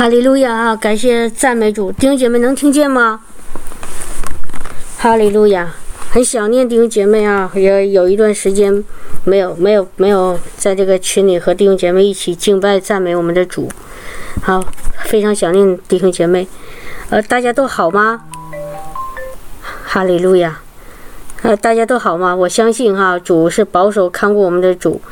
[0.00, 0.74] 哈利路亚啊！
[0.74, 3.20] 感谢赞美主，弟兄姐妹能听见吗？
[4.96, 5.74] 哈利路亚，
[6.10, 8.82] 很想念弟兄姐妹啊，也有一段时间
[9.24, 13.68] 没有没有没有在这个群里和弟兄姐妹一起敬拜赞美我们的主，
[14.40, 14.64] 好，
[15.04, 16.48] 非常想念弟兄姐妹，
[17.10, 18.22] 呃，大家都好吗？
[19.84, 20.62] 哈利路亚，
[21.42, 22.34] 呃，大家都好吗？
[22.34, 25.02] 我相信哈，主是保守看顾我们的主。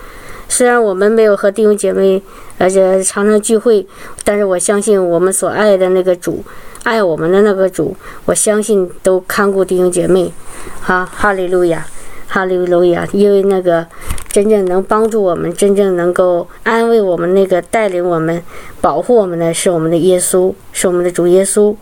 [0.49, 2.23] 虽然我们没有和弟兄姐妹，
[2.57, 3.87] 而且常常聚会，
[4.25, 6.43] 但是我相信我们所爱的那个主，
[6.85, 7.95] 爱我们的那个主，
[8.25, 10.33] 我相信都看顾弟兄姐妹。
[10.81, 11.87] 哈，哈利路亚，
[12.27, 13.07] 哈利路亚！
[13.13, 13.87] 因为那个
[14.33, 18.43] 真正能帮助我们、真正能够安慰我们、那个带领我们、
[18.81, 21.77] 保护我们的是我们的耶稣，是我们的主耶稣。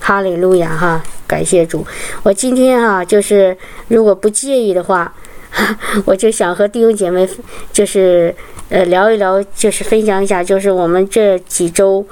[0.00, 0.70] 哈利路亚！
[0.74, 1.86] 哈，感谢主。
[2.22, 3.56] 我今天哈，就是
[3.88, 5.12] 如果不介意的话。
[6.04, 7.28] 我就想和弟兄姐妹，
[7.72, 8.34] 就是
[8.68, 12.04] 呃聊一聊，就是分享一下，就是我们这几周，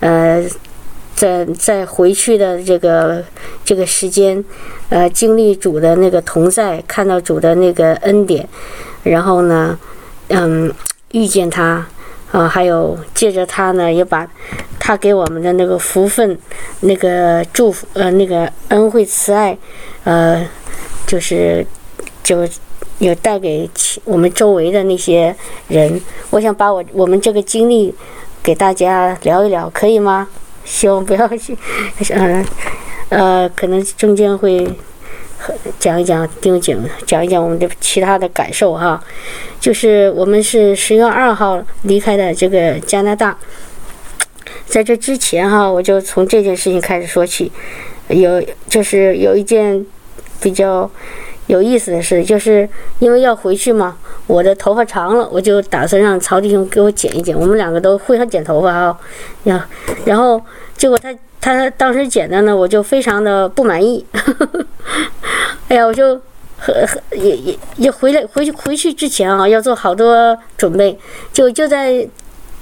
[0.00, 0.44] 呃，
[1.14, 3.24] 在在回去的这个
[3.64, 4.44] 这个时间，
[4.90, 8.46] 呃，经历主的那个同在，看到主的那个恩典，
[9.04, 9.78] 然后呢，
[10.28, 10.70] 嗯，
[11.12, 11.86] 遇见他，
[12.32, 14.28] 啊，还有借着他呢，也把
[14.78, 16.38] 他给我们的那个福分、
[16.80, 19.56] 那个祝福、呃，那个恩惠慈爱，
[20.04, 20.46] 呃，
[21.06, 21.66] 就是
[22.22, 22.46] 就。
[23.00, 23.68] 有带给
[24.04, 25.34] 我们周围的那些
[25.68, 27.92] 人，我想把我我们这个经历
[28.42, 30.28] 给大家聊一聊，可以吗？
[30.66, 31.56] 希望不要去，
[32.10, 32.44] 嗯，
[33.08, 34.68] 呃，可能中间会
[35.78, 39.02] 讲一讲丁景，讲一讲我们的其他的感受哈。
[39.58, 43.36] 就是我们是十月二号离开的这个加拿大，
[44.66, 47.50] 在这之前哈，我就从这件事情开始说起，
[48.08, 49.86] 有就是有一件
[50.38, 50.90] 比较。
[51.50, 52.68] 有意思的是，就是
[53.00, 53.96] 因为要回去嘛，
[54.28, 57.36] 我的头发长了，我就打算让曹弟兄给我剪一剪。
[57.36, 58.96] 我们两个都会上剪头发啊，
[59.44, 59.66] 呀，
[60.04, 60.40] 然后
[60.76, 64.06] 结果他他当时剪的呢，我就非常的不满意。
[65.66, 66.14] 哎呀，我就
[66.56, 70.96] 和和也也也回来回去回去之前啊，要做好多准备，
[71.32, 72.06] 就就在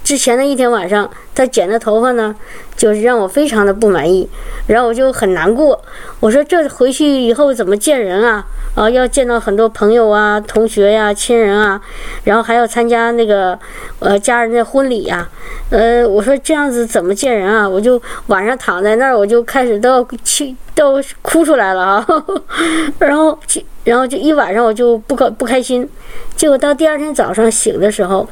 [0.09, 2.35] 之前的一天晚上，他剪的头发呢，
[2.75, 4.27] 就是让我非常的不满意，
[4.65, 5.79] 然后我就很难过。
[6.19, 8.43] 我说这回去以后怎么见人啊？
[8.73, 11.79] 啊，要见到很多朋友啊、同学呀、亲人啊，
[12.23, 13.55] 然后还要参加那个
[13.99, 15.29] 呃家人的婚礼呀。
[15.69, 17.69] 呃，我说这样子怎么见人啊？
[17.69, 22.07] 我就晚上躺在那儿，我就开始都要气都哭出来了啊。
[22.97, 23.37] 然后
[23.83, 25.87] 然后就一晚上我就不高不开心。
[26.35, 28.27] 结果到第二天早上醒的时候，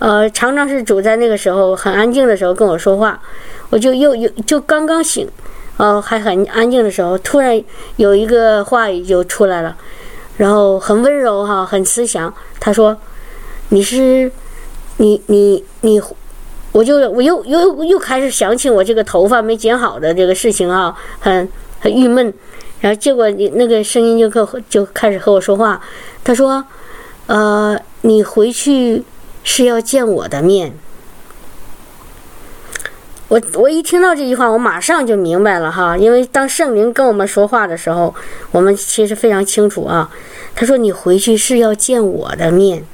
[0.00, 3.20] 呃，常常是主在那个时候很安静的时候跟我说话，
[3.70, 5.28] 我就又又就刚刚醒。
[5.76, 7.58] 哦，还很安静的时候，突然
[7.96, 9.74] 有一个话语就出来了，
[10.36, 12.30] 然后很温柔哈，很慈祥。
[12.58, 12.94] 他说
[13.70, 14.30] ：“你是，
[14.98, 15.98] 你你你，
[16.72, 22.30] 我就我又又又开始想起我这个头发没剪好的这个事情啊，很很郁闷。
[22.80, 25.80] 然后结果你那个声音就和就开始和我说话。
[26.22, 26.62] 他说：
[27.26, 29.02] 呃，你回去
[29.52, 30.72] 是要见我的面。”
[33.26, 38.14] 我我一听到这句话，我马上就明白了哈，因为当圣灵跟我们说话的时候，
[38.52, 40.08] 我们其实非常清楚啊。
[40.54, 42.84] 他说：“你回去是要见我的面。”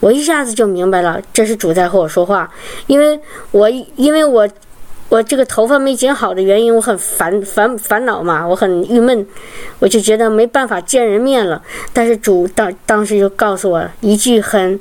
[0.00, 2.50] 我一下子就明白了，这是主在和我说话，
[2.86, 3.18] 因为
[3.50, 4.48] 我因为我
[5.08, 9.26] 我这个头发没剪好的原因，我很烦烦烦恼嘛，我很郁闷，
[9.78, 11.62] 我就觉得没办法见人面了。
[11.94, 14.78] 但是主当当时就告诉我一句很。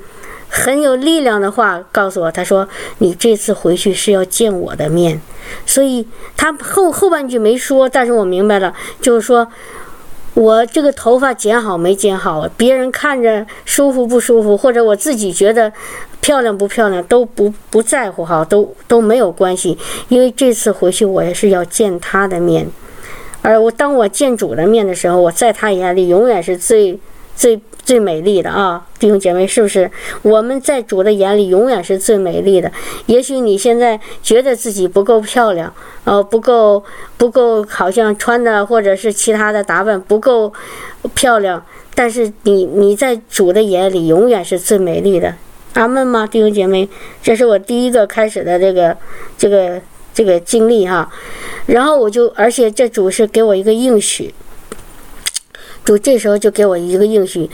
[0.50, 2.68] 很有力量的话告诉我，他说
[3.00, 5.22] ：“你这次回去是要见我的面。”
[5.66, 9.48] 所以他后后半句没说，但是我明白了，就是说
[10.34, 15.72] 我这个头发剪好没剪好，别人看着舒服不舒服，或者我自己觉得
[16.22, 19.78] 漂亮不漂亮都不不在乎哈，都都没有关系，
[20.10, 22.68] 因为这次回去我也是要见他的面，
[23.42, 27.00] 而我当我见主的面的时候，我在他眼里永远是最
[27.36, 27.62] 最。
[27.88, 29.90] 最美丽的啊，弟兄姐妹，是不是
[30.22, 32.70] 我们在主的眼里永远是最美丽的？
[33.06, 35.74] 也许你现在觉得自己不够漂亮，
[36.04, 36.84] 呃，不够
[37.16, 40.52] 不够，好像穿的或者是其他的打扮不够
[41.16, 41.66] 漂亮，
[41.96, 45.34] 但是你你在主的眼里永远是最美丽的。
[45.76, 46.90] 阿门吗，弟兄姐妹？
[47.24, 48.98] 这是我第一个开始的这个
[49.38, 49.82] 这个
[50.14, 51.10] 这个经历哈，
[51.68, 54.34] 然后我就，而且这主是给我一个应许。
[55.88, 57.50] 主这时候就给我一个应许，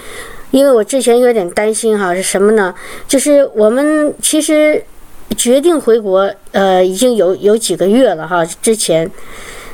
[0.49, 2.73] 因为我之前有点担心哈，是什么呢？
[3.07, 4.83] 就是我们其实
[5.37, 9.07] 决定回国，呃，已经有有几个月了哈，之前，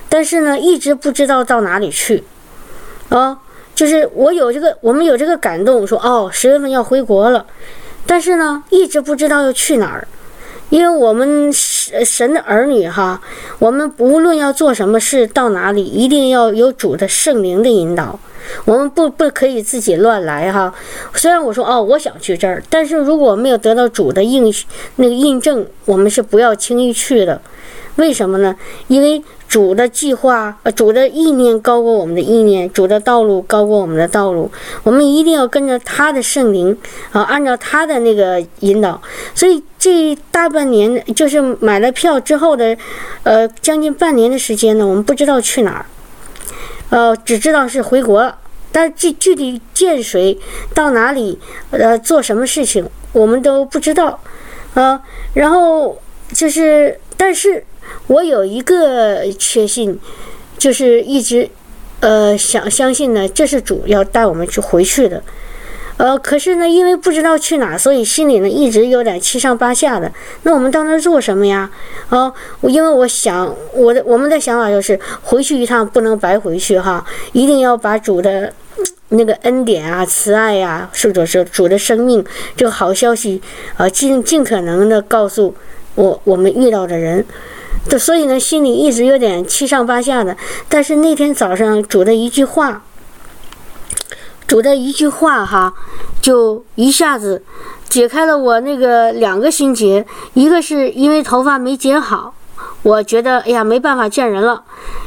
[0.10, 2.22] 但是呢，一直不知道到哪里去，
[3.08, 3.40] 啊，
[3.74, 7.46] 就是我有这个，我们有这个感动，说哦，十月份要回国了，
[8.06, 10.06] 但是呢，一直不知道要去哪儿，
[10.70, 13.22] 因为我们神神的儿女哈，
[13.60, 18.20] 我们无论要做什么事，到哪里，一定要有主的圣灵的引导。
[18.66, 20.74] 我们不不可以自己乱来哈。
[21.13, 24.54] 虽然我说哦，我想去这儿，但是如果没有得到主的印
[24.96, 27.42] 那个印证，我们是不要轻易去的。
[27.96, 28.56] 为什么呢？
[28.88, 34.50] 因为主的计划，呃，主的意念高过我们的意念，主的道路高过我们的道路。
[34.84, 36.78] 我们一定要跟着他的圣灵
[37.12, 39.01] 啊，按照他的那个引导。
[39.36, 42.78] 所以这大半年，就是买了票之后的，
[43.24, 45.86] 呃，将近半年的时间呢，我们不知道去哪儿，
[46.92, 48.38] 呃，只知道是回国了，
[48.71, 50.38] 但具具体见谁，
[50.74, 51.39] 到哪里，
[51.71, 54.19] 呃，做什么事情，我们都不知道，
[54.74, 55.01] 啊，
[55.33, 55.98] 然后
[56.33, 57.66] 就是，但是。
[58.06, 60.00] 我有一个确信，
[60.60, 61.50] 就是一直，
[62.01, 65.24] 呃，想相信呢，这是主要带我们去回去的，
[65.98, 70.12] 呃，可是呢，因为不知道去哪，所以心里呢一直有点七上八下的。
[70.44, 71.72] 那我们到那儿做什么呀？
[72.10, 72.31] 啊，
[72.62, 78.54] 因为我想，我的我们的想法就是回去一趟不能白回去哈，一定要把主的
[79.10, 82.24] 那个恩典啊、慈爱呀，或者是主的生命
[82.56, 83.42] 这个好消息
[83.78, 85.56] 啊，尽尽可能的告诉
[85.96, 87.26] 我我们遇到的人。
[87.98, 90.36] 所以呢，心里一直有点七上八下的。
[90.68, 92.84] 但是那天早上主的一句话，
[94.46, 95.74] 主的一句话哈，
[96.22, 97.42] 就一下子
[97.88, 100.06] 解开了我那个两个心结。
[100.34, 102.36] 一个是因为头发没剪好，
[102.89, 104.63] 我觉得哎呀没办法见人了；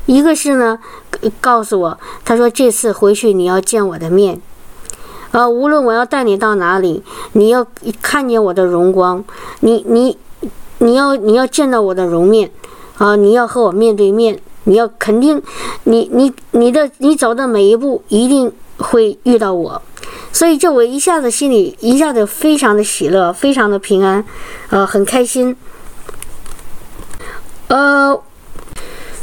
[0.07, 0.79] 一个是呢，
[1.41, 4.41] 告诉我他说这次回去你要见我的面，
[5.33, 7.03] 呃，无论我要带你到哪里，
[7.33, 7.67] 你要
[8.01, 9.25] 看见我的荣光，
[9.61, 10.17] 你你
[10.79, 12.51] 你要你要见到我的容面。
[12.99, 13.17] 啊！
[13.17, 15.43] 你要和我面对面，你要肯定，
[15.85, 19.83] 你你你的你走的每一步一定会遇到我，
[20.31, 24.25] 所以这我一下子心里一下子非常的喜乐，非常的平安，
[24.71, 25.57] 呃，很开心。
[27.73, 28.23] 呃，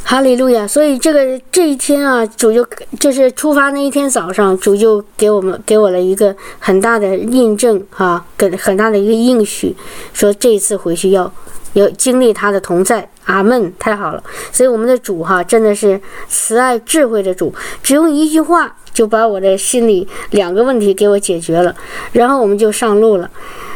[0.03, 0.65] 哈利路亚！
[0.67, 2.67] 所以这个这一天啊，主就
[2.99, 9.75] 就是出发那一天早上，主就给我们给我了一个很大的印证啊，给很大的一个应许，
[10.13, 11.31] 说这一次回去要。
[11.73, 14.23] 要经历他的同在，阿门，太好了。
[14.51, 17.53] 所以我们的主哈真的是慈爱智慧的主，
[17.83, 21.75] 只用一句话就把我的心里两个问题给我解决了，
[22.11, 23.29] 然后我们就上路了。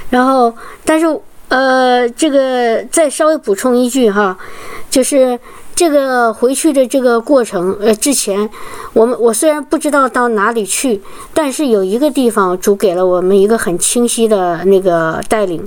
[0.09, 0.51] 然后，
[0.83, 1.05] 但是
[1.53, 4.35] 呃，这个再稍微补充一句哈，
[4.89, 5.39] 就是。
[5.75, 8.47] 这个回去的这个过程，呃，之前
[8.93, 11.01] 我们我虽然不知道到哪里去，
[11.33, 15.65] 但是有一个地方主给了我们一个很清晰的那个带领，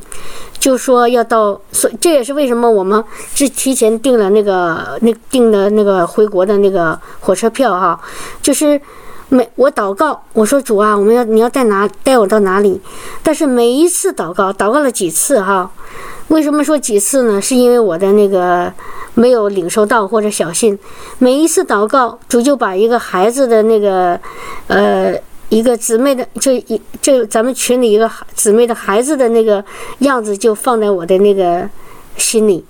[0.60, 3.04] 就说要到，所这也是为什么我们
[3.34, 8.00] 是提前订了那个那订的那个回国的那个火车票哈，
[8.40, 8.80] 就是
[9.28, 12.80] 每我祷告，我说主啊，我们要你要带哪带我到哪里，
[13.22, 15.70] 但是每一次祷告祷告了几次哈。
[16.28, 17.40] 为什么说几次呢？
[17.40, 18.72] 是因为我的那个
[19.14, 20.78] 没有领受到或者小心。
[21.18, 24.18] 每一次祷告，主就把一个孩子的那个，
[24.68, 25.14] 呃，
[25.48, 29.64] 一个姊妹的，就一这咱们群里一个姊妹的孩子的那个
[30.00, 31.68] 样子，就放在我的那个
[32.16, 32.64] 心里。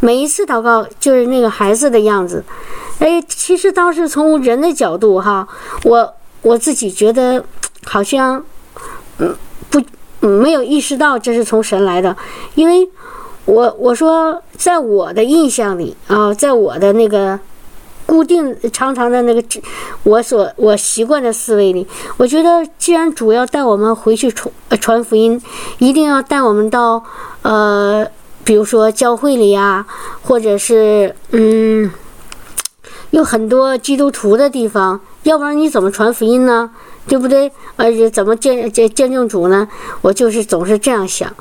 [0.00, 2.44] 每一次祷告就是那个孩子的样子。
[2.98, 5.46] 哎，其实当时从人的角度哈，
[5.84, 7.44] 我我自己觉得
[7.84, 8.44] 好像，
[9.18, 9.36] 嗯。
[9.70, 12.16] 不没有意识到这是从神来的，
[12.54, 12.88] 因为
[13.44, 17.38] 我我说在我的印象里啊，在我的那个
[18.06, 19.44] 固定常常的那个
[20.04, 21.86] 我所我习惯的思维里，
[22.16, 24.50] 我觉得既然主要带我们回去传
[24.80, 25.38] 传福音，
[25.76, 27.04] 一定要带我们到
[27.42, 28.06] 呃，
[28.42, 29.86] 比如说教会里呀，
[30.22, 31.90] 或者是嗯，
[33.10, 36.70] 有很多基督徒的地方，要不然你怎么传福音呢？
[37.06, 37.50] 对不对？
[37.76, 39.66] 而且怎么见见见证主呢？
[40.02, 41.32] 我就是总是这样想。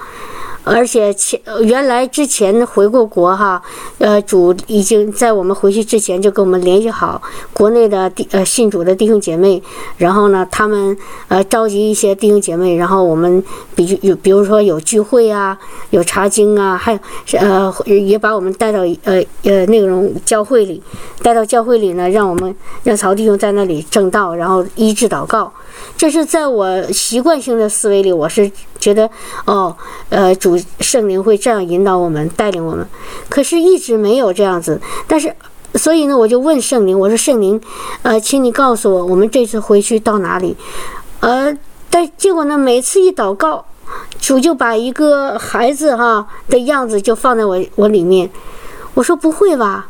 [0.67, 3.61] 而且前原来之前回过国哈，
[3.97, 7.21] 呃，主已经在我们回去之前就跟我们联系好
[7.53, 9.61] 国内的弟呃信主的弟兄姐妹，
[9.97, 10.95] 然后呢，他们
[11.27, 13.43] 呃召集一些弟兄姐妹，然后我们
[13.75, 15.57] 比有比如说有聚会啊，
[15.91, 16.99] 有查经啊，还有
[17.39, 20.81] 呃也把我们带到呃呃那种教会里，
[21.21, 25.51] 带到教会里呢，让我们让曹弟兄在那里正道，然后医治祷告。
[25.95, 29.09] 这是在我习惯性的思维里，我是觉得，
[29.45, 29.75] 哦，
[30.09, 32.87] 呃，主圣灵会这样引导我们，带领我们，
[33.29, 34.79] 可是一直没有这样子。
[35.07, 35.33] 但是，
[35.75, 37.59] 所以呢，我就问圣灵，我说圣灵，
[38.03, 40.55] 呃，请你告诉我，我们这次回去到哪里？
[41.19, 41.55] 呃，
[41.89, 43.65] 但结果呢，每次一祷告，
[44.19, 48.29] 主就把一个孩子哈的样子就放在我我里面。
[48.93, 49.87] 我说不会吧？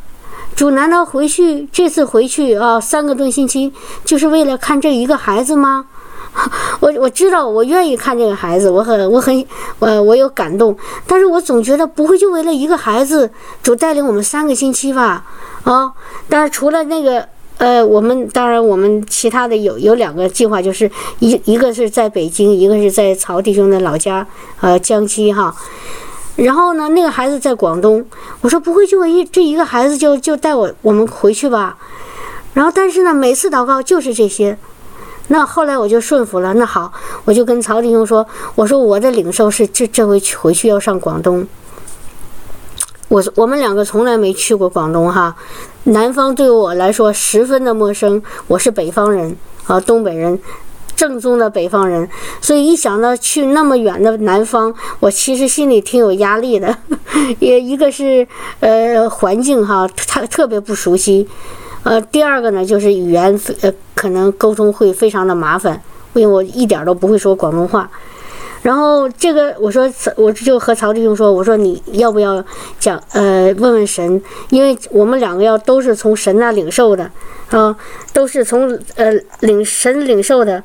[0.58, 3.72] 主难道回去这次回去啊三个多星期
[4.04, 5.86] 就是为了看这一个孩子吗？
[6.82, 9.46] 我我知道，我愿意看这个孩子，我很我很
[9.78, 13.30] 呃我有感动，但是我总觉得不会就为了一个孩子，
[13.62, 15.24] 主带领我们三个星期吧？
[15.64, 15.94] 啊，
[16.28, 17.28] 但是除了那个。
[17.60, 20.88] 呃，我们当然，我们其他的有有两个计划，就是
[21.18, 24.28] 一一个是在北京，一个是在曹弟兄的老家，
[24.62, 25.52] 呃，江西哈。
[26.38, 28.06] 然后呢，那个孩子在广东，
[28.42, 31.78] 我说不会就一这一个孩子就就带我我们回去吧。
[32.54, 34.58] 然后但是呢，每次祷告就是这些。
[35.30, 36.54] 那后来我就顺服了。
[36.54, 36.94] 那好，
[37.26, 38.26] 我就跟曹弟兄说，
[38.56, 41.46] 我说我的领受是这这回回去要上广东。
[43.10, 45.36] 我我们两个从来没去过广东哈。
[45.84, 50.40] 南方对我来说十分的陌生，我是北方人啊，东北人，
[50.98, 52.10] 正宗的北方人，
[52.42, 56.76] 所以一想到去那么远的南方，我其实心里挺有压力的。
[57.40, 58.28] 也一个是
[58.60, 61.28] 呃环境哈，他特别不熟悉，
[61.84, 65.82] 呃，第二个呢就是语言呃可能沟通会非常的麻烦，
[66.14, 67.90] 因为我一点都不会说广东话。
[68.62, 72.44] 然后这个我说，我就和曹弟兄说，我说你要不要
[72.80, 77.10] 讲呃问问神，因为我们两个要都是从神那领受的
[77.52, 77.76] 啊，
[78.14, 79.12] 都是从呃
[79.42, 80.62] 领神领受的，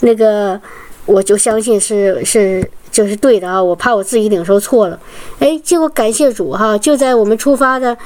[0.00, 0.60] 那个
[1.06, 4.98] 我就相信是是就是对的啊，我怕我自己领受错了，
[5.38, 7.96] 哎，结果感谢主哈，就在我们出发的。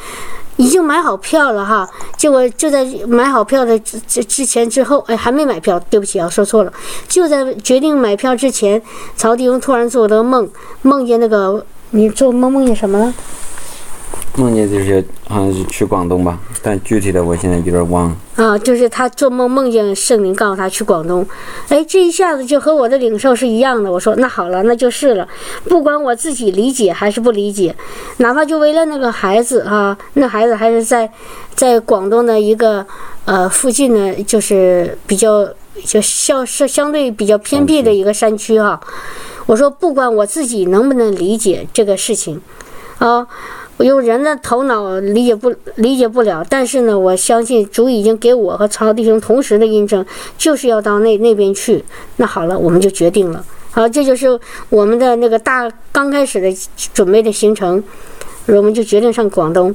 [0.58, 6.72] 已经买好票了哈，结果就在买好票的之之之前之后，哎，还没买票，对不起啊，说错了。
[7.08, 8.80] 就在决定买票之前，
[9.16, 10.48] 曹弟兄突然做了梦，
[10.82, 13.14] 梦见那个你做梦梦见什么了？
[14.38, 18.16] 梦见就是好像是去广东吧，但具体的我现在有点忘了。
[18.36, 21.26] 啊，就是他做梦梦见圣灵告诉他去广东，
[21.68, 23.90] 哎，这一下子就和我的领受是一样的。
[23.90, 25.26] 我说那好了，那就是了，
[25.64, 27.74] 不管我自己理解还是不理解，
[28.18, 31.10] 哪怕就为了那个孩子啊，那孩子还是在
[31.56, 32.86] 在广东的一个
[33.24, 35.48] 呃附近呢，就是比较
[35.84, 38.80] 就相是相对比较偏僻的一个山区哈。
[39.46, 42.40] 我说不管我自己能不能理解这个事情，
[42.98, 43.26] 啊。
[43.78, 50.04] 我用人的头脑理解不理解不了，但是呢，我相信主已经给我和曹弟兄同时的印证，
[50.36, 51.84] 就是要到那那边去。
[52.16, 53.44] 那好了，我们就决定了。
[53.70, 56.52] 好，这就是我们的那个大刚开始的
[56.92, 57.80] 准备的行程，
[58.46, 59.72] 我们就决定上广东。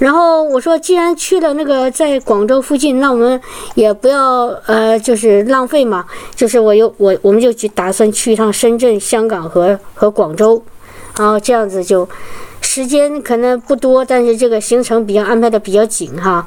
[0.00, 3.40] 然后我说，既然去了那个在广州附近，那我们
[3.76, 6.04] 也不要呃，就是浪费嘛。
[6.34, 10.60] 就是我有我我们就去打算去一趟深圳、香港和和广州，
[11.16, 12.08] 然后这样子就。
[12.64, 16.44] 时间可能不多，但是这个行程比较安排的比较紧哈。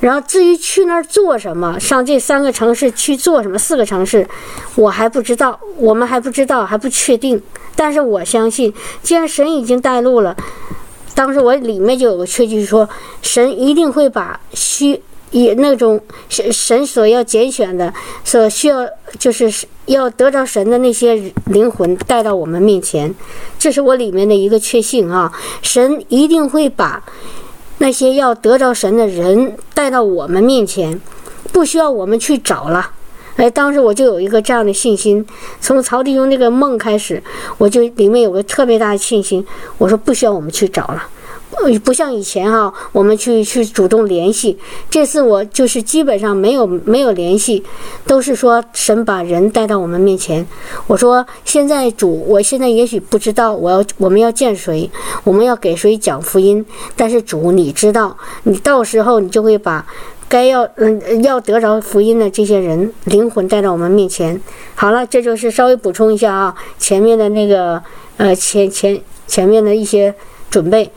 [0.00, 4.28] 然后至于去那儿做什么，上这三个城市去做什么，四个城市，
[4.74, 7.40] 我还不知道，我们还不知道，还不确定。
[7.74, 10.36] 但是我相信，既然神已经带路了，
[11.14, 12.88] 当时我里面就有个确据说，
[13.22, 15.00] 神一定会把需。
[15.30, 17.92] 以那种神神所要拣选的，
[18.24, 18.86] 所需要
[19.18, 19.52] 就是
[19.86, 23.14] 要得着神的那些灵魂带到我们面前，
[23.58, 25.32] 这是我里面的一个确信啊！
[25.62, 27.02] 神一定会把
[27.78, 31.00] 那些要得着神的人带到我们面前，
[31.52, 32.92] 不需要我们去找了。
[33.36, 35.24] 哎，当时我就有一个这样的信心，
[35.60, 37.22] 从曹弟兄那个梦开始，
[37.56, 39.46] 我就里面有个特别大的信心，
[39.78, 41.08] 我说不需要我们去找了。
[41.50, 44.56] 呃，不像以前哈，我们去去主动联系。
[44.90, 47.64] 这次我就是基本上没有没有联系，
[48.06, 50.46] 都是说神把人带到我们面前。
[50.86, 54.88] 我说现在主，我现在也许不知道我要我们要见谁，
[55.24, 56.64] 我们要给谁讲福音。
[56.94, 59.84] 但是主你知道，你到时候你就会把
[60.28, 64.38] 该要嗯要得着福音的这些人灵魂带到我们面前。
[64.74, 67.82] 好了，这就是稍微补充一下啊，前面的那个
[68.18, 70.14] 呃前前前面的一些
[70.50, 70.88] 准备。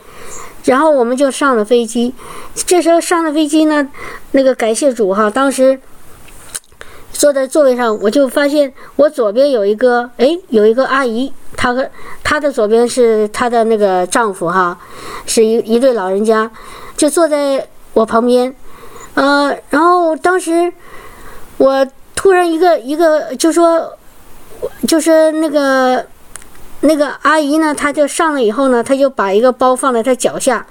[0.65, 2.13] 然后我们就上了飞机，
[2.53, 3.89] 这时候上了飞机呢，
[4.31, 5.79] 那个感谢主哈，当时
[7.11, 11.89] 坐在座位上，我就发现我左边有一个，哎，有一个阿姨，她和
[12.23, 14.77] 她的左边是她的那个丈夫哈，
[15.25, 16.49] 是一一对老人家，
[16.95, 18.55] 就坐在我旁边，
[19.15, 20.71] 呃，然后当时
[21.57, 23.97] 我突然一个一个就说，
[24.87, 26.05] 就是那个。
[26.81, 30.65] 那个阿姨呢，她就上来以后呢，她就把一个包放在她脚下，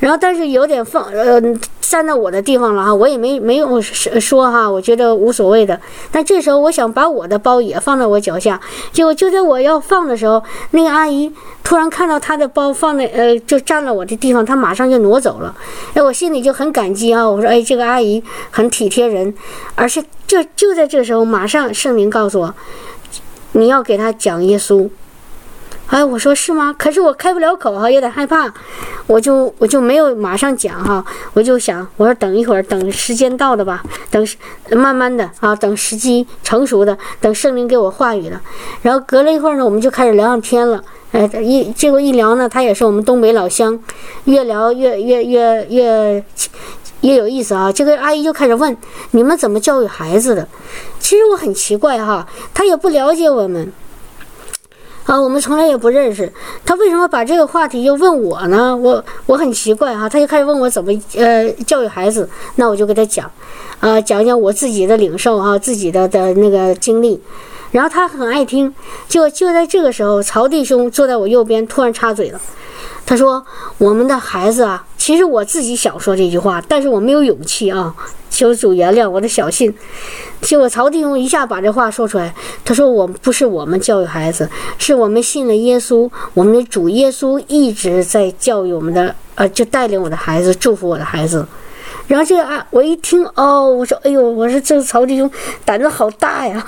[0.00, 1.40] 然后但是有点放呃
[1.80, 5.80] 站在我的地方了哈，我也没没有说哈，我觉得无所谓的。
[6.10, 8.60] 但这时候我想把我的包也放在我脚下，
[8.92, 11.32] 结果就在我要放的时候，那个阿姨
[11.64, 15.54] 突然看到她的包放在呃就占了我的地方，她马上就挪走了。
[15.94, 19.34] 哎，我心里就很感激啊，我说哎这个阿姨很体贴人，
[19.74, 22.54] 而且就就在这时候，马上圣灵告诉我，
[23.52, 24.88] 你要给她讲耶稣。
[25.88, 26.74] 哎，我说是吗？
[26.76, 28.52] 可是我开不了口哈，有点害怕，
[29.06, 34.26] 我就我就没有马上讲哈，我就想，我说等一会儿，等时间到了吧，等
[34.72, 38.40] 慢慢的啊，等时机成熟的，等圣灵给我话语了。
[38.82, 40.82] 然后隔了一会儿呢，我们就开始聊上天了。
[41.12, 43.78] 哎，一结果一聊呢，他也是我们东北老乡，
[44.24, 46.24] 越聊越越越越
[47.02, 47.70] 越有意思啊。
[47.70, 48.76] 这个阿姨就开始问
[49.12, 50.48] 你们怎么教育孩子的？
[50.98, 53.72] 其实我很奇怪哈，他也不了解我们。
[55.06, 56.30] 啊，我们从来也不认识
[56.64, 58.76] 他，为什么把这个话题又问我呢？
[58.76, 63.30] 我我很奇怪哈，他就开始问我怎么呃教育孩子，那我就给他讲，
[63.78, 67.20] 啊讲讲我自己的领受啊，自己的的那个经历，
[67.70, 68.74] 然后他很爱听，
[69.08, 72.40] 就就在这个时候，曹弟兄坐在我右边突然插嘴了。
[73.06, 73.46] 他说
[73.78, 77.94] ：“我们的孩子啊，其实我自己想说这句话，但是我没有勇气啊，
[78.28, 79.72] 求主原谅我的小心。”
[80.42, 82.34] 结果曹弟兄一下把这话说出来。
[82.64, 91.46] 他说：“我不是我们教育孩子，是我们信了耶稣，我们的主耶稣一直在教育我们的，呃，就带领我的孩子，祝福我的孩子。”
[92.08, 95.30] 然后这个啊，我一听哦，我说：“哎呦，我说这个曹弟兄
[95.64, 96.60] 胆子好大呀，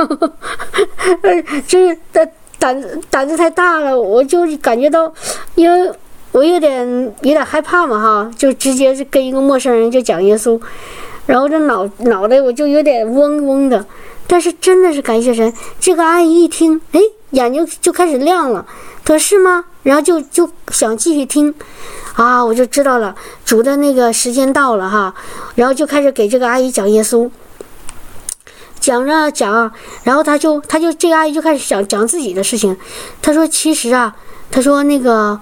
[1.22, 2.30] 呃，就是胆
[2.60, 5.12] 胆胆子太大了，我就感觉到，
[5.56, 5.92] 因为。”
[6.38, 6.86] 我有点
[7.22, 10.60] 有点害怕嘛，哈，就直接跟一个陌生人就讲耶稣，
[11.26, 13.84] 然后这脑脑袋我就有点嗡嗡的。
[14.28, 18.64] 但是真的是感谢神，这个阿姨一听，哎，眼睛就开始亮了，
[19.04, 19.64] 她说是吗？
[19.82, 21.52] 然后就就想继续听，
[22.14, 25.12] 啊，我就知道了，主的那个时间到了哈，
[25.56, 27.28] 然后就开始给这个阿姨讲耶稣，
[28.78, 29.72] 讲着讲，
[30.04, 32.76] 然后他就他就这个阿姨就开始讲讲自己的事情，
[33.20, 34.14] 他说其实啊，
[34.52, 35.40] 他说那个。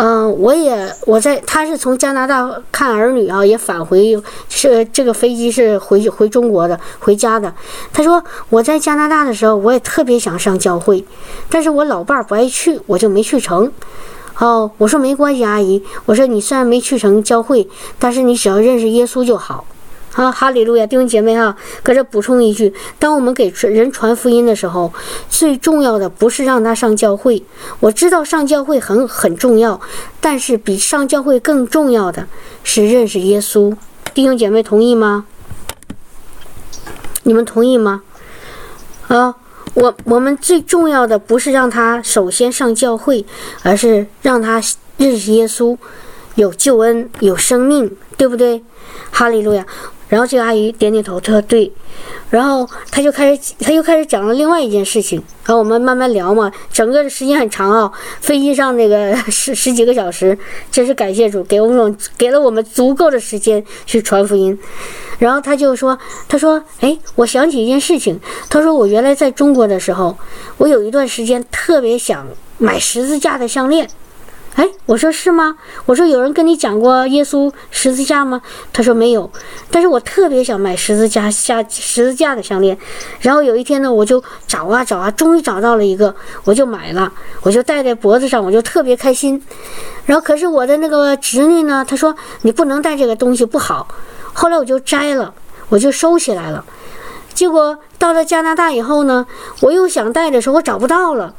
[0.00, 4.16] 嗯，我也我在，他是从加拿大看儿女啊，也返回，
[4.48, 7.52] 是这个飞机是回回中国的，回家的。
[7.92, 11.04] 他说我在加拿大的时候，我也特别想上教会，
[11.50, 13.72] 但是我老伴儿不爱去，我就没去成。
[14.38, 19.64] 哦，我说没关系，阿姨，我说你虽然没去成教会，但是你只要认识耶稣就好。
[20.18, 24.92] 啊，哈利路亚，弟兄姐妹哈，搁这补充一句：当我们给人传福音的时候，
[25.30, 27.40] 最重要的不是让他上教会。
[27.78, 29.80] 我知道上教会很很重要，
[30.20, 32.26] 但是比上教会更重要的
[32.64, 33.76] 是认识耶稣。
[34.12, 35.24] 弟兄姐妹同意吗？
[37.22, 38.02] 你们同意吗？
[39.06, 39.36] 啊，
[39.74, 43.24] 我我们最重要的不是让他首先上教会，
[43.62, 44.60] 而是让他
[44.96, 45.78] 认识耶稣，
[46.34, 48.64] 有救恩，有生命，对不对？
[49.12, 49.64] 哈利路亚。
[50.08, 51.70] 然后这个阿姨点点头，她说对。
[52.30, 55.22] 然后他就开始，他又开始讲了另外一件事情。
[55.46, 57.90] 然后我们慢慢聊嘛，整个的时间很长啊，
[58.20, 60.36] 飞机上那个十十几个小时，
[60.70, 64.58] 真是感谢主，给我们给了我们足够的时间去传福音。
[65.18, 68.20] 然后他就说，他说，哎，我想起一件事情。
[68.50, 70.16] 他说我原来在中国的时候，
[70.58, 72.26] 我有一段时间特别想
[72.58, 73.88] 买十字架的项链。
[74.58, 75.56] 哎，我说是吗？
[75.86, 78.42] 我说有人跟你讲过耶稣十字架吗？
[78.72, 79.30] 他说没有，
[79.70, 82.76] 但是我特别想买十字架下十字架的项链。
[83.20, 89.40] 然后有一天呢，我就找啊找啊，终于找到了一个，我就买了，我就戴在脖子上，我就特别开心。
[90.06, 93.86] 然后可是我的那个侄女呢，她说你不能戴这个东西不好。
[94.32, 95.32] 后来我就摘了，
[95.68, 96.64] 我就收起来了。
[97.32, 99.24] 结果到了加拿大以后呢，
[99.60, 101.32] 我又想戴的时候，我找不到了。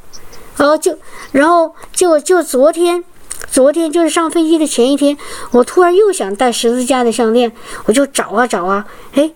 [0.56, 0.98] 然后就，
[1.32, 3.04] 然后就就昨天。
[3.50, 5.16] 昨天就是上飞机的前一天，
[5.50, 7.50] 我突然又想戴十字架的项链，
[7.86, 9.30] 我就找啊找啊，哎，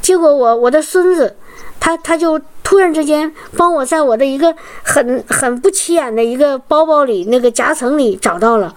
[0.00, 1.36] 结果我我的孙子，
[1.80, 8.74] 他他就突然之间帮我在我的一个很很不起眼的一个包包里那个夹层里找到了，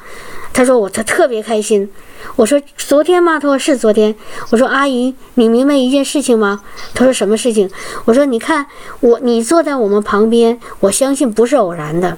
[0.54, 1.90] 他说我他特别开心，
[2.38, 3.38] 我说昨天吗？
[3.38, 4.16] 他说是昨天，
[4.52, 6.62] 我说阿姨，你明白一件事情吗？
[6.94, 7.70] 他说什么事情？
[8.06, 8.66] 我说你看
[9.02, 12.18] 我你坐在我们旁边，我相信不是偶然的。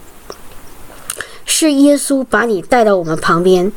[1.51, 3.69] 是耶稣把你带到我们旁边，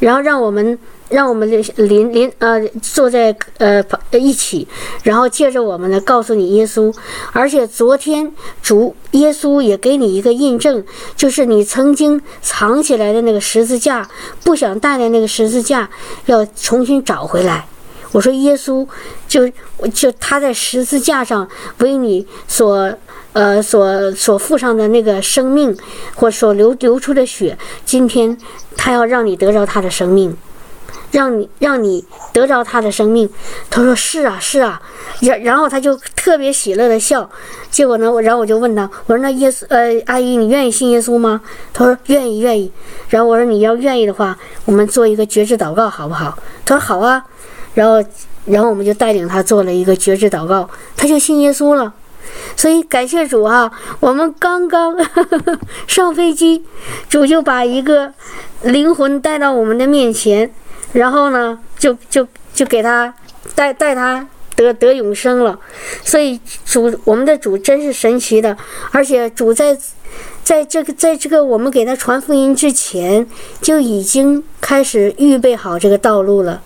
[0.00, 0.76] 然后让我们
[1.08, 4.66] 让我们邻邻呃坐在呃一起，
[5.04, 6.92] 然后借着我们呢告诉你耶稣。
[7.32, 8.30] 而且昨天
[8.60, 10.84] 主耶稣也给你一个印证，
[11.16, 14.06] 就是你曾经藏起来的那个十字架，
[14.42, 15.88] 不想带的那个十字架，
[16.26, 17.64] 要重新找回来。
[18.10, 18.86] 我说耶稣
[19.28, 19.48] 就
[19.94, 22.92] 就他在十字架上为你所。
[23.38, 25.76] 呃，所所付上的那个生命，
[26.16, 28.36] 或所流流出的血，今天
[28.76, 30.36] 他要让你得着他的生命，
[31.12, 33.30] 让你让你得着他的生命。
[33.70, 34.82] 他说是啊，是啊，
[35.20, 37.30] 然然后他就特别喜乐的笑。
[37.70, 41.40] 结果呢，我然后我就问他，我说那耶稣，呃，阿姨，你愿意信耶稣吗？
[41.72, 42.72] 他说愿意，愿意。
[43.08, 46.36] 然后我说你要愿意的话，我们做一个绝志祷告好不好？
[46.64, 47.24] 他说好啊。
[47.74, 48.02] 然后
[48.46, 51.92] 然后我们就带领他做了一个绝志祷告，他就信耶稣了。
[52.56, 54.96] 所以感谢主啊，我们刚刚
[55.86, 56.64] 上飞机，
[57.08, 58.12] 主就把一个
[58.62, 60.52] 灵魂带到我们的面前，
[60.92, 63.14] 然后呢，就就就给他
[63.54, 65.58] 带带他得得永生了。
[66.02, 68.56] 所以主，我们的主真是神奇的，
[68.90, 69.78] 而且主在
[70.42, 73.26] 在这个在这个我们给他传福音之前，
[73.60, 76.62] 就已经开始预备好这个道路了。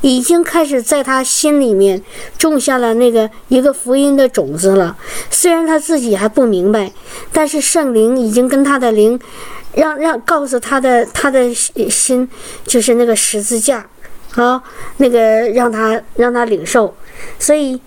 [0.00, 2.02] 已经开始在他心里面
[2.36, 4.96] 种下了那个一个福音的种子了。
[5.30, 6.92] 虽然他自己还不明白，
[7.32, 9.18] 但是圣灵已经跟他的灵，
[9.74, 12.28] 让让告诉他的他的心，
[12.64, 13.86] 就是那个十字架，
[14.34, 14.62] 啊，
[14.98, 16.94] 那个让他让他领受。
[17.38, 17.80] 所以，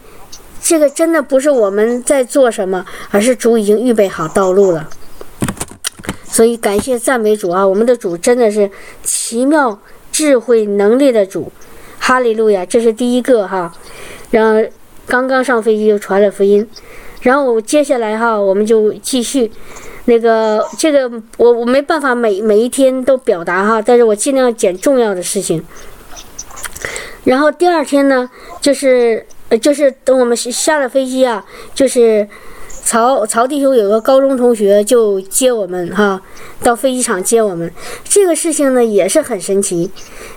[0.61, 4.89] 这个真的不是我们在做什么，而是主已经预备好道路了。
[6.27, 7.67] 所以感谢赞美主啊！
[7.67, 8.71] 我们的主真的是
[9.03, 9.77] 奇妙
[10.13, 11.51] 智慧能力的主。
[12.01, 13.71] 哈利路亚，这是第一个哈，
[14.31, 14.59] 然后
[15.05, 16.67] 刚刚上飞机就传了福音，
[17.21, 19.51] 然后接下来哈，我们就继续，
[20.05, 25.63] 那个这个我我没办法每每一天都表达哈，但是我尽量捡重要的事情。
[27.23, 28.27] 然后第二天呢，
[28.59, 29.23] 就是
[29.61, 32.27] 就是等我们下了飞机啊，就是。
[32.83, 36.21] 曹曹弟兄有个高中同学就接我们哈，
[36.61, 37.71] 到飞机场接我们。
[38.03, 39.89] 这个事情呢也是很神奇。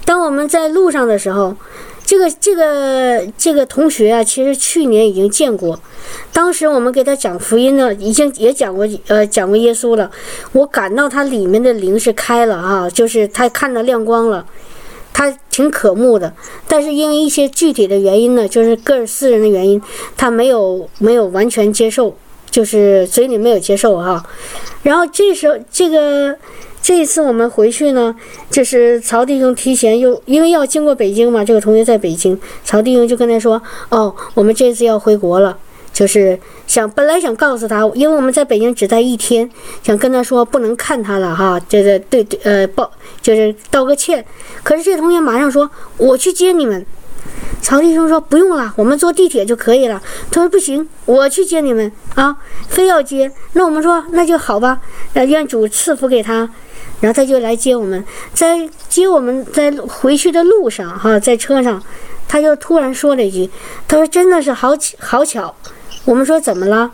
[0.04, 1.56] 当我们在路上的时候，
[2.04, 5.80] 这个这个这个同学啊，其实去年已经见过。
[6.32, 10.10] 当时我们给他讲福音呢，已经也讲过呃讲过耶稣了。
[10.52, 14.46] 我感到他里面的灵是开了哈，就是他看到亮光了，
[15.12, 16.32] 他挺渴慕的。
[16.68, 19.80] 但是因为一些具体的原因呢，就是个人私人的原因，
[20.16, 22.14] 他没有没有完全接受。
[22.54, 24.24] 就是嘴里没有接受哈，
[24.84, 26.32] 然后这时候这个
[26.80, 28.14] 这一次我们回去呢，
[28.48, 35.58] 就是曹弟兄提前又因为要经过北京嘛，这个同学在北京，曹弟兄就跟他说：“哦，我们这次要回国了，
[35.92, 36.38] 就是
[36.68, 39.50] 想本来想告诉他，因为我们在北京只待一天，
[39.82, 42.88] 想跟他说不能看他了哈，这个对对呃报
[43.20, 44.24] 就是道个歉。
[44.62, 46.86] 可是这同学马上说我去接你们。”
[47.62, 52.36] 曹医生说：“不用了，我们坐地铁就可以了。”他说：“不行，我去接你们啊，
[52.68, 54.80] 非要接。”那我们说：“那就好吧，
[55.14, 56.48] 让院主赐福给他。”
[57.00, 61.82] 然后他就来接我们，在接我们在回去的路上，哈，在车上，
[62.28, 63.50] 他就突然说了一句
[63.88, 65.54] ：“他说真的是好，好巧。”
[66.04, 66.90] 我们说：“怎么了？”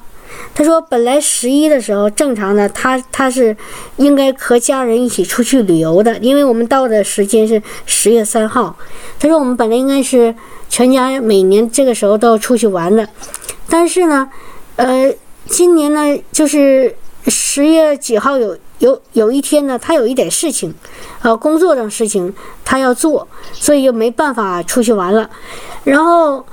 [0.55, 3.57] 他说：“本来十一的时候正常的，他他是
[3.97, 8.77] 应该和家人一起出去旅游的，因为我们到的时间是十月三号。
[9.19, 10.35] 他说我们本来应该是。”
[10.71, 13.09] 全家每年这个时候都要出去玩的，
[13.69, 14.31] 但是呢，
[14.77, 15.13] 呃，
[15.47, 16.95] 今年呢，就是
[17.27, 20.73] 十月几号有有有一天呢，他有一点事情，
[21.23, 22.33] 呃，工作的事情
[22.65, 25.29] 他要做，所以就没办法出去玩了。
[25.83, 26.47] 然后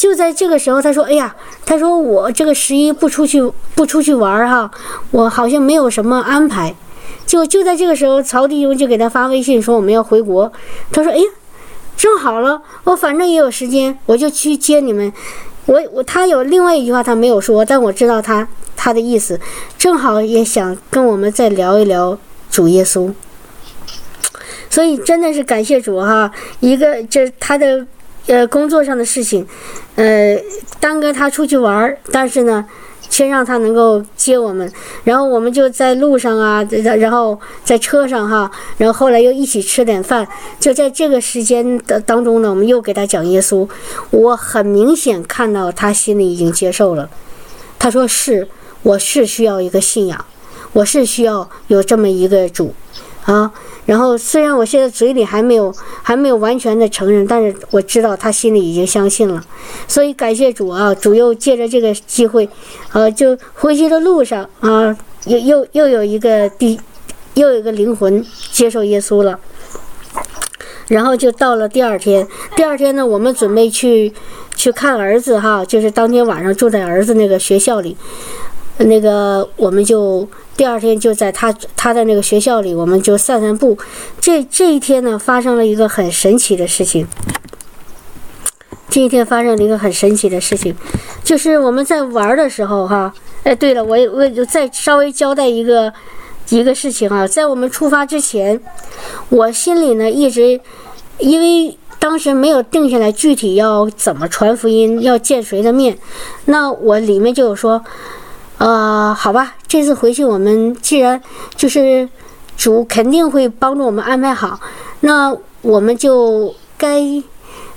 [0.00, 1.36] 就在这个时候，他说：“哎呀，
[1.66, 4.70] 他说我这个十一不出去不出去玩哈，
[5.10, 6.74] 我好像没有什么安排。”
[7.28, 10.50] 就就在这个时候，曹弟兄就给他发微信说：“我们要回国。”
[10.90, 11.24] 他说：“哎呀。”
[11.98, 15.12] 正好了，我反正也有时间，我就去接你们。
[15.66, 19.38] 我我他有另外一句话他没有说，但我知道他他的意思，
[19.76, 22.16] 正好也想跟我们再聊一聊
[22.50, 23.12] 主耶稣。
[24.70, 27.86] 所以真的是感谢主哈，一个这他的
[28.28, 29.46] 呃工作上的事情，
[30.00, 30.40] 呃
[30.80, 32.66] 耽搁他出去玩儿，但是呢。
[33.10, 36.62] 先让他能够接我们，然后我们就在路上啊，
[36.96, 40.24] 然后在车上哈，然后后来又一起吃点饭，
[40.60, 43.68] 就在这个时间的当中呢，我们又给他讲耶稣。
[44.12, 47.10] 我很明显看到他心里已经接受了，
[47.80, 48.46] 他说是，
[48.84, 50.24] 我是需要一个信仰，
[50.72, 52.72] 我是需要有这么一个主。
[53.24, 53.52] 啊，
[53.90, 59.44] 然后虽然我现在嘴里还没有还没有完全的承认，但是我知道他心里已经相信了，
[59.88, 60.94] 所以感谢主啊！
[60.94, 62.48] 主又借着这个机会，
[62.92, 66.78] 呃，就回去的路上啊，又又又有一个第，
[67.34, 69.36] 又有一个灵魂接受耶稣了。
[70.86, 72.24] 然后就到了第二天，
[72.54, 74.12] 第二天呢，我们准备去
[74.54, 77.96] 去看儿子哈，就是当天晚上住在儿子那个学校里，
[78.78, 80.28] 那个我们就。
[80.56, 83.78] 第二天就在他他的那个学校里，我们就散散步。
[84.20, 87.06] 这这一天呢，发生了一个很神奇的事情。
[88.90, 90.74] 这一天发生了一个很神奇的事情，
[91.22, 95.92] 就是我们在玩的时候，哈，哎，对了，我我再稍微交代一个
[96.48, 98.60] 一个事情啊，在我们出发之前，
[99.28, 100.60] 我心里呢一直，
[101.18, 105.96] 因为当时没有定下来具体要怎么传福音，要见谁的面，
[106.46, 107.82] 那我里面就有说。
[108.60, 111.18] 呃，好吧，这次回去我们既然
[111.56, 112.06] 就是
[112.58, 114.60] 主肯定会帮助我们安排好，
[115.00, 117.02] 那我们就该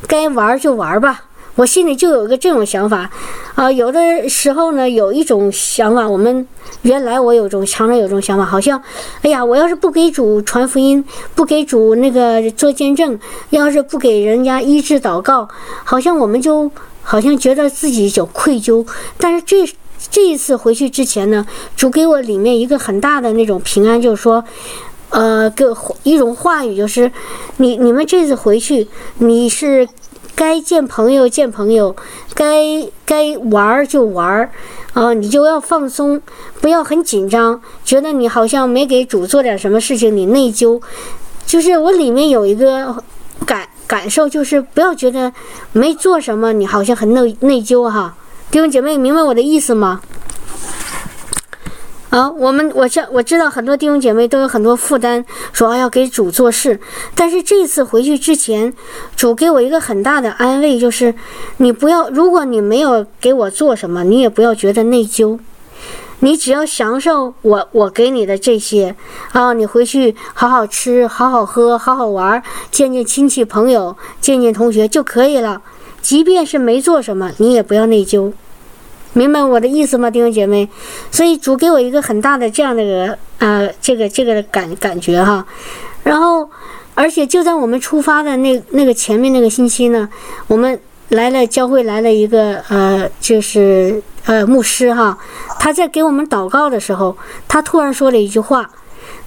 [0.06, 1.24] 该玩就玩吧。
[1.56, 3.10] 我心里就有一个这种想法，
[3.56, 6.46] 啊，有的时候呢，有一种想法，我们
[6.82, 8.82] 原来我有种常常有种想法，好像，
[9.22, 11.02] 哎呀，我要是不给主传福音，
[11.34, 13.18] 不给主那个做见证，
[13.52, 15.48] 要是不给人家医治祷告，
[15.86, 16.70] 好像我们就
[17.04, 18.86] 好像觉得自己有愧疚。
[19.18, 19.66] 但是这
[20.10, 24.44] 这一次回去之前呢，主给我里面一个很大的那种平安，就是说，
[25.10, 25.66] 呃，给
[26.04, 27.12] 一种话语，就是
[27.58, 28.88] 你你们这次回去，
[29.18, 29.88] 你是。
[30.36, 31.96] 该见朋友见朋友，
[32.34, 32.64] 该
[33.06, 34.50] 该玩儿就玩儿，
[34.94, 36.20] 啊，你就要放松，
[36.60, 40.82] 不要很紧张，觉得你好像没给主做点什么事情，你内疚。
[41.46, 42.96] 就是我里面有一个
[43.46, 45.32] 感感受，就是不要觉得
[45.72, 48.16] 没做什么，你好像很内内疚哈。
[48.54, 50.00] 弟兄姐妹，明白我的意思吗？
[52.12, 56.80] 啊，我们我知我知道很多弟兄姐妹都有很多负担，说要给主做事。
[57.16, 58.72] 但是这次回去之前，
[59.16, 61.16] 主给我一个很大的安慰，就是
[61.58, 65.40] 你不要，如果你没有给我做什么，你也不要觉得内疚，
[66.20, 68.96] 你只要享受我我给你的这些
[69.32, 75.60] 啊，你回去好好吃，好好喝，好好玩，见见亲戚朋友，见见同学就可以了。
[76.04, 78.32] 即便是没做什么，你也不要内疚。
[79.14, 80.68] 明白我的意思吗，弟兄姐妹？
[81.10, 85.46] 所以主给我一个很大的这样的呃，这个这个感感觉哈。
[86.04, 86.50] 然后，
[86.94, 90.10] 而且就在我们出发的那那个前面那个星期呢，
[90.48, 90.78] 我们
[91.10, 95.18] 来了教会来了一个呃，就是呃牧师哈。
[95.60, 97.16] 他在给我们祷告的时候，
[97.48, 98.70] 他突然说了一句话，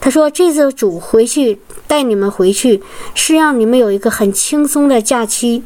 [0.00, 2.82] 他说：“这次主回去带你们回去，
[3.14, 5.62] 是让你们有一个很轻松的假期。”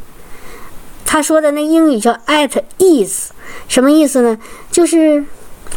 [1.05, 3.29] 他说的那英语叫 “at ease”。
[3.67, 4.39] 什么意思呢？
[4.71, 5.25] 就是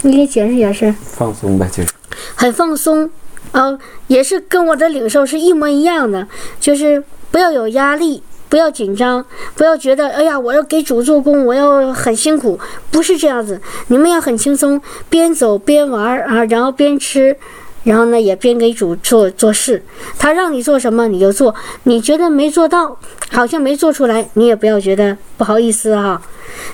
[0.03, 0.93] 你给解释解释。
[1.03, 1.89] 放松呗，就是
[2.35, 3.09] 很放松，
[3.51, 6.27] 呃，也是跟我的领受是一模一样的，
[6.59, 12.59] 就是不要有压力，不要紧张，不要觉得哎呀，我要给主做工，我要很辛苦，
[12.91, 13.59] 不是这样子。
[13.87, 17.35] 你们要很轻松，边走边玩啊，然后边吃。
[17.83, 19.83] 然后呢，也边给主做做事，
[20.17, 22.97] 他让你做什么你就做，你觉得没做到，
[23.31, 26.21] 好像没做出来，你也不要觉得不好意思哈。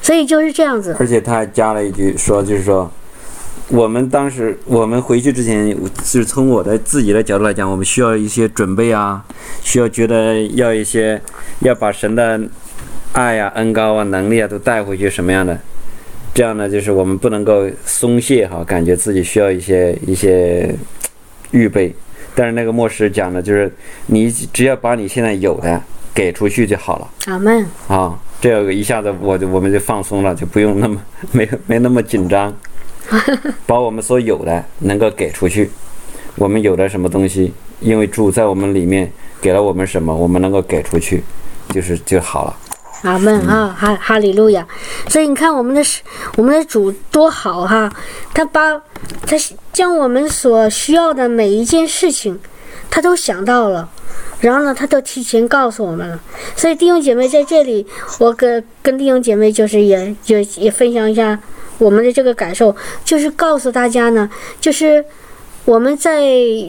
[0.01, 0.95] 所以就是这样子。
[0.99, 2.91] 而且他还加了一句说，就是说，
[3.69, 9.23] 我们当时我们回去之前，就是从我的自己的角度来讲，我们需要一些准备啊，
[9.63, 11.19] 需要觉得要一些
[11.61, 12.39] 要把神的
[13.13, 15.59] 爱呀、恩高啊、能力啊都带回去什么样的。
[16.31, 20.73] 这样呢，就是我们不能够松懈哈，感觉自己需要一些一些
[21.51, 21.93] 预备。
[22.35, 23.71] 但是那个牧师讲的，就是
[24.05, 25.81] 你只要把你现在有的
[26.13, 27.07] 给出去就好了。
[27.25, 27.65] 阿门。
[27.87, 32.53] 啊，这样一下子我就我们就放松了，就不用那么没没那么紧张。
[33.65, 35.69] 把我们所有的能够给出去，
[36.35, 41.23] 我们有的什么东西，因为主在我们里面给了我们什么，我们能够给出去，
[41.69, 42.55] 就是就好了。
[43.03, 44.67] 阿门啊，哈哈利路亚！
[45.07, 45.81] 所以你看，我们的
[46.35, 47.91] 我们的主多好哈，
[48.33, 48.77] 他把
[49.25, 49.37] 他
[49.71, 52.39] 将我们所需要的每一件事情，
[52.89, 53.89] 他都想到了，
[54.41, 56.19] 然后呢，他都提前告诉我们了。
[56.55, 57.87] 所以弟兄姐妹在这里，
[58.19, 61.39] 我跟跟弟兄姐妹就是也也也分享一下
[61.77, 65.05] 我们的这个感受，就是告诉大家呢，就是。
[65.65, 66.23] 我们在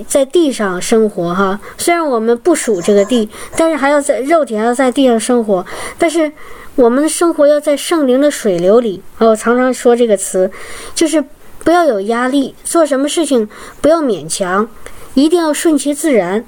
[0.06, 5.64] 在地上生活哈，虽然我们不属这个地，但是还要在肉体还要在地上生活。
[5.98, 6.30] 但是
[6.74, 9.02] 我们的生活要在圣灵的水流里。
[9.18, 10.50] 我常常说这个词，
[10.94, 11.24] 就是
[11.64, 13.48] 不要有压力，做什么事情
[13.80, 14.68] 不要勉强，
[15.14, 16.44] 一定要顺其自然。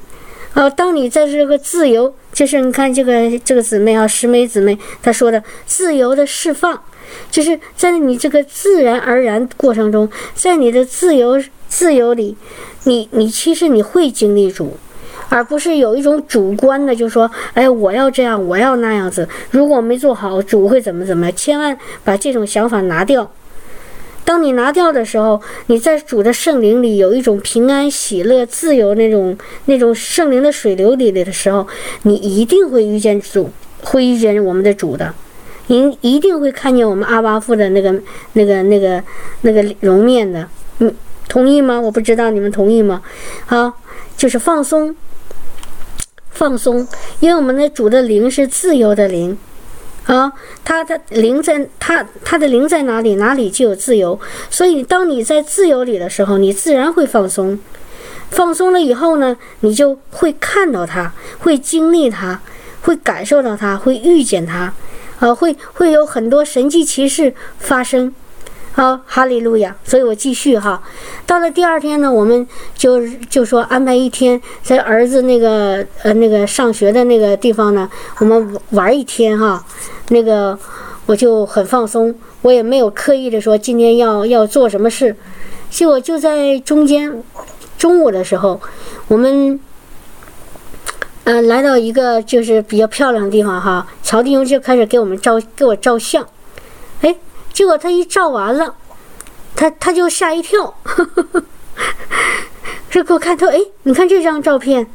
[0.54, 6.82] 啊，当你在这个自由，就是你看这个这个姊妹啊，石梅姊妹她说的自由的释放，
[7.30, 11.42] 就是在你这个自然而然过程中，在你的自由。
[11.74, 12.36] 自由里，
[12.84, 14.76] 你你其实你会经历主，
[15.30, 19.26] 而不是有一种主观的，就说，哎，我要这样，我要那样子。
[19.52, 21.34] 如果没做好，主会怎么怎么样？
[21.34, 23.32] 千万把这种想法拿掉。
[24.22, 31.66] 当你拿掉的时候，你在主的圣灵里有一种平安、喜乐、自由那种那种圣灵的水流里的时候，
[32.02, 33.50] 你一定会遇见主，
[33.82, 35.14] 会遇见我们的主的，
[35.72, 37.90] 您一定会看见我们阿巴父的那个
[38.34, 39.02] 那个那个
[39.40, 40.46] 那个容面的，
[40.80, 40.94] 嗯。
[41.28, 41.80] 同意吗？
[41.80, 43.00] 我不知道你们同意吗？
[43.46, 43.72] 好，
[44.18, 44.94] 就是放松，
[46.30, 46.86] 放松，
[47.20, 49.38] 因为我们的主的灵是自由的灵，
[50.04, 50.30] 啊，
[50.62, 54.20] 他的灵在他他的灵在哪里，哪里就有自由。
[54.50, 57.58] 所以，当你在自由里的时候，你自然会放松。
[58.30, 62.42] 放松了以后呢，你就会看到他，会经历他，
[62.82, 64.74] 会感受到他，会遇见他，
[65.22, 68.12] 啊，会会有很多神迹奇事发生。
[68.72, 69.76] 好，哈利路亚！
[69.84, 70.82] 所以我继续哈。
[71.26, 79.64] 到了第二天呢，我们就就说安排一天在儿子那个呃那个上学的那个地方呢，我们玩一天哈。
[80.08, 80.58] 那个
[81.06, 85.14] 我就很放松，我也没有刻意的说今天要要做什么事。
[85.70, 87.22] 结果就在中间
[87.78, 88.60] 中午的时候，
[89.06, 89.60] 我们
[91.24, 96.26] 嗯来到一个就是比较漂亮的地方哈，曹弟兄就开始给我们照给我照相，
[97.02, 97.14] 哎。
[97.52, 98.74] 结果他一照完了，
[99.54, 100.74] 他他就吓一跳，
[102.90, 104.86] 这给我看他哎，你看这张照片。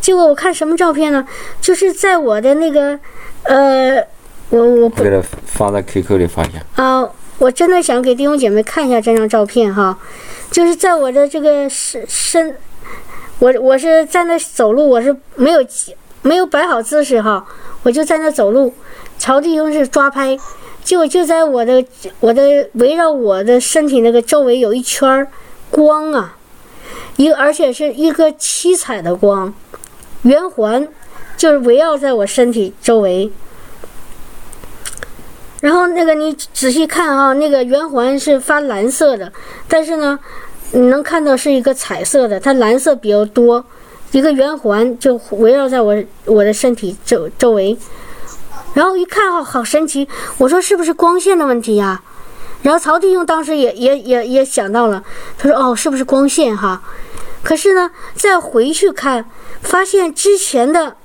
[0.00, 1.26] 结果我看什么照片呢？
[1.60, 2.98] 就是在我的那个
[3.42, 4.02] 呃，
[4.48, 6.82] 我我给他发在 QQ 里发一下。
[6.82, 9.98] 啊，我真的想给弟兄姐妹看一下这张照片哈，
[10.50, 12.56] 就是在我的这个身身，
[13.38, 15.64] 我我是在那走路，我是没有
[16.22, 17.46] 没有摆好姿势哈，
[17.82, 18.72] 我就在那走路，
[19.18, 20.38] 朝弟兄是抓拍。
[20.84, 21.84] 就就在我的
[22.20, 25.26] 我的围绕我的身体那个周围有一圈
[25.68, 26.36] 光啊，
[27.16, 29.52] 一个而且是一个七彩的光，
[30.22, 30.86] 圆环，
[31.36, 33.32] 就是围绕在我身体周围。
[35.60, 39.32] 然后那个你仔细看啊，那个圆环是发蓝色的，
[39.66, 40.16] 但是呢，
[40.76, 43.64] 你能看到是一个彩色的，它蓝色比较多，
[44.12, 47.74] 一个圆环就围绕在我我的身体周周围。
[48.74, 50.06] 然后一看，哦，好神奇！
[50.36, 52.02] 我说是不是光线的问题呀？
[52.60, 55.02] 然后曹弟兄当时也也也也想到了，
[55.38, 56.82] 他说：“哦，是不是光线哈？”
[57.42, 59.30] 可是呢，再回去看，
[59.62, 60.96] 发现之前的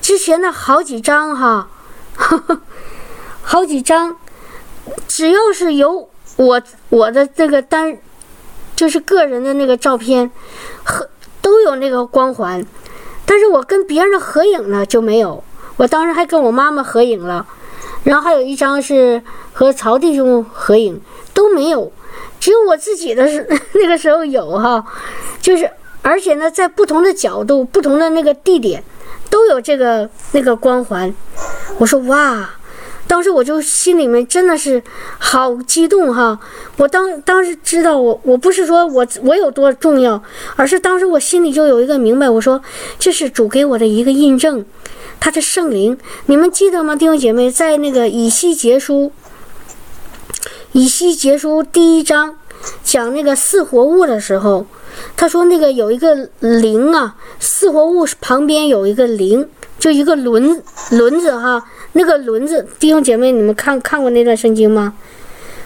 [0.00, 1.68] 之前的好几张哈，
[3.42, 4.16] 好几张，
[5.06, 7.98] 只要是有我我的这个单，
[8.76, 10.30] 就是个人的那个照片，
[10.82, 11.08] 和
[11.40, 12.64] 都有那个光环，
[13.26, 15.42] 但是我跟别人合影呢就没有。
[15.76, 17.46] 我当时还跟我妈妈合影了，
[18.04, 19.20] 然后还有一张是
[19.52, 21.00] 和曹弟兄合影，
[21.32, 21.90] 都没有，
[22.38, 24.84] 只有我自己的是那个时候有哈，
[25.42, 25.68] 就是
[26.02, 28.84] 而且呢，在不同的角度、不同的那个地点，
[29.28, 31.12] 都有这个那个光环。
[31.78, 32.48] 我说哇，
[33.06, 34.82] 当时我就心里面真的是
[35.18, 36.38] 好激动哈！
[36.78, 40.22] 我当当时知道我我不是说我我有多重要，
[40.56, 42.60] 而是当时我心里就有一个明白，我说
[42.98, 44.64] 这是主给我的一个印证。
[45.20, 47.50] 他的圣灵，你们记得吗，弟兄姐妹？
[47.50, 49.10] 在那个以西结书，
[50.72, 52.36] 以西结书第一章
[52.82, 54.66] 讲那个四活物的时候，
[55.16, 61.64] 他说那个有一个灵啊，四活物旁边有一个灵，就一个轮轮子哈，
[61.94, 64.94] 那个轮子，弟兄姐妹，你们看看过那段圣经吗？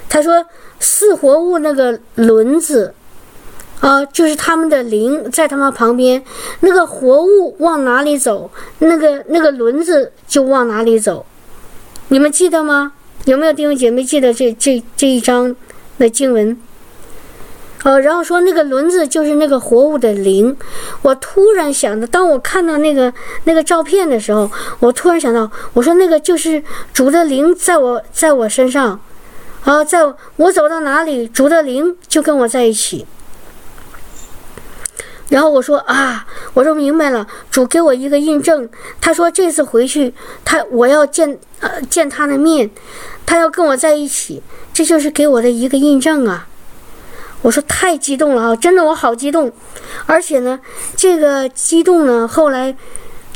[0.09, 0.47] 他说
[0.81, 2.95] 四活物那个轮子。
[3.81, 6.21] 啊，就是他们的灵在他们旁边，
[6.63, 11.25] 那个活物往哪里走，那个那个轮子就往哪里走。
[12.09, 12.95] 你们记得吗？
[13.27, 15.55] 有没有弟兄姐妹记得这这这一章
[15.97, 16.59] 的经文？
[17.85, 20.57] 哦，然后说那个轮子就是那个活物的灵。
[21.03, 23.13] 我突然想到，当我看到那个
[23.45, 26.63] 那个照片的时候，我突然想到，我说那个就是
[26.93, 29.01] 主的灵在我在我身上，
[29.63, 30.01] 啊，在
[30.37, 33.07] 我走到哪里，主的灵就跟我在一起。
[35.29, 38.69] 然后我说啊，我说明白了，主给我一个印证。
[39.01, 40.13] 他说这次回去，
[40.45, 42.69] 他我要见呃见他的面，
[43.25, 46.49] 他要跟我在一起，这就是给我的一个印证啊。
[47.43, 49.51] 我说太激动了啊，真的我好激动，
[50.07, 50.59] 而且呢，
[50.97, 52.75] 这个激动呢，后来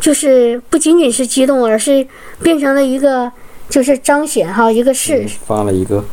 [0.00, 2.06] 就是不仅仅是激动，而是
[2.42, 3.30] 变成了一个
[3.68, 6.04] 就是彰显哈一个事，发了一个，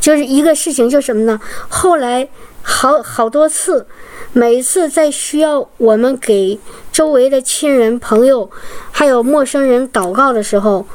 [0.00, 1.40] 就是一个事情，就什么呢？
[1.68, 2.28] 后来
[2.62, 3.86] 好好多次。
[4.32, 6.56] 每一次在需要我们给
[6.92, 8.48] 周围的亲人、朋友，
[8.92, 10.86] 还有陌生人祷告的时候，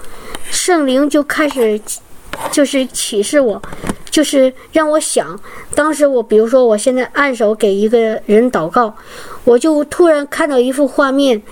[0.50, 1.82] 圣灵就开始
[2.50, 3.62] 就是启示我，
[4.16, 5.38] 就是让我想，
[5.76, 8.96] 当时我比如说我现在按手给一个人祷告，
[9.44, 11.44] 我就突然看到一幅画面，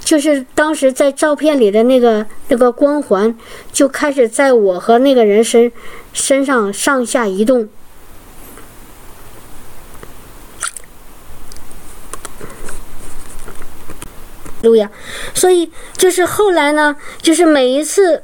[0.00, 3.36] 就是当时在照片里的那个那个光环
[3.70, 5.70] 就开始在我和那个人身
[6.14, 7.68] 身上上下移动。
[14.62, 14.90] 路呀，
[15.34, 18.22] 所以就是后来呢，就是每一次，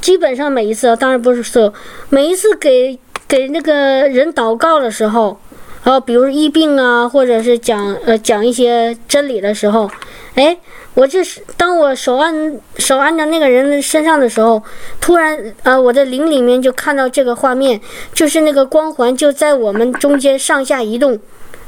[0.00, 1.74] 基本上每一次，当然不是说
[2.08, 5.38] 每一次给给那个人祷告的时候，
[5.84, 9.90] 呃，比如医病啊，或者是讲呃讲一些真理的时候，
[10.34, 10.56] 哎，
[10.94, 14.62] 我就是当我手按手按着那个人身上的时候，
[15.00, 17.80] 突然呃我的灵里面就看到这个画面，
[18.14, 21.18] 就是那个光环就在我们中间上下移动，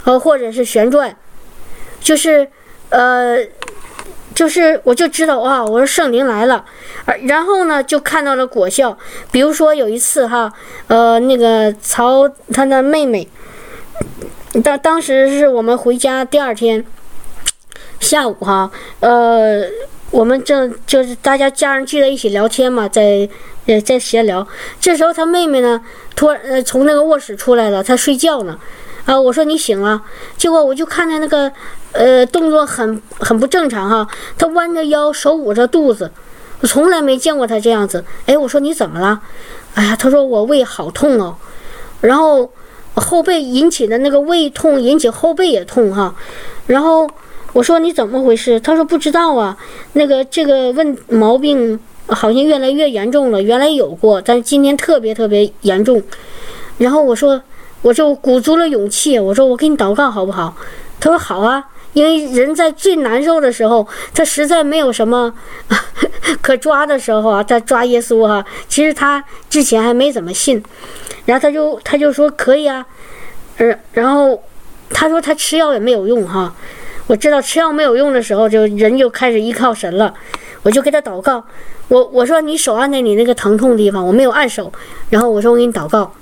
[0.05, 1.17] 呃或者是旋转，
[2.01, 2.49] 就是
[2.91, 3.39] 呃。
[4.39, 6.65] 就是我就知道啊，我说圣灵来了，
[7.07, 8.97] 而然后呢就看到了果效。
[9.33, 10.53] 比如说有一次哈，
[10.87, 13.27] 呃，那个曹他的妹妹，
[14.63, 16.87] 当当时是我们回家第二天
[17.99, 18.71] 下午哈，
[19.01, 19.65] 呃，
[20.13, 23.29] 我们正就是大家家人聚在一起聊天嘛，在
[23.67, 24.47] 呃在闲聊。
[24.81, 25.83] 这时候他妹妹呢，
[26.15, 28.57] 突然呃从那个卧室出来了，她睡觉呢。
[29.05, 30.03] 啊，我说你醒了，
[30.37, 31.51] 结果我就看见那个，
[31.93, 34.07] 呃，动作很很不正常哈。
[34.37, 36.11] 他弯着腰，手捂着肚子，
[36.61, 38.05] 我从来没见过他这样子。
[38.27, 39.21] 哎，我说你怎么了？
[39.75, 41.35] 哎呀，他说我胃好痛哦，
[42.01, 42.51] 然后
[42.95, 46.15] 后背引起的那个胃痛引起后背也痛哈。
[46.67, 47.09] 然后
[47.53, 48.61] 我说你怎么回事？
[48.61, 49.57] 他说不知道啊，
[49.95, 56.03] 那个这个问毛病好像越来越严重了，原来有过，但是今天特别特别严重。
[56.79, 57.41] 然后我说。
[57.81, 60.53] 我就鼓足了勇气，我说我给你祷告好不好？
[60.99, 61.65] 他说好啊，
[61.99, 63.85] 因为人在最难受的时候，
[64.15, 65.35] 他实在没有什么
[66.41, 68.45] 可抓的时候啊，他抓耶稣哈。
[68.69, 70.63] 其实他之前还没怎么信，
[71.25, 72.87] 然后他就他就说可以啊，
[73.57, 74.41] 呃，然后
[74.91, 76.55] 他说他吃药也没有用哈。
[77.09, 80.15] 我知道吃药没有用的时候，就人就开始依靠神了。
[80.63, 81.45] 我就给他祷告，
[81.89, 84.73] 我我说你手按在你那个疼痛地方，我没有按手，
[85.11, 86.13] 然后我说我给你祷告。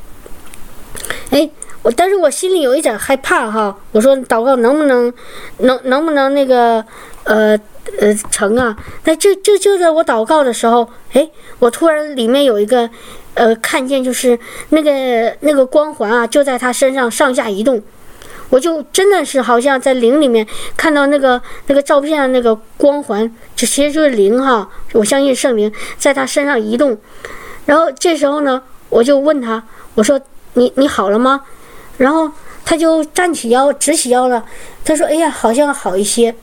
[1.31, 1.51] 哎，
[1.95, 3.77] 但是我心里有一点害怕哈。
[3.93, 5.13] 我说祷告能不能，
[5.59, 6.85] 能能不能那个，
[7.25, 7.57] 呃
[8.01, 8.77] 呃成啊？
[9.05, 11.29] 那就就就在我祷告的时候，哎，
[11.59, 12.89] 我突然里面有一个，
[13.35, 14.39] 呃，看见就是
[14.71, 17.83] 那个那个光环啊，就在他身上上下移动。
[18.49, 24.69] 我就真的是好像在灵里面看到那个那个照片上那个光环，这其实就是灵哈。
[24.93, 26.97] 我相信圣灵在他身上移动。
[27.67, 29.63] 然后这时候呢，我就问他，
[29.95, 30.21] 我说。
[30.59, 31.43] 你你好了吗？
[31.99, 32.31] 然后
[32.65, 34.45] 他就站起腰，直起腰了。
[34.85, 36.35] 他说：“哎呀，好像好一些。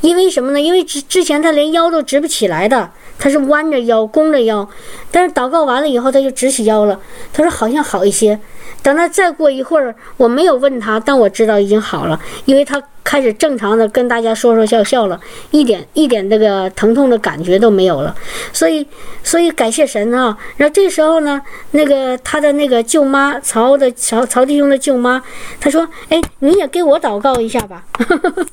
[0.00, 0.60] 因为什么呢？
[0.60, 4.68] 因为之之前他连腰都直不起来的，他是弯着腰、弓着腰。
[5.10, 7.00] 但是祷告完了以后，他就直起腰了。
[7.32, 8.38] 他说好像好一些。
[8.82, 15.18] 等他再过一会儿，我没有问他，但我知道已经好了，因为他。”开始正常的跟大家说说笑笑了，
[15.52, 18.12] 一点一点那个疼痛的感觉都没有了，
[18.52, 18.84] 所以
[19.22, 20.36] 所以感谢神啊！
[20.56, 21.40] 然后这时候呢，
[21.70, 25.22] 那个他的那个舅妈曹的曹曹弟兄的舅妈，
[25.60, 27.84] 他说：“哎，你也给我祷告一下吧。”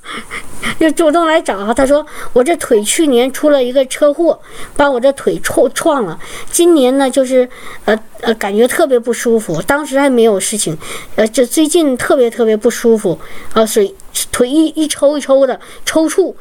[0.80, 4.40] 就主动来找他说：“我这腿去年出了一个车祸，
[4.78, 6.20] 把我这腿撞撞了。
[6.52, 7.50] 今年呢，就是
[7.86, 10.78] 呃呃感觉特别不舒服，当时还没有事情，
[11.16, 13.20] 呃，就最近特别特别不舒服
[13.54, 13.92] 啊，所以。”
[14.32, 16.34] 腿一一抽一抽的抽搐，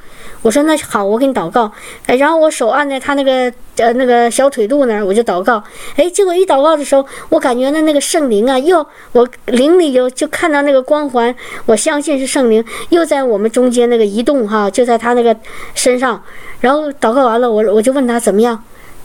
[0.43, 1.71] 我说那好，我给你祷告，
[2.07, 5.63] 哎，然后我手按在他那个呃那个小腿肚那儿，我就祷告，
[5.97, 11.35] 哎，结果一祷告的时候，我感觉那那个圣灵啊，又我灵里就就看到那个光环，
[11.67, 15.35] 我相信是圣灵又在我们中间那个移动哈，就在他那个
[15.75, 16.23] 身上，
[16.61, 18.63] 然后祷告完了，我我就问他怎么样，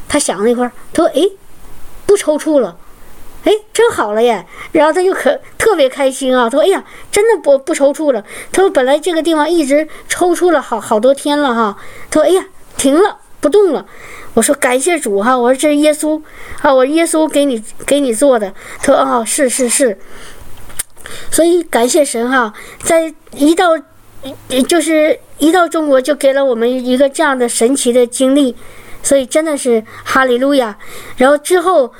[0.09, 1.21] 他想了一会儿，他说哎，
[2.05, 2.75] 不抽搐了。
[3.47, 4.45] 哎，真好了耶！
[4.73, 8.21] 然后他就可特别开心啊，他说：“哎呀，真的不不抽搐了。”
[8.51, 11.77] 他说：“本来这个地方一直抽搐了好好多天了哈。”
[12.11, 12.45] 他说：“哎呀，
[12.75, 13.85] 停了，不动了。”
[14.35, 16.21] 我说：“感谢主哈！”我说：“这是耶稣
[16.61, 19.97] 啊，我耶稣给你给你做的。”他说：“哦，是是是。”
[21.31, 23.69] 所以感谢神哈，在一到
[24.67, 28.53] 就是一到中国就给了我们一个这样的神奇的经历，
[29.01, 30.77] 所以真的是哈利路亚。
[31.15, 31.93] 然后之后。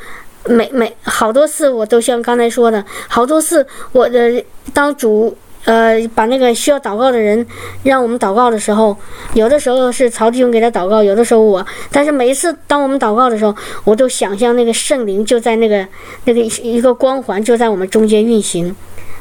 [0.48, 4.43] 每每好多次，我都像刚才说的，好多次，我的
[4.74, 5.36] 当主
[5.66, 7.45] 呃把那个需要祷告的人
[7.84, 8.95] 让我们祷告的时候，
[9.34, 15.86] 有的时候是曹弟兄给他祷告，有的时候我，但是每一次当我们祷告的时候，我都想象那个圣灵就在那个
[16.26, 18.76] 那个一个光环就在我们中间运行，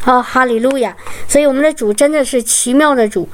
[0.05, 0.97] 啊，哈利路亚！
[1.27, 3.29] 所以我们的主真的是奇妙的主，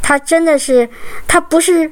[0.00, 0.88] 他真的是
[1.28, 1.90] 他不是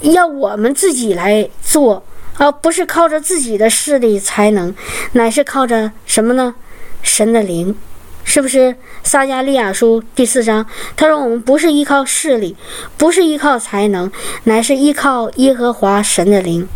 [0.00, 2.02] 要我们自己来做。
[2.38, 4.74] 而不是靠着自己的势力才能，
[5.12, 6.54] 乃是靠着什么呢？
[7.02, 7.76] 神的灵，
[8.24, 8.76] 是不是？
[9.02, 10.66] 撒加利亚书第四章，
[10.96, 12.56] 他说我们不是依靠势力，
[12.96, 14.10] 不是依靠才能，
[14.44, 16.68] 乃是依靠耶和华神的灵。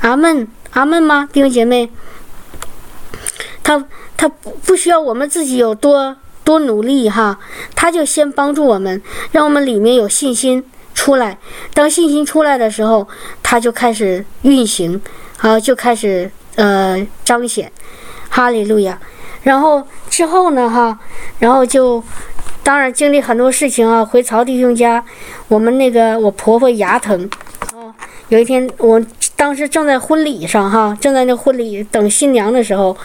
[0.00, 1.28] 阿门，阿门吗？
[1.32, 1.88] 弟兄姐妹，
[3.62, 3.84] 他
[4.16, 7.38] 他不需要我们自己有多多努力哈，
[7.74, 9.00] 他就先帮助我们，
[9.30, 10.64] 让我们里面有信心。
[10.96, 11.38] 出来，
[11.72, 13.06] 当信心出来的时候，
[13.42, 15.00] 它就开始运行，
[15.36, 17.70] 好，就开始呃彰显，
[18.28, 18.98] 哈利路亚。
[19.44, 20.98] 然后之后呢，哈，
[21.38, 22.02] 然后就
[22.64, 24.04] 当然经历很多事情啊。
[24.04, 25.04] 回曹弟兄家，
[25.46, 27.30] 我们那个我婆婆牙疼，
[27.74, 27.94] 啊，
[28.28, 29.00] 有一天我
[29.36, 32.96] 当时正在婚礼上哈，正在那婚礼等新娘的时候，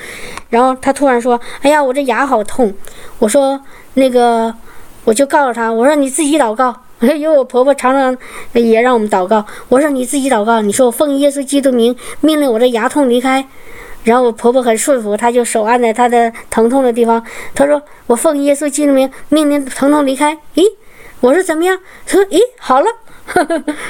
[0.49, 2.73] 然后她突然说：“哎呀，我这牙好痛。”
[3.19, 3.61] 我说
[3.93, 4.51] ：“那个，
[5.03, 6.73] 我就告诉她，我说你自己祷告。”
[7.15, 8.15] 因为我婆婆常常
[8.53, 9.43] 也让我们祷告。
[9.69, 13.45] 我说你自己祷告，你说我奉耶稣基督名命令我的牙痛离开。
[14.03, 17.23] 然后我婆婆很顺服，她就手按在她的疼痛的地方。
[17.53, 20.37] 她说我奉耶稣基督名命令疼痛离开。
[20.55, 20.63] 咦，
[21.19, 21.77] 我说怎么样？
[22.05, 22.87] 她说咦好了。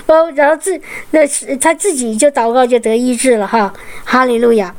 [0.08, 0.80] 哦， 然后自
[1.12, 4.74] 那是她自己就祷告就得医治了哈，哈利路亚。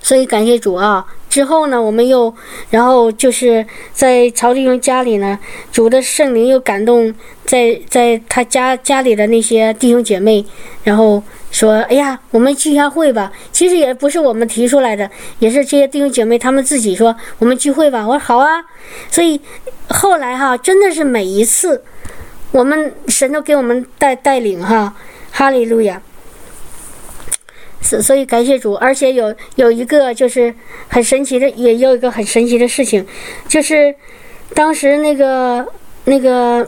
[0.00, 1.06] 所以感谢主啊！
[1.34, 2.32] 之后呢，我们又，
[2.70, 5.36] 然后就是在曹弟兄家里呢，
[5.72, 7.12] 主的圣灵又感动
[7.44, 10.44] 在在他家家里的那些弟兄姐妹，
[10.84, 11.20] 然后
[11.50, 15.10] 说：“哎呀，我们聚下会吧。”其实也不是我们提出来的，
[15.40, 18.64] 也是这些弟兄姐妹他们自己说：“我们聚会吧。”我说：“好啊。”
[19.10, 19.40] 所以
[19.88, 21.82] 后来哈，真的是每一次，
[22.52, 24.94] 我们神都给我们带带领哈，
[25.32, 26.00] 哈利路亚。
[27.84, 30.52] 所以感谢主，而且有有一个就是
[30.88, 33.06] 很神奇的，也有一个很神奇的事情，
[33.46, 33.94] 就是
[34.54, 35.66] 当时那个
[36.04, 36.66] 那个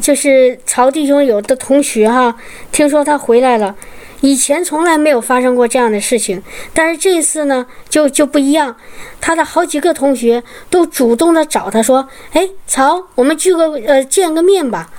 [0.00, 2.36] 就是曹弟兄有的同学哈，
[2.70, 3.74] 听说他回来了，
[4.20, 6.42] 以前从来没有发生过这样的事情，
[6.74, 8.76] 但是这次呢就就不一样，
[9.20, 14.90] 他的好几个同学都主动的找他说，哎，曹，我们聚个呃见个面吧。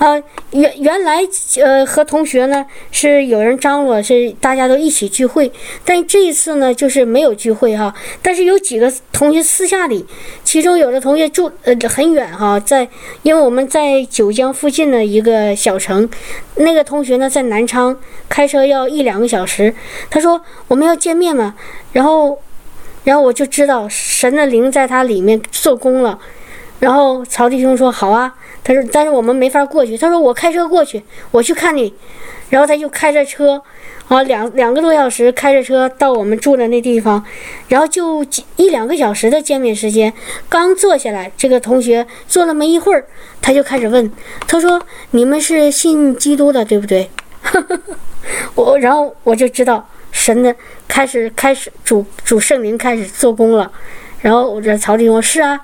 [0.00, 0.16] 啊，
[0.52, 1.20] 原原来
[1.62, 5.52] 呃和同学呢是有人张罗，是大家都一起聚会，
[5.84, 7.94] 但这一次呢就是没有聚会哈。
[8.22, 10.06] 但是有几个同学私下里，
[10.42, 12.88] 其中有的同学住呃很远哈，在
[13.24, 16.08] 因为我们在九江附近的一个小城，
[16.54, 17.94] 那个同学呢在南昌，
[18.26, 19.74] 开车要一两个小时。
[20.08, 21.54] 他说我们要见面嘛，
[21.92, 22.38] 然后
[23.04, 26.18] 然后我就知道神的灵在他里面做工了，
[26.78, 28.34] 然后曹弟兄说好啊。
[28.62, 31.94] 他说：“但是我们没法过去。”他说：“我开车过去，我去看你。”
[32.50, 33.62] 然后他就开着车，
[34.08, 37.24] 啊，两两个多小时开着车到我们住的那地方，
[37.68, 38.24] 然后就
[38.56, 40.12] 一两个小时的见面时间。
[40.48, 43.04] 刚坐下来，这个同学坐了没一会儿，
[43.40, 44.10] 他就开始问
[44.48, 44.82] ：“他说
[45.12, 47.08] 你们是信基督的，对不对？”
[48.56, 50.54] 我然后我就知道神的
[50.86, 53.70] 开始开始主主圣灵开始做工了。
[54.20, 55.58] 然后我这曹弟兄是啊，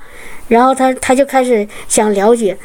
[0.48, 2.56] 然后他他就开始想了解。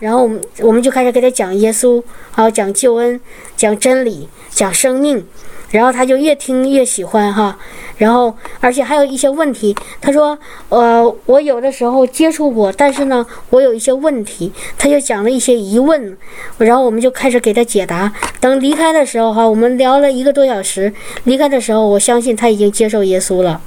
[0.00, 3.20] 然后我们我们就开始给他讲耶稣，好讲救恩，
[3.56, 5.24] 讲真理，讲生命，
[5.70, 7.56] 然后他就越听越喜欢哈。
[7.98, 10.38] 然后而且还有一些问题，他说，
[10.70, 16.16] 呃，我有的时候接触过，但是呢，我有一些问题，他就讲了一些疑问，
[16.56, 18.10] 然后我们就开始给他解答。
[18.40, 20.90] 等离开的时候哈，我们聊了一个多小时，
[21.24, 23.60] 离开的时候，我相信他已经接受耶稣了。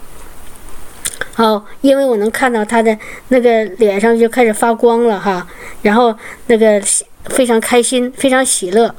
[1.35, 2.95] 好，因为我能看到他的
[3.29, 5.47] 那个脸上就开始发光了哈，
[5.81, 6.15] 然后
[6.47, 6.79] 那个
[7.25, 8.93] 非常开心，非常喜乐。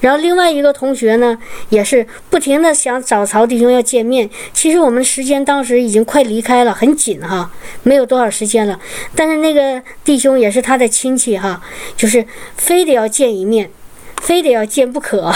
[0.00, 1.38] 然后另外一个同学呢，
[1.70, 4.28] 也是不停的想找曹弟兄要见面。
[4.52, 7.50] 其实我们时间当时已经快离开了，很紧哈，
[7.84, 8.78] 没有多少时间了。
[9.14, 11.62] 但是那个弟兄也是他的亲戚哈，
[11.96, 13.70] 就是非得要见一面，
[14.20, 15.32] 非得要见不可。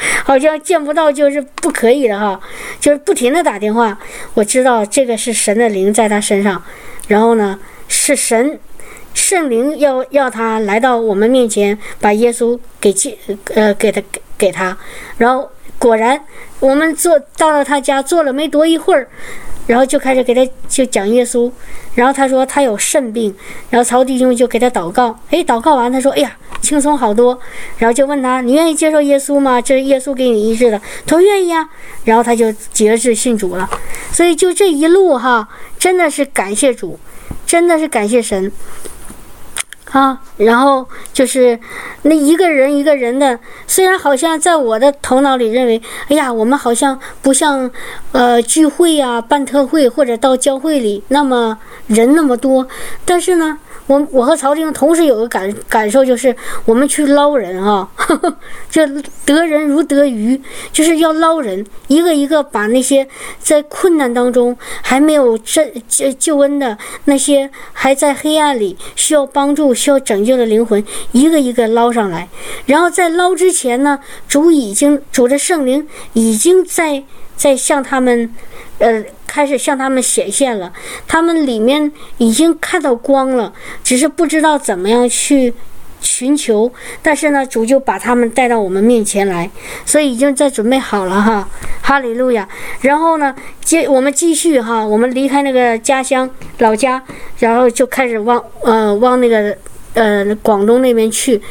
[0.24, 2.40] 好像见不到就是不可以的哈，
[2.80, 3.98] 就是不停的打电话。
[4.34, 6.62] 我知道这个是神的灵在他身上，
[7.08, 8.58] 然后呢是神
[9.14, 13.16] 圣灵要要他来到我们面前，把耶稣给接
[13.54, 14.76] 呃给他给给他。
[15.16, 16.20] 然后果然
[16.60, 19.08] 我们坐到了他家，坐了没多一会儿。
[19.68, 21.48] 然后就开始给他就讲耶稣，
[21.94, 23.32] 然后他说他有肾病，
[23.70, 27.38] 然后曹弟兄就给他祷告，哎，祷告完他说，哎呀，轻松好多，
[27.76, 29.60] 然后就问他，你愿意接受耶稣吗？
[29.60, 31.68] 这是耶稣给你医治的，他说愿意啊，
[32.04, 33.68] 然后他就节制信主了，
[34.10, 35.46] 所以就这一路哈，
[35.78, 36.98] 真的是感谢主，
[37.46, 38.50] 真的是感谢神。
[39.92, 41.58] 啊，然后就是
[42.02, 47.70] 那一个人一个人的，虽然好像在我的头脑里认为，哎呀，我们好像不像，
[48.12, 52.66] 呃，聚会呀、办特会或者到教会里那么人那么多，
[53.04, 53.58] 但是呢。
[53.88, 56.34] 我我和曹丁同时有个感感受，就是
[56.64, 57.88] 我们去捞人啊，
[58.70, 58.86] 就
[59.24, 63.08] 得人如得鱼，就是要捞人，一个一个把那些
[63.40, 66.76] 在困难当中还没有这救救恩的
[67.06, 72.28] 那些还在黑暗里需要帮助、需要拯救的灵魂，一个一个捞上来。
[72.66, 77.02] 然后在捞之前呢，主已经主的圣灵已经在
[77.36, 78.34] 在向他们。
[78.78, 80.72] 呃，开始向他们显现了，
[81.06, 83.52] 他们里面已经看到光了，
[83.82, 85.52] 只是不知道怎么样去
[86.00, 86.72] 寻求。
[87.02, 89.50] 但是呢，主就把他们带到我们面前来，
[89.84, 91.48] 所以已经在准备好了哈，
[91.82, 92.48] 哈利路亚。
[92.80, 97.02] 然后呢，接我们继续哈，我们离开那个家乡老家，
[97.38, 99.56] 然后就开始往呃往那个
[99.94, 101.42] 呃广东那边去。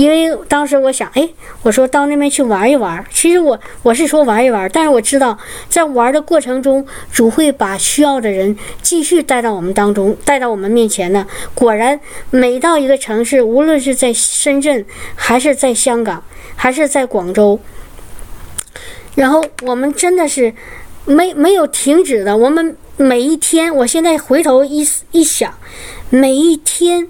[0.00, 1.28] 因为当时我想，哎，
[1.62, 3.04] 我说到那边去玩一玩。
[3.12, 5.38] 其实我我是说玩一玩，但是我知道
[5.68, 11.26] 在玩的过程中，主会把需要的人继续带到我们当中，带到我们面前的。
[11.52, 16.24] 果然，每到一个城市，无论是在深圳，还是在香港，
[16.56, 17.60] 还是在广州，
[19.16, 20.54] 然后我们真的是
[21.04, 22.34] 没没有停止的。
[22.34, 25.52] 我们每一天，我现在回头一一想，
[26.08, 27.08] 每一天。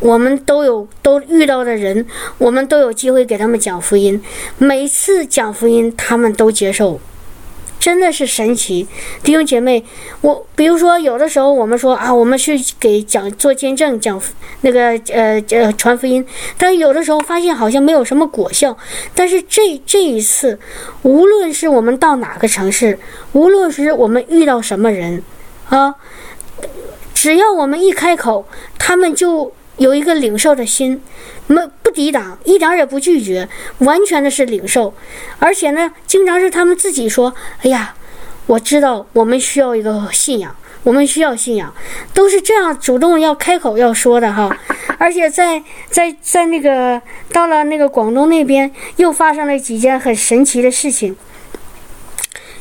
[0.00, 2.04] 我们都有都遇到的人，
[2.38, 4.22] 我们都有机会给他们讲福音。
[4.58, 7.00] 每次讲福音，他们都接受，
[7.78, 8.86] 真的是神奇。
[9.22, 9.82] 弟兄姐妹，
[10.20, 14.20] 我比如说有的时候我们说啊，我们去给讲做见证，讲
[14.60, 16.26] 那个呃呃传福音，
[16.58, 18.76] 但有的时候发现好像没有什么果效。
[19.14, 20.58] 但是这这一次，
[21.02, 22.98] 无论是我们到哪个城市，
[23.32, 25.22] 无论是我们遇到什么人，
[25.70, 25.94] 啊，
[27.14, 29.52] 只要我们一开口，他们就。
[29.76, 31.02] 有一个领受的心，
[31.46, 33.48] 没不抵挡，一点也不拒绝，
[33.78, 34.94] 完全的是领受，
[35.38, 37.94] 而且呢，经常是他们自己说：“哎呀，
[38.46, 40.54] 我知道我们需要一个信仰，
[40.84, 41.74] 我们需要信仰，
[42.12, 44.56] 都是这样主动要开口要说的哈。
[44.96, 47.02] ”而且在在在那个
[47.32, 51.16] 到了那个广东那边，又发生了几件很神奇的事情。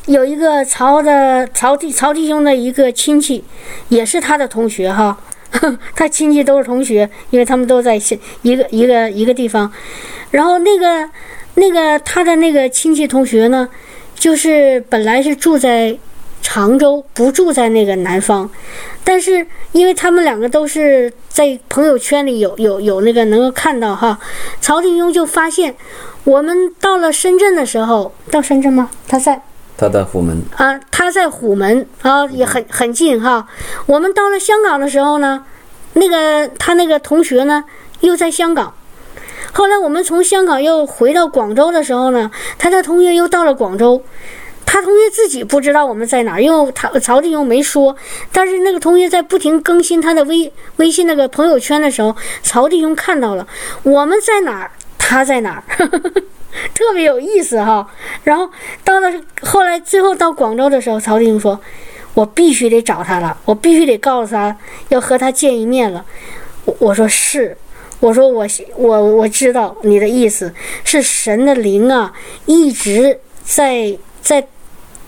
[0.07, 3.45] 有一个曹的曹弟曹弟兄的一个亲戚，
[3.89, 5.17] 也是他的同学哈。
[5.95, 7.95] 他亲戚都是同学，因为他们都在
[8.41, 9.71] 一个一个一个地方。
[10.31, 11.09] 然后那个
[11.55, 13.69] 那个他的那个亲戚同学呢，
[14.15, 15.97] 就是本来是住在
[16.41, 18.49] 常州，不住在那个南方。
[19.03, 24.19] 但是因为他们两个都是在朋友圈里有有有那个能够看到哈，
[24.59, 25.75] 曹廷庸就发现
[26.23, 28.89] 我们到了深圳的时候，到深圳吗？
[29.07, 29.41] 他在。
[29.75, 33.47] 他在虎门啊，他在虎门啊，也很很近哈。
[33.85, 35.43] 我们到了香港的时候呢，
[35.93, 37.63] 那个他那个同学呢
[38.01, 38.73] 又在香港。
[39.51, 44.01] 后来我们从香港又回到广州的时候呢，他的同学又到了广州。
[44.65, 47.95] 他同学自己不知道我们在哪儿，因为他曹弟兄没说。
[48.31, 53.45] 但是那个同学在不停更新他的微微信那个朋友圈的时候，曹弟兄看到了
[53.83, 55.63] 我们在哪儿，他在哪儿。
[56.73, 57.87] 特别有意思哈，
[58.23, 58.49] 然后
[58.83, 61.59] 到了后来最后到广州的时候，曹弟兄说
[62.13, 64.55] ：“我必须得找他了，我必须得告诉他
[64.89, 66.05] 要和他见一面了。”
[66.65, 67.57] 我我说是，
[67.99, 72.13] 我说我我我知道你的意思是神的灵啊，
[72.45, 74.47] 一直在在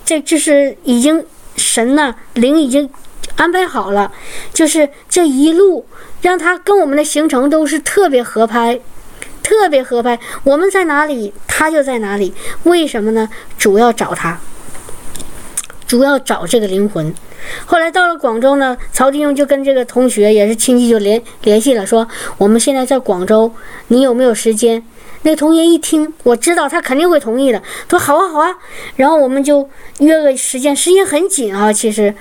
[0.03, 1.25] 在就是已经
[1.55, 2.89] 神呐灵已经
[3.35, 4.11] 安排好了，
[4.53, 5.85] 就是这一路
[6.21, 8.79] 让他跟我们的行程都是特别合拍。
[9.45, 12.33] 特别合拍，我们在哪里，他就在哪里。
[12.63, 13.29] 为什么呢？
[13.59, 14.39] 主要找他，
[15.85, 17.13] 主要找这个灵魂。
[17.67, 22.07] 后来到了广州呢，曹金庸就跟这个同学也是亲戚就联联系了，说
[22.39, 23.51] 我们现在在广州，
[23.89, 24.83] 你有没有时间？
[25.21, 28.49] 那同学一听，我知道他肯定会同意的，说好啊好啊。
[28.95, 29.69] 然后我们就
[29.99, 32.11] 约个时间，时间很紧啊，其实。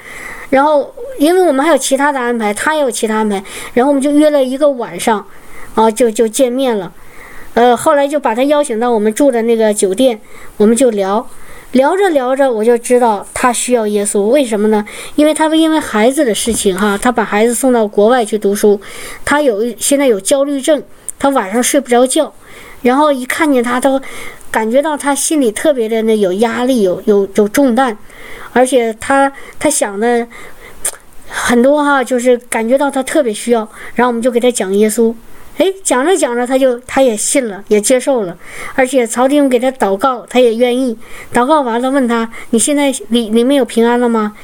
[0.50, 5.26] 然后因为我们还有其他的安排，他也有其他安排，然后我们就约了一个晚上，
[5.74, 6.92] 啊，就就见面了。
[7.54, 10.20] 呃，后来就把他邀请到我们住的那个酒店，
[10.56, 11.24] 我们就聊，
[11.70, 14.22] 聊着聊着，我就知道他需要耶稣。
[14.22, 14.84] 为什么呢？
[15.14, 18.80] 因为他因为孩子的事情哈，他把孩子送到国外去读书，
[19.24, 20.82] 他有现在有焦虑症，
[21.18, 22.34] 他晚上睡不着觉，
[22.82, 24.00] 然后一看见他都
[24.50, 27.96] 感觉到他心里特别的那有压力，有有有重担，
[28.52, 30.26] 而且他他想的
[31.28, 35.14] 很多哈，就是感觉到他特别需要，然后我们就给他讲耶稣。
[35.56, 38.36] 哎，讲着讲着，他就他也信了，也接受了，
[38.74, 40.98] 而且曹弟兄给他祷告，他也愿意。
[41.32, 44.36] 祷告完了，问他：“你现在里里面有平安了吗？”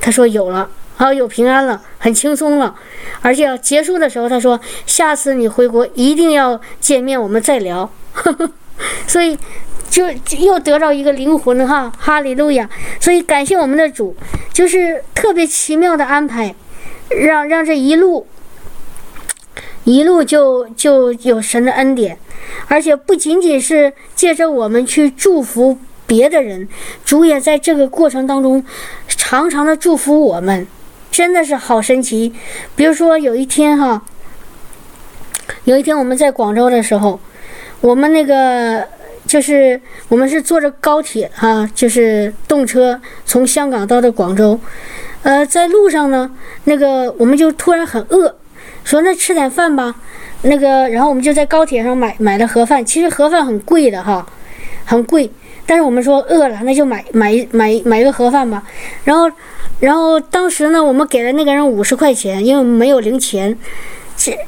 [0.00, 2.74] 他说：“有了，啊，有平安了，很轻松了。”
[3.20, 7.90] 而且结束的时候，他说：“下次你回国一定要见面，我们再聊。
[9.06, 9.38] ”所以
[9.90, 10.06] 就
[10.38, 12.66] 又得到一个灵魂哈，哈利路亚！
[12.98, 14.16] 所以感谢我们的主，
[14.54, 16.54] 就是特别奇妙的安排，
[17.10, 18.26] 让让这一路。
[19.86, 22.18] 一路就就有神的恩典，
[22.66, 25.78] 而且不仅仅是借着我们去祝福
[26.08, 26.68] 别的人，
[27.04, 28.64] 主也在这个过程当中
[29.06, 30.66] 常常的祝福我们，
[31.12, 32.34] 真的是好神奇。
[32.74, 34.02] 比如说有一天哈，
[35.62, 37.20] 有一天我们在广州的时候，
[37.80, 38.84] 我们那个
[39.24, 44.58] 就是我们是坐着高铁哈，就是动车从香港到的广州，
[45.22, 46.28] 呃，在路上呢，
[46.64, 48.34] 那个我们就突然很饿。
[48.86, 49.92] 说那吃点饭吧，
[50.42, 52.84] 那个，然后我们就在高铁上买买了盒饭。
[52.84, 54.24] 其实盒饭很贵的哈，
[54.84, 55.28] 很贵。
[55.66, 58.62] 但是我们说饿了，那就买买买买一个盒饭吧。
[59.02, 59.28] 然后，
[59.80, 63.58] 然后当时呢，我们给了那个人五十块钱，因为没有零钱。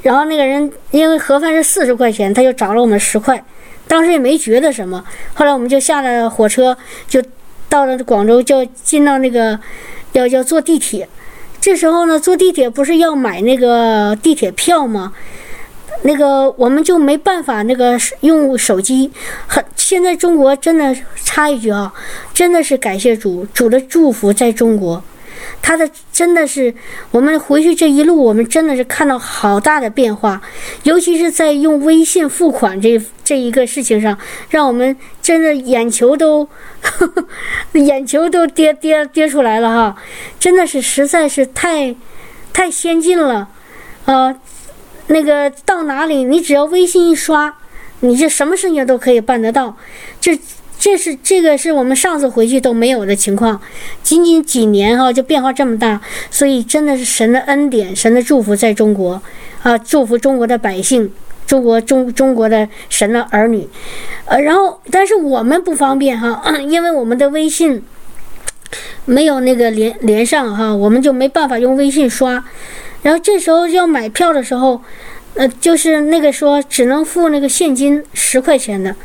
[0.01, 3.43] 然后那个人因为盒饭是四十块钱，他就找了我们十块，
[3.89, 5.03] 当时也没觉得什么。
[5.33, 6.77] 后来我们就下了火车，
[7.09, 7.21] 就
[7.67, 9.59] 到了广州，就进到那个
[10.13, 11.05] 要要坐地铁。
[11.61, 15.13] 这时候呢，坐地铁不是要买那个地铁票吗？
[16.03, 19.11] 那个我们就没办法，那个用手机。
[19.47, 20.95] 很现在中国真的
[21.25, 21.93] 插一句啊，
[22.33, 25.03] 真的是感谢主，主的祝福在中国。
[25.61, 26.73] 他的真的是，
[27.11, 30.41] 我们回去这一路，我们真的是看到好大的变化，
[30.83, 34.17] 尤其是在用微信付款这这一个事情上，
[34.49, 36.47] 让我们真的眼球都，
[37.73, 39.95] 眼球都跌跌跌出来了哈，
[40.39, 41.95] 真的是实在是太，
[42.51, 43.47] 太先进了，
[44.05, 44.35] 啊，
[45.07, 47.53] 那个到哪里你只要微信一刷，
[47.99, 49.77] 你这什么事情都可以办得到，
[50.19, 50.39] 这。
[50.79, 53.59] 这是这个是我们上次回去都没有的情况，
[54.01, 55.99] 仅仅几年哈就变化这么大，
[56.31, 59.21] 所以真的是神的恩典、神的祝福在中国
[59.61, 61.11] 啊，祝福中国的百姓，
[61.45, 63.67] 中国中中国的神的儿女，
[64.23, 67.83] 呃，然后但是我们不方便哈， 因为我们的微信
[69.03, 72.41] 没有那个连连上哈，我们就没办法用微信刷，
[73.01, 74.81] 然后这时候要买票的时候，
[75.33, 78.95] 呃，就是那个说只能付那个现金十块钱的。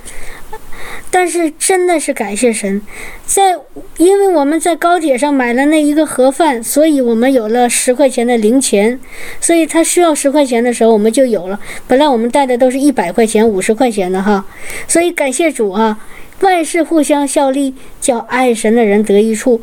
[1.16, 2.82] 但是真的是感谢神，
[3.24, 3.56] 在
[3.98, 8.98] 因为我们在高铁上买了那一个盒饭，所以我们有了十块钱的零钱，
[9.40, 11.60] 所以他需要十块钱的时候，我们就有了。
[11.86, 14.44] 本来我们带的都是一百块钱、五十块钱的哈，
[14.88, 15.96] 所以感谢主啊，
[16.40, 19.62] 万事互相效力，叫爱神的人得益处。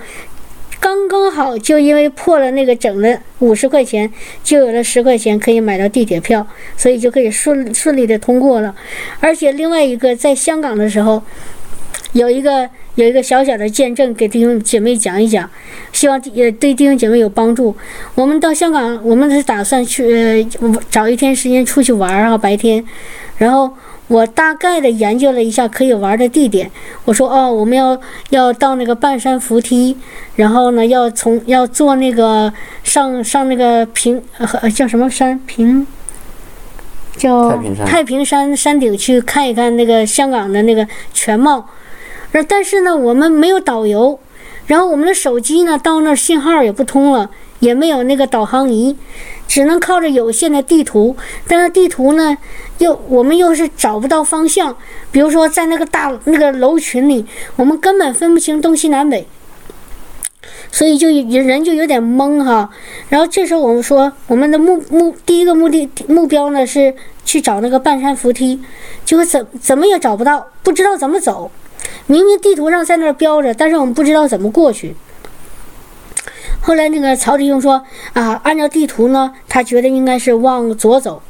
[0.82, 4.11] 刚刚好，就因为破了那个整的五十块钱，
[4.43, 8.75] 就有了十块钱可以买到地铁票，所以就可以顺顺利的通过了。
[9.19, 11.21] 而且另外一个，在香港的时候，
[12.13, 15.47] 有一个有一个小小的见证，给弟兄姐妹讲一讲，
[15.93, 17.75] 希望也对弟兄姐妹有帮助。
[18.15, 20.43] 我们到香港，我们是打算去
[20.89, 22.84] 找一天时间出去玩儿啊，白天，
[23.38, 23.71] 然后。
[24.12, 26.70] 我大概的研究了一下可以玩的地点。
[27.05, 27.97] 我说哦，我们要
[28.32, 29.95] 要到那个半山扶梯，
[30.36, 32.51] 然后呢，要从要坐那个
[32.84, 35.39] 上上那个平呃叫什么山？
[35.45, 35.88] 平，
[37.16, 38.53] 叫太平山。
[38.53, 41.70] 山顶去看一看那个香港的那个全貌。
[42.34, 44.20] 然但是呢，我们没有导游，
[44.66, 48.97] 然后我们的手机呢到那儿信号也不通了，也没有那个导航仪，
[49.52, 51.18] 只能靠着有限的地图。
[51.45, 52.38] 但是地图呢？
[52.78, 54.78] 又我们又是找不到方向，
[55.12, 57.26] 比如说在那个大那个楼群里，
[57.58, 59.28] 我们根本分不清东西南北，
[60.72, 62.70] 所以就人就有点懵哈。
[63.10, 66.95] 然后这时候我们说，我们的目目第一个目的目标呢是
[67.26, 68.60] 去找那个半山扶梯，
[69.04, 71.52] 结果怎怎么也找不到，不知道怎么走。
[72.08, 74.95] 明明地图上在那儿标着，但是我们不知道怎么过去。
[76.62, 77.84] 后来那个曹弟兄说
[78.14, 81.22] 啊，按照地图呢，他觉得应该是往左走。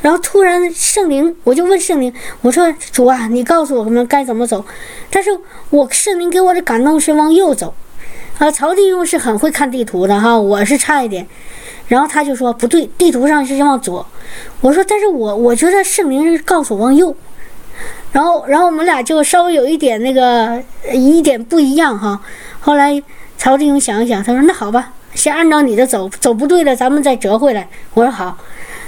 [0.00, 4.64] 然后突然圣灵，我就问圣灵，我说主啊，你告诉我们该怎么走。
[5.10, 5.30] 但是
[5.70, 7.74] 我圣灵给我的感动是往右走，
[8.38, 11.26] 啊，曹弟兄是很会看地图的哈，我是差一点。
[11.88, 14.06] 然后他就说不对，地图上是往左。
[14.60, 17.16] 我说但是我我觉得圣灵是告诉我往右。
[18.12, 22.20] 然后然后我们俩就稍微有一点那个一点不一样哈。
[22.60, 23.02] 后来
[23.36, 27.68] 曹弟兄想一想，他说那好吧，先按照你的走，走不对了咱们再折回来。
[27.94, 28.38] 我说好。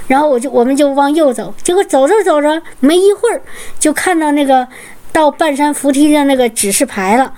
[0.07, 3.41] 然后我就我们就往右走，结果走着走着，没一会儿
[3.77, 4.65] 就看到那个
[5.11, 7.33] 到半山扶梯的那个指示牌了，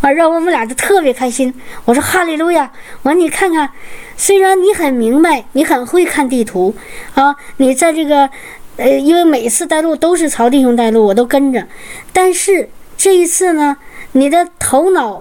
[0.00, 1.52] 啊，让我们俩就特别开心。
[1.84, 2.70] 我说哈利路亚！
[3.02, 3.68] 我说你看看，
[4.16, 6.72] 虽然你很明白，你很会看地图，
[7.14, 8.30] 啊，你在这个，
[8.76, 11.66] 呃，因为每次带路都是曹弟兄带路，我都跟着，
[12.12, 13.76] 但是这一次呢，
[14.12, 15.20] 你的头脑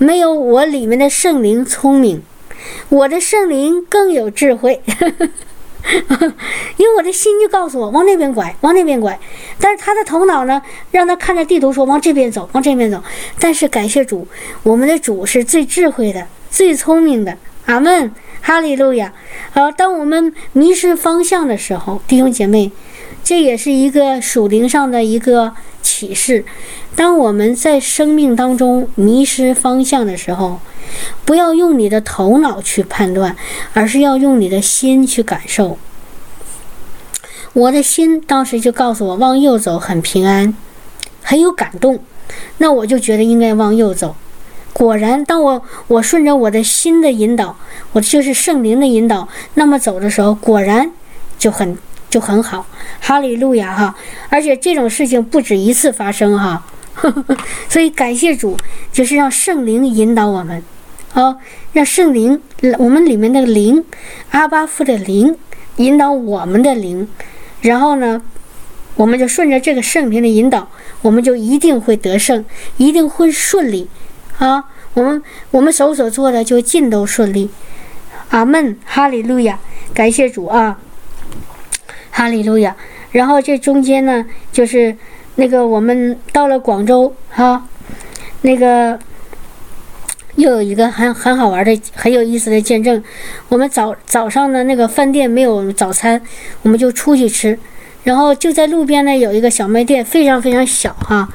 [0.00, 2.22] 没有我里面的圣灵聪明，
[2.88, 4.80] 我的圣灵更有智慧。
[6.78, 9.18] 因为我的心就告诉我往那边拐，往那边拐，
[9.58, 13.02] 但是他的头脑呢，让他看着地图说往这边走，往这边走。
[13.38, 14.26] 但是感谢主，
[14.62, 17.36] 我们的主是最智慧的、最聪明的。
[17.66, 19.12] 阿门，哈利路亚。
[19.52, 22.72] 好，当我们迷失方向的时候，弟兄姐妹，
[23.30, 26.44] 这也是一个属灵上的一个启示。
[26.96, 30.58] 当我们在生命当中迷失方向的时候，
[31.24, 33.36] 不要用你的头脑去判断，
[33.72, 35.78] 而是要用你的心去感受。
[37.52, 40.52] 我的心当时就告诉我往右走很平安，
[41.22, 42.00] 很有感动，
[42.58, 44.16] 那我就觉得应该往右走。
[44.72, 47.56] 果然，当我我顺着我的心的引导，
[47.92, 50.90] 我就是圣灵的引导，那么走的时候，果然
[51.38, 51.78] 就很
[52.10, 52.66] 就很好。
[53.00, 53.94] 哈利路亚哈！
[54.28, 56.62] 而且这种事情不止一次发生哈，
[57.70, 58.58] 所以感谢主，
[58.92, 60.62] 就是让圣灵引导我们。
[61.12, 61.38] 啊，
[61.72, 62.40] 让圣灵，
[62.78, 63.84] 我们里面那个灵，
[64.30, 65.34] 阿巴夫的灵，
[65.74, 67.08] 引导我们的灵，
[67.62, 68.22] 然后呢，
[68.94, 70.68] 我们就顺着这个圣灵的引导，
[71.02, 72.44] 我们就一定会得胜，
[72.76, 73.88] 一定会顺利
[74.38, 74.66] 啊！
[74.94, 77.50] 我们我们手所做的就尽都顺利。
[78.28, 79.58] 阿门，哈利路亚，
[79.92, 80.78] 感谢主啊，
[82.10, 82.74] 哈利路亚。
[83.12, 84.96] 然后这中间呢，就是
[85.34, 87.66] 那个我们到了广州哈，
[88.42, 88.98] 那个
[90.36, 93.02] 又有一个很很好玩的、很有意思的见证。
[93.48, 96.20] 我们早早上的那个饭店没有早餐，
[96.62, 97.58] 我们就出去吃。
[98.04, 101.28] 然后就在路边呢有一个小卖店，非常非常小哈。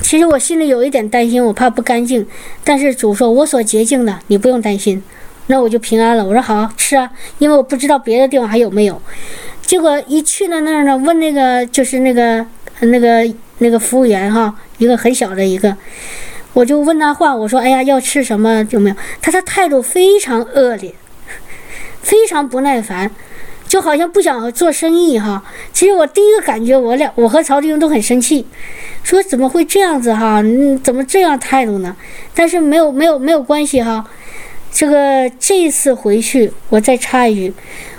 [0.00, 2.26] 其实我心里有一点担心，我怕不干净。
[2.64, 5.02] 但是主说：“我所洁净的，你不用担心。”
[5.48, 6.24] 那我就平安了。
[6.24, 9.00] 我说好吃啊，因为我不知道别的地方还有没有。
[9.64, 12.44] 结果一去到那儿呢，问那个就是那个
[12.80, 13.26] 那个
[13.58, 15.74] 那个服务员哈，一个很小的一个，
[16.52, 18.96] 我就问他话，我说哎呀要吃什么有没有？
[19.22, 20.94] 他的态度非常恶劣，
[22.02, 23.10] 非常不耐烦，
[23.66, 25.42] 就好像不想做生意哈。
[25.72, 28.44] 其实我第一个感觉，我俩我和曹弟兄都很生气，
[29.02, 30.42] 说怎么会这样子哈？
[30.42, 31.96] 你怎么这样态度呢？
[32.34, 34.04] 但是没有没有没有关系哈。
[34.70, 37.54] 这个这次回去，我再插一句，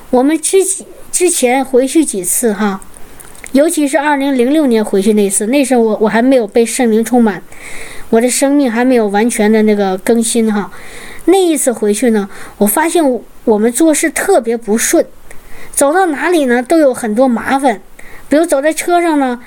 [0.10, 2.82] 我们之前之前回去几次哈，
[3.52, 7.40] 尤其是二零零六年回去那次，那时候我我还没有被圣灵充满，
[8.10, 10.72] 我的生命还没有完全的那个更新哈。
[11.26, 13.04] 那一次回去呢，我发现
[13.44, 15.06] 我们做事特别不顺，
[15.72, 17.80] 走到哪里呢都有很多麻烦，
[18.28, 19.40] 比如走在车上呢，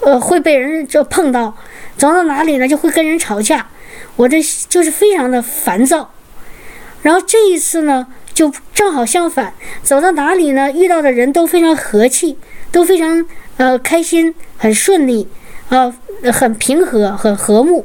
[0.00, 1.56] 呃会被人就碰到，
[1.96, 3.68] 走到哪里呢就会跟人吵架，
[4.16, 6.10] 我这就是非常的烦躁。
[7.02, 9.52] 然后这一次呢，就正好相反，
[9.82, 12.36] 走到哪里呢，遇到的人都非常和气，
[12.70, 13.26] 都非常
[13.56, 15.28] 呃开心，很顺利，
[15.68, 15.94] 啊，
[16.32, 17.84] 很平和，很和睦。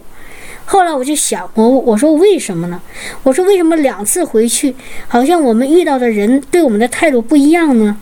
[0.65, 2.81] 后来我就想，我我说为什么呢？
[3.23, 4.75] 我说为什么两次回去，
[5.07, 7.97] 好像我们遇到的人对我们的态度不一样呢？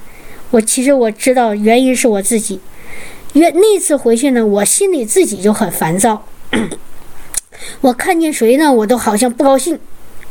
[0.52, 2.60] 我其实我知道原因是我自己，
[3.34, 6.26] 原那次回去呢，我心里自己就很烦躁，
[7.82, 9.80] 我看见谁呢，我都好像不高兴。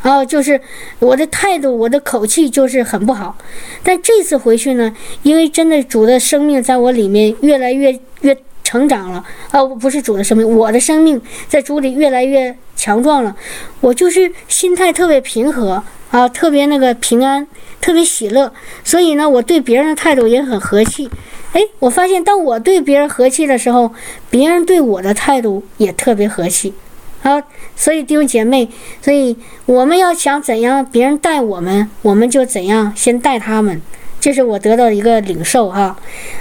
[0.04, 0.60] 哦，就是
[0.98, 3.36] 我的态度，我的口气就是很不好。
[3.82, 9.24] 但这次回去呢，因为真的主的生命在我里面越来越越成长了。
[9.50, 13.34] 啊，不是主的生命，我的生命在主里越来越强壮了。
[13.80, 17.46] 我就是心态特别平和啊，特别那个平安，
[17.80, 18.52] 特别喜乐。
[18.84, 21.08] 所以呢，我对别人的态度也很和气。
[21.52, 23.90] 哎，我发现当我对别人和气的时候，
[24.28, 26.74] 别人对我的态度也特别和气。
[27.22, 27.42] 啊，
[27.76, 28.68] 所以弟兄姐妹，
[29.02, 33.80] 所以我们要想怎样别人带我们，我们就怎样先带他们，
[34.20, 35.96] 这是我得到一个领受哈。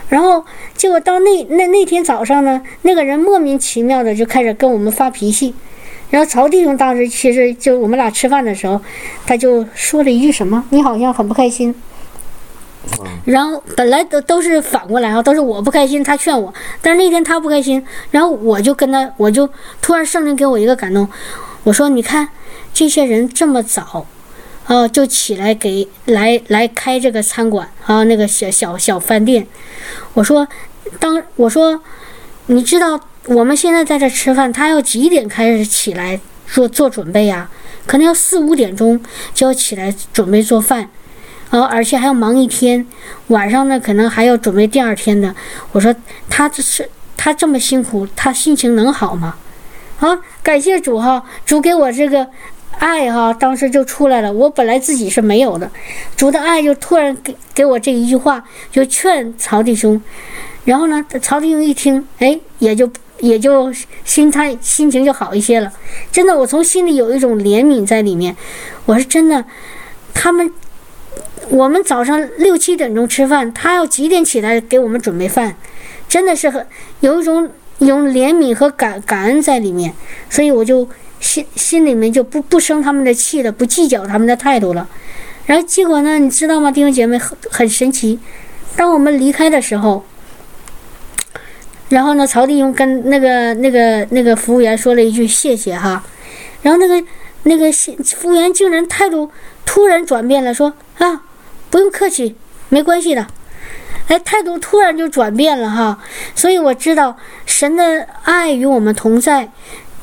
[0.09, 5.53] 然后结果到那那那天早上呢，那个人莫名其妙的就开始跟我们发脾气，
[6.09, 8.79] 然后曹弟兄当时其实就我们俩吃饭的时候，
[9.25, 11.73] 他就说了一句什么，你好像很不开心。
[13.25, 16.53] 然后本来都都是反过来啊，都是我不开心，他劝我。
[16.81, 19.49] 但是那天他不开心，然后我就跟他，我就
[19.81, 21.07] 突然圣灵给我一个感动，
[21.63, 22.27] 我说：“你看，
[22.73, 24.05] 这些人这么早，
[24.65, 29.47] 啊，就起来给来来开这个餐馆啊，那个小小小饭店。”
[30.13, 30.47] 我说
[30.99, 31.81] ：“当我说，
[32.47, 37.49] 你知道我们现在在这吃饭，他要几点开始起来做做准备呀？
[37.85, 39.01] 可能要四五点钟
[39.33, 40.89] 就要起来准备做饭。”
[41.53, 42.83] 然后，而且还要忙一天，
[43.27, 45.35] 晚上呢可能还要准备第二天的。
[45.71, 45.93] 我说
[46.27, 49.35] 他这是他这么辛苦，他心情能好吗？
[49.99, 52.27] 啊，感谢主哈，主给我这个
[52.79, 54.33] 爱哈，当时就出来了。
[54.33, 55.69] 我本来自己是没有的，
[56.17, 60.01] 主的爱就突然给给我这一句话，就劝曹弟兄。
[60.65, 63.71] 然后呢，曹弟兄一听，哎，也就也就
[64.03, 65.71] 心态心情就好一些了。
[66.11, 68.35] 真的，我从心里有一种怜悯在里面。
[68.87, 69.45] 我是真的，
[70.15, 70.51] 他们。
[71.49, 75.55] 我们早上六七点钟吃饭，他要几点起来给我们准备饭？
[76.07, 76.65] 真的是很
[76.99, 79.93] 有一种有怜悯和感感恩在里面，
[80.29, 80.87] 所以我就
[81.19, 84.87] 心心里面就不不生他们的气了，不计较他们的态度了。
[85.45, 88.19] 然后结果呢，你知道吗，弟兄姐妹很很神奇。
[88.75, 90.03] 当我们离开的时候，
[91.89, 96.03] 然后呢，曹弟兄跟那个那个那个服务员说了一句谢谢哈，
[96.61, 97.05] 然后那个
[97.43, 99.31] 那个服务员竟然态度
[99.65, 101.23] 突然转变了，说啊。
[101.73, 102.35] 不用客气，
[102.69, 103.25] 没关系的。
[104.07, 105.97] 哎，态度突然就转变了哈，
[106.35, 107.17] 所以我知道
[107.47, 109.49] 神的爱与我们同在。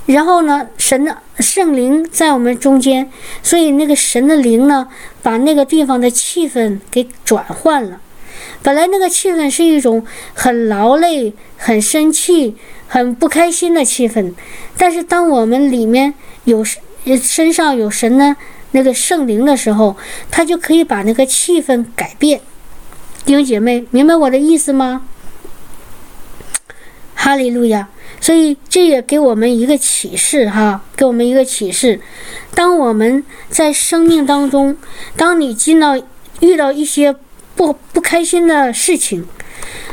[0.07, 3.09] 然后呢，神的圣灵在我们中间，
[3.41, 4.89] 所以那个神的灵呢，
[5.23, 8.01] 把那个地方的气氛给转换了。
[8.65, 10.05] 本来那个气氛是一种
[10.35, 12.57] 很劳累、很生气、
[12.89, 14.35] 很不开心的气氛，
[14.77, 16.65] 但是当我们里面有
[17.23, 18.37] 身上有神呢。
[18.73, 19.97] 那个圣灵的时候，
[20.31, 22.41] 他就可以把那个气氛改变，
[23.25, 25.07] 弟兄姐妹，明白我的意思吗？
[27.15, 27.89] 哈利路亚！
[28.21, 32.01] 所以这也给我们一个启示哈，给我们一个启示：
[32.55, 34.77] 当我们在生命当中，
[35.17, 36.01] 当你进到
[36.41, 37.15] 遇到一些
[37.55, 39.27] 不不开心的事情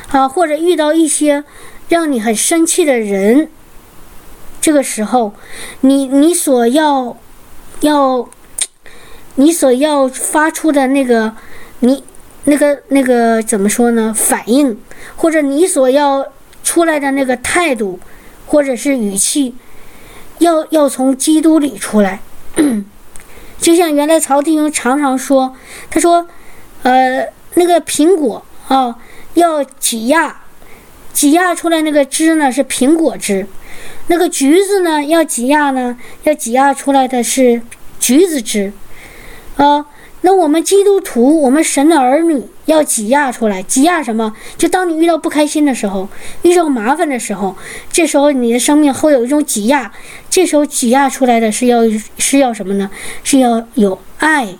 [0.09, 1.43] 啊，或者遇到一些
[1.89, 3.49] 让你很生气的人，
[4.59, 5.33] 这个时候，
[5.81, 7.17] 你你所要
[7.81, 8.27] 要
[9.37, 11.33] 你所要发出的那个
[11.79, 12.03] 你
[12.43, 14.13] 那个那个怎么说呢？
[14.15, 14.79] 反应
[15.15, 16.27] 或者你所要。
[16.63, 17.97] 出来的那个态度，
[18.45, 19.55] 或者是语气，
[20.39, 22.19] 要要从基督里出来。
[23.57, 25.55] 就像原来曹弟兄常常说，
[25.89, 26.27] 他说
[26.83, 28.97] ：“呃，那个苹果啊，
[29.35, 30.41] 要挤压，
[31.13, 33.45] 挤压出来那个汁呢是苹果汁；
[34.07, 37.61] 那个橘子呢要挤压呢，要挤压出来的是
[37.97, 38.73] 橘子汁。”
[39.57, 39.85] 啊。
[40.21, 44.33] 那我们基督徒，我们神的儿女要挤压出来，挤压什么？
[44.57, 46.09] 就当你遇到不开心的时候，
[46.41, 47.55] 遇到麻烦的时候，
[47.91, 49.91] 这时候你的生命会有一种挤压，
[50.27, 51.83] 这时候挤压出来的是要
[52.17, 52.89] 是要什么呢？
[53.23, 54.55] 是要有爱、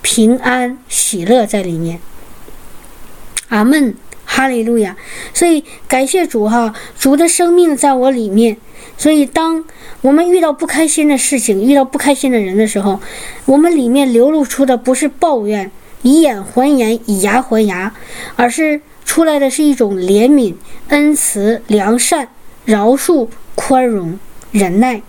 [0.00, 2.00] 平安、喜乐在里面。
[3.50, 3.94] 阿门，
[4.34, 4.96] 哈利路亚。
[5.34, 8.56] 所以感谢主哈，主的生命在我里面。
[8.96, 9.64] 所以，当
[10.00, 13.00] 我们遇到不开心的事情、遇到不开心的人的时候，
[13.46, 15.70] 我们里面流露出的不是抱怨、
[16.02, 17.92] 以眼还眼、以牙还牙，
[18.36, 20.54] 而是出来的是一种怜悯、
[20.88, 22.28] 恩慈、良善、
[22.64, 24.18] 饶恕、宽容、
[24.52, 25.02] 忍耐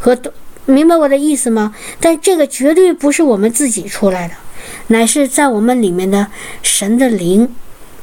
[0.00, 0.18] 和
[0.66, 1.74] 明白我的意思吗？
[2.00, 4.34] 但这个绝对不是我们自己出来的，
[4.88, 6.26] 乃是在我们里面的
[6.62, 7.54] 神的灵、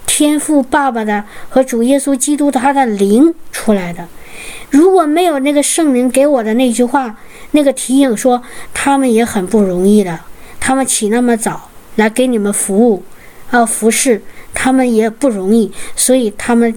[0.05, 4.07] 天父爸爸的和主耶稣基督他的灵出来的。
[4.69, 7.15] 如果没有那个圣灵给我的那句话，
[7.51, 8.41] 那个提醒说
[8.73, 10.19] 他们也很不容易的，
[10.59, 13.03] 他们起那么早来给你们服务，
[13.49, 14.21] 啊，服侍，
[14.53, 16.73] 他们也不容易，所以他们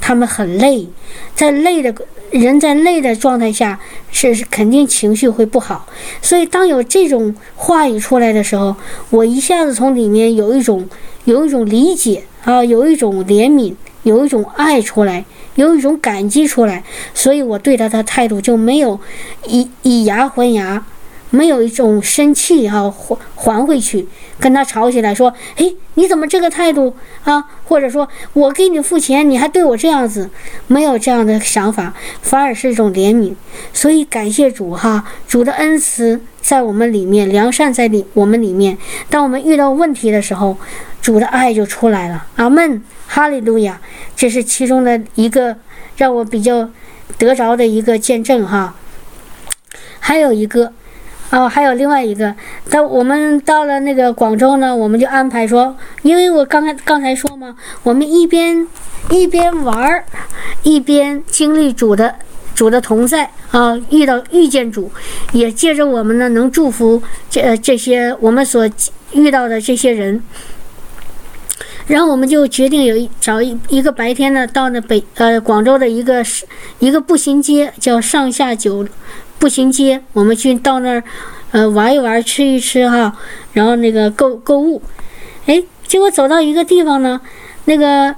[0.00, 0.88] 他们很累，
[1.34, 1.94] 在累的
[2.30, 3.78] 人在累的状态下
[4.10, 5.86] 是肯定情绪会不好，
[6.22, 8.74] 所以当有这种话语出来的时候，
[9.10, 10.88] 我一下子从里面有一种
[11.24, 15.24] 有一种理解啊，有一种怜悯，有一种爱出来。
[15.56, 16.82] 有一种感激出来，
[17.14, 18.98] 所以我对他的态度就没有
[19.46, 20.84] 以以牙还牙，
[21.30, 24.04] 没有一种生气哈还还回去，
[24.40, 30.28] 跟他吵起来说：“哎，你怎么这个态度啊？”或者说我给你付钱，你还对我这样子，
[30.66, 33.32] 没有这样的想法，反而是一种怜悯。
[33.72, 38.76] 所以感谢主哈，主的恩慈在我们里面，良善在里我们里面。
[39.08, 40.56] 当我们遇到问题的时候，
[41.04, 42.26] 主的爱就出来了。
[42.36, 42.82] 阿门。
[43.06, 43.80] 哈利路亚，
[44.16, 45.54] 这是其中的一个
[45.96, 46.68] 让我比较
[47.16, 48.74] 得着的一个见证哈。
[50.00, 50.72] 还有一个，
[51.30, 52.34] 哦，还有另外一个，
[52.70, 58.66] 到我们到了那个广州呢，我们就安排说，因为我刚才刚才说嘛，我们一边
[59.10, 60.04] 一边玩儿，
[60.64, 62.16] 一边经历主的
[62.52, 64.90] 主的同在啊，遇到遇见主，
[65.30, 67.00] 也借着我们呢能祝福
[67.30, 68.68] 这这些我们所
[69.12, 70.20] 遇到的这些人。
[71.86, 76.46] 然后我们就决定有一找一一个白天呢，到那北呃广州的一个是
[76.78, 78.86] 一个步行街，叫上下九
[79.38, 81.04] 步行街，我们去到那儿
[81.50, 83.14] 呃玩一玩，吃一吃哈，
[83.52, 84.80] 然后那个购购物，
[85.44, 87.20] 哎，结果走到一个地方呢，
[87.66, 88.14] 那个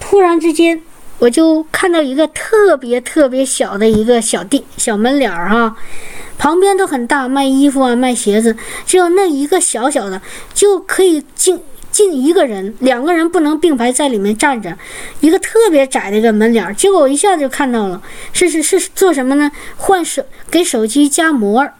[0.00, 0.82] 突然之间
[1.20, 5.76] 我就看到一个特别特别小的一个小店小门脸儿哈，
[6.36, 10.20] 旁边都很大，卖衣服啊，卖鞋子，只有那一个小小的
[10.52, 11.60] 就可以进。
[11.94, 14.76] 进一个人，两个人不能并排在里面站着，
[15.20, 16.74] 一个特别窄的一个门脸儿。
[16.74, 19.48] 结果我一下就看到了，是是是做什么呢？
[19.76, 21.72] 换手给手机加膜儿。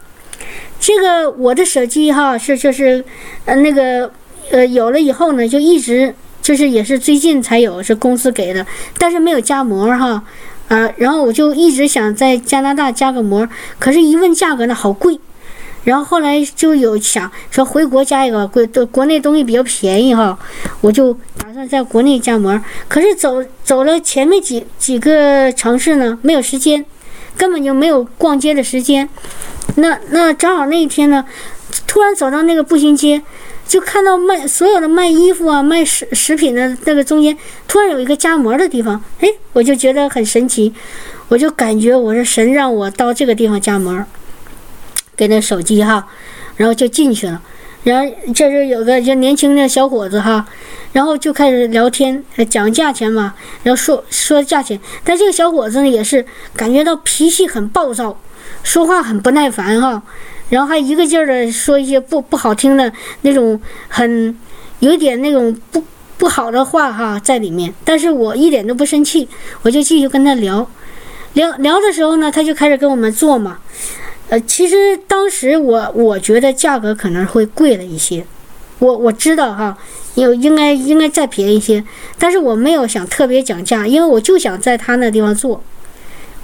[0.78, 3.04] 这个我的手机哈是就是，
[3.44, 4.08] 呃那个
[4.52, 8.64] 呃有了以后呢，就一直就是也是最近才有，是公司给的，
[8.96, 10.22] 但是没有加膜哈
[10.68, 10.88] 啊。
[10.96, 13.48] 然后我就一直想在加拿大加个膜，
[13.80, 15.18] 可是一问价格呢，好贵。
[15.84, 20.38] 然后后来就有想说回国加一个，国国内东西比较便宜哈，
[20.80, 22.58] 我就打算在国内加膜。
[22.88, 26.84] 可是走走了前面几几个城市呢，没有时间，
[27.36, 29.08] 根本就没有逛街的时间。
[29.76, 31.24] 那那正好那一天呢，
[31.86, 33.20] 突然走到那个步行街，
[33.66, 37.36] 就看到卖所有的卖衣服啊、卖食食品的那个中间，
[37.68, 40.72] 突然有一个加膜的地方，哎，我就觉得很神奇，
[41.28, 44.04] 我就感觉我是神让我到这个地方加膜。
[45.16, 46.06] 给那手机哈，
[46.56, 47.40] 然后就进去了，
[47.82, 50.46] 然后这时有个就年轻的小伙子哈，
[50.92, 56.24] 然后就开始聊天，讲价钱嘛，然后说说价钱，但这个小伙子呢也是
[56.56, 58.18] 感觉到脾气很暴躁，
[58.62, 60.02] 说话很不耐烦哈，
[60.48, 62.92] 然后还一个劲儿的说一些不不好听的
[63.22, 64.36] 那种，很
[64.80, 65.82] 有点那种不
[66.16, 69.28] 不好的话哈在里面，但是我一点都不生气，
[69.62, 70.68] 我就继续跟他聊，
[71.34, 73.58] 聊聊的时候呢，他就开始跟我们做嘛。
[74.40, 78.24] 其实当时我我觉得价格可能会贵了一些，
[78.78, 79.76] 我我知道哈，
[80.14, 81.84] 有应该应该再便宜些，
[82.18, 85.62] 但是我没有想特别讲价，因为我就想在他那地方做，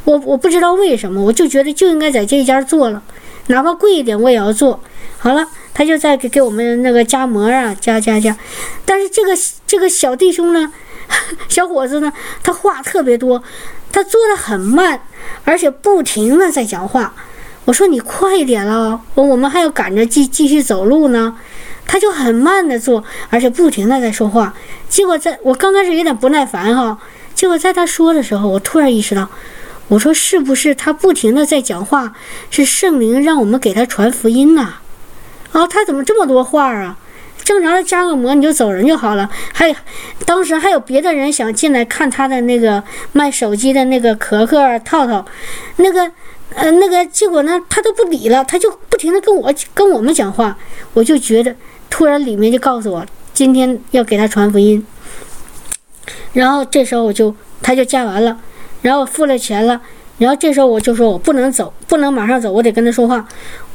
[0.04, 3.02] 我我不知道为什么，我就觉得就应该在这家做了，
[3.46, 4.80] 哪怕贵一点我也要做。
[5.18, 8.36] 好了，他就在给给我们那个加膜啊，加加加，
[8.84, 9.32] 但是这个
[9.66, 10.72] 这个小弟兄呢，
[11.48, 12.12] 小伙子呢，
[12.42, 13.42] 他话特别多，
[13.92, 15.02] 他做的很慢，
[15.44, 17.14] 而且不停的在讲话。
[17.66, 21.36] 我说你快一点了，我我们还要赶着继继续走路呢。
[21.86, 24.54] 他就很慢的做，而且不停的在说话。
[24.88, 26.96] 结果在我刚开始有点不耐烦哈，
[27.34, 29.28] 结果在他说的时候，我突然意识到，
[29.88, 32.14] 我说是不是他不停的在讲话，
[32.48, 34.74] 是圣灵让我们给他传福音呐？
[35.50, 36.96] 啊，他怎么这么多话啊？
[37.42, 39.28] 正常的加个膜你就走人就好了。
[39.52, 39.74] 还
[40.24, 45.24] 当时还有别的人想进来看他的那个卖手机的那个壳壳套套，
[45.76, 46.12] 那个。
[46.54, 50.56] 呃，那个结果呢，他都不理了，他就不停的跟我跟我们讲话，
[50.92, 51.54] 我就觉得
[51.88, 54.84] 突然里面就告诉我，今天要给他传福音。
[56.32, 58.38] 然后这时候我就他就加完了，
[58.82, 59.80] 然后付了钱了，
[60.18, 63.26] 然后这时候我就说我不能走，不能马上走，我得跟他说话。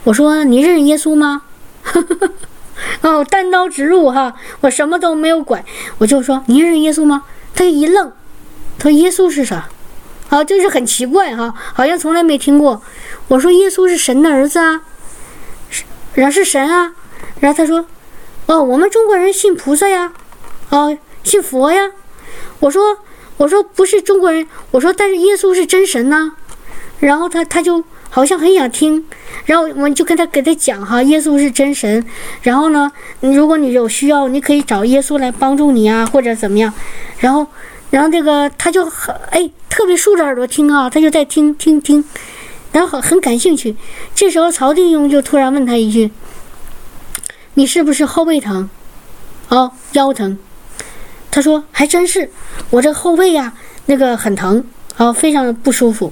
[0.03, 1.43] 我说你认识耶稣吗？
[3.01, 5.63] 哦，单刀直入哈，我什么都没有拐，
[5.97, 7.23] 我就说你认识耶稣吗？
[7.53, 8.11] 他一愣，
[8.77, 9.69] 他说耶稣是啥？
[10.29, 12.81] 啊，就是很奇怪哈，好像从来没听过。
[13.27, 14.81] 我说耶稣是神的儿子啊，
[15.69, 15.83] 是，
[16.15, 16.93] 然后是神啊。
[17.39, 17.85] 然后他说，
[18.47, 20.11] 哦，我们中国人信菩萨呀，
[20.69, 21.91] 哦，信佛呀。
[22.59, 22.97] 我说，
[23.37, 26.31] 我说不是中国人，我说但是耶稣是真神呐。
[26.99, 29.05] 然后他他就好像很想听，
[29.45, 32.03] 然后我就跟他给他讲哈，耶稣是真神。
[32.41, 36.73] 然后呢，如果你有需要，你可以找耶稣来帮助你啊，或者怎么样。
[37.19, 37.45] 然后。
[37.91, 42.03] 然后这个他就很哎，特别竖着耳朵听啊，他就在听听听，
[42.71, 43.75] 然后很很感兴趣。
[44.13, 46.11] 这时候曹定庸就突然问他一句
[47.55, 48.69] ：“你是不是后背疼？
[49.49, 50.37] 哦，腰疼？”
[51.31, 52.29] 他说：“还真是，
[52.69, 53.53] 我这后背呀，
[53.85, 54.63] 那个很疼
[54.97, 56.11] 啊，非常不舒服。”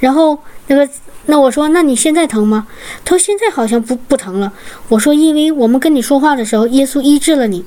[0.00, 0.88] 然后那个
[1.26, 2.66] 那我说：“那你现在疼吗？”
[3.04, 4.52] 他说：“现在好像不不疼了。”
[4.88, 7.64] 我说：“因为我们跟你说话的时候，耶稣医治了你。”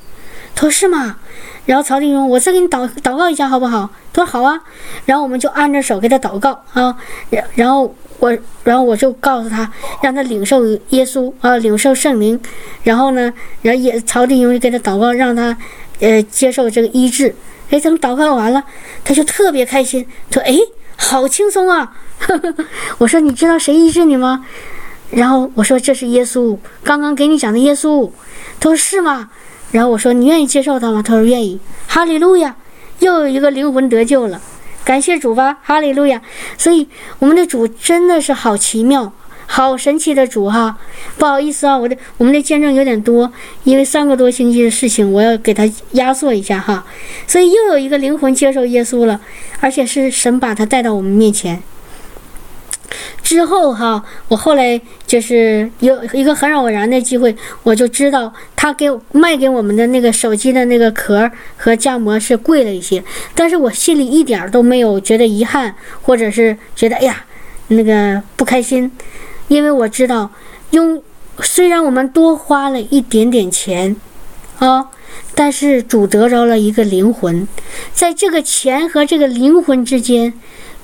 [0.60, 1.16] 他说：“是吗？”
[1.64, 3.88] 然后曹弟兄，我再给你祷祷告一下，好不好？
[4.12, 4.60] 他说好啊。
[5.06, 6.94] 然后我们就按着手给他祷告啊。
[7.30, 9.70] 然然后我，然后我就告诉他，
[10.02, 12.38] 让他领受耶稣啊，领受圣灵。
[12.82, 13.32] 然后呢，
[13.62, 15.56] 然后也曹弟兄就给他祷告，让他
[16.00, 17.34] 呃接受这个医治。
[17.70, 18.62] 哎，等祷告完了，
[19.02, 20.54] 他就特别开心，说：“哎，
[20.96, 21.96] 好轻松啊！”
[22.98, 24.44] 我说：“你知道谁医治你吗？”
[25.10, 28.10] 然后我说：“这是耶稣，刚刚给你讲的耶稣。”
[28.60, 29.30] 他说：“是吗？”
[29.72, 32.56] 然后我说：“你愿意接受他吗？”他说：“愿意。”哈利路亚，
[32.98, 34.40] 又有一个灵魂得救了，
[34.84, 35.58] 感谢主吧！
[35.62, 36.20] 哈利路亚。
[36.58, 39.12] 所以我们的主真的是好奇妙、
[39.46, 40.76] 好神奇的主哈！
[41.16, 43.32] 不好意思啊，我的我们的见证有点多，
[43.64, 46.84] 因为三个多星期的事情，我要给他压缩一下哈。
[47.26, 49.20] 所以又有一个灵魂接受耶稣了，
[49.60, 51.62] 而且是神把他带到我们面前。
[53.22, 63.02] 之后哈，我后来就是有一个很偶然的机会，我就知道他给卖给我们的那个手机的那个壳和架膜是贵了一些，
[63.34, 67.24] 但是我心里一点都没有觉得遗憾，或者是觉得哎呀
[67.68, 68.90] 那个不开心，
[69.46, 70.30] 因为我知道
[70.70, 71.00] 用
[71.40, 73.94] 虽然我们多花了一点点钱
[74.58, 74.88] 啊，
[75.36, 77.46] 但是主得着了一个灵魂，
[77.92, 80.34] 在这个钱和这个灵魂之间，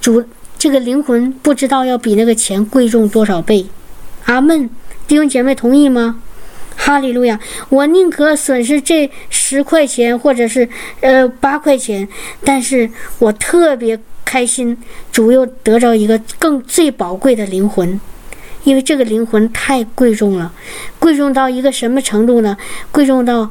[0.01, 0.25] 主。
[0.59, 3.67] 这个灵魂不知道要比那个钱贵重多少倍，
[4.25, 4.69] 阿门，
[5.07, 6.23] 弟兄姐妹同意吗？
[6.79, 7.41] 哈利路亚！
[7.71, 10.69] 我宁可损失这十块钱或者是
[11.01, 12.07] 呃八块钱，
[12.45, 14.77] 但是我特别开心，
[15.11, 17.99] 主又得着一个更最宝贵的灵魂，
[18.65, 20.53] 因为这个灵魂太贵重了，
[20.99, 22.57] 贵重到一个什么程度呢？
[22.91, 23.51] 贵重到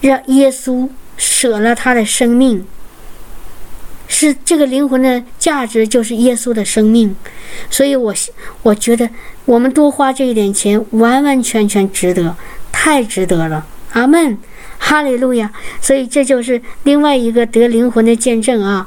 [0.00, 2.64] 让耶稣舍了他的生命。
[4.12, 7.14] 是这个灵魂的价值，就是耶稣的生命，
[7.70, 8.12] 所以我
[8.62, 9.08] 我觉得
[9.44, 12.36] 我们多花这一点钱，完完全全值得，
[12.72, 13.64] 太值得了。
[13.92, 14.36] 阿门，
[14.78, 15.52] 哈利路亚。
[15.80, 18.86] 所以这就是另外一个得灵魂的见证啊。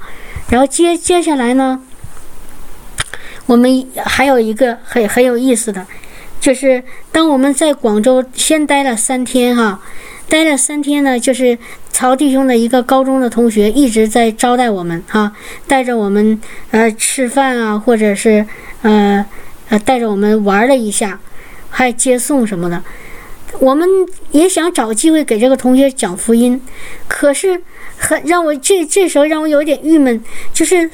[0.50, 1.80] 然后接接下来呢，
[3.45, 5.88] 我们还有一个很很有意思的，
[6.41, 6.84] 就是
[7.14, 9.80] 当我们在广州先待了三天哈。
[10.34, 11.56] 待了三天呢，就是
[11.92, 15.32] 曹弟兄的一个高中的同学一直在招待我们啊，
[15.68, 16.42] 带着我们
[16.72, 18.44] 呃吃饭啊，或者是
[18.82, 19.24] 呃
[19.70, 21.20] 呃带着我们玩了一下，
[21.70, 22.82] 还接送什么的。
[23.60, 23.88] 我们
[24.32, 26.60] 也想找机会给这个同学讲福音，
[27.08, 27.62] 可是
[27.96, 30.20] 很让我这这时候让我有点郁闷，
[30.52, 30.90] 就是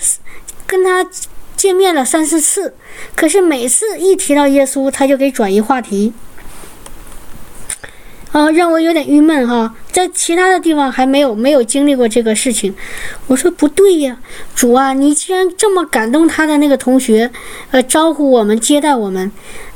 [0.68, 1.10] 跟他
[1.56, 2.74] 见面了三四次，
[3.16, 6.12] 可是每次一提到耶稣，他就给转移话题。
[8.32, 12.76] 啊，让我有点郁闷哈，在其他的地方还没有没有经历过这个事情。
[13.26, 14.18] 我说不对呀，
[14.54, 17.32] 主啊，你既然这么感动他的那个同学，
[17.72, 19.32] 呃，招呼我们接待我们，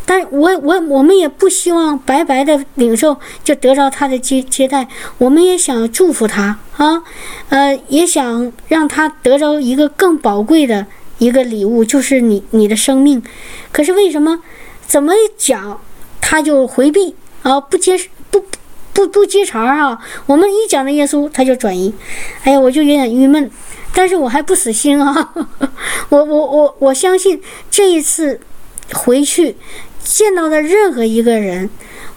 [0.05, 7.01] 但我我我们也不希望白白的领受就得着他的接接待，我们也想祝福他啊，
[7.49, 10.85] 呃，也想让他得着一个更宝贵的
[11.17, 13.23] 一个礼物，就是你你的生命。
[13.71, 14.41] 可是为什么
[14.85, 15.81] 怎么讲
[16.21, 18.09] 他就回避啊，不接受？
[18.33, 18.43] 不
[18.93, 21.93] 不不接茬儿哈，我们一讲到耶稣，他就转移，
[22.43, 23.49] 哎呀，我就有点郁闷，
[23.93, 25.33] 但是我还不死心啊，
[26.09, 27.39] 我我我我相信
[27.69, 28.39] 这一次
[28.93, 29.55] 回去
[30.03, 31.69] 见到的任何一个人，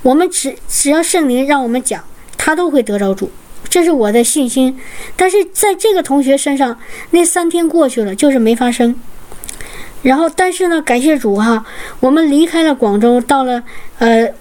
[0.03, 2.03] 我们只只要圣灵让我们讲，
[2.39, 3.31] 他都会得着主，
[3.69, 4.79] 这是我的信心。
[5.17, 6.79] 但是在这个同学身上，
[7.11, 8.99] 那三天过去了，就是没发生。
[10.03, 11.65] 然后，但是呢，感谢主哈，
[12.01, 13.63] 我们离开了广州，到了
[13.99, 14.33] 呃。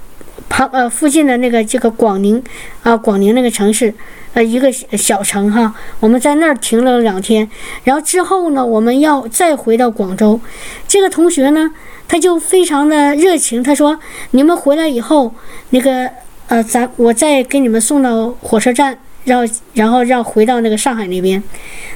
[0.47, 2.41] 旁呃附近的那个这个广宁
[2.84, 3.93] 啊广宁那个城市，
[4.34, 7.49] 呃一个小城哈，我们在那儿停了两天，
[7.84, 10.39] 然后之后呢，我们要再回到广州。
[10.88, 11.72] 这个同学呢，
[12.07, 13.99] 他就非常的热情，他说
[14.31, 15.34] ：“你们回来以后，
[15.72, 16.09] 那个
[16.47, 21.41] 呃咱我再给你们送到火车站，让然后让回到那个上海那边，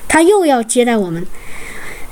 [0.08, 1.26] 他又要接待我们。”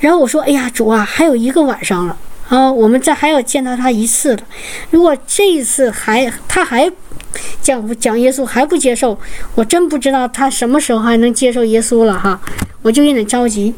[0.00, 2.16] 然后我说：“哎呀，主啊，还有一个晚上了。”
[2.48, 4.42] 啊，我们再还要见到他一次了。
[4.90, 6.90] 如果这一次还他还
[7.60, 9.18] 讲讲耶稣还不接受，
[9.54, 12.40] 我真不知道他什么时候还能接受耶稣了哈。
[12.82, 13.74] 我就有点着急。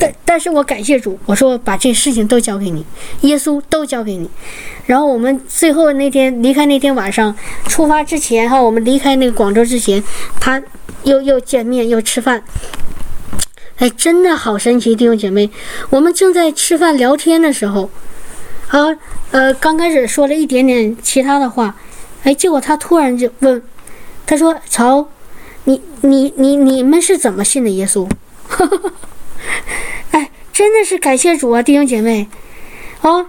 [0.00, 2.84] 但但是我感谢主，我说把这事情都交给你，
[3.22, 4.28] 耶稣都交给你。
[4.86, 7.34] 然后我们最后那天离开那天晚上
[7.66, 10.02] 出发之前哈，我们离开那个广州之前，
[10.40, 10.62] 他
[11.02, 12.42] 又又见面又吃饭。
[13.78, 15.48] 哎，真的好神奇，弟兄姐妹，
[15.90, 17.88] 我们正在吃饭聊天的时候，
[18.68, 18.98] 啊，
[19.30, 21.76] 呃，刚开始说了一点点其他的话，
[22.24, 23.62] 哎，结果他突然就问，
[24.26, 25.08] 他说：“曹，
[25.62, 28.08] 你你你你们是怎么信的耶稣？”
[30.10, 32.28] 哎，真的是感谢主啊，弟兄姐妹，
[33.02, 33.26] 哦，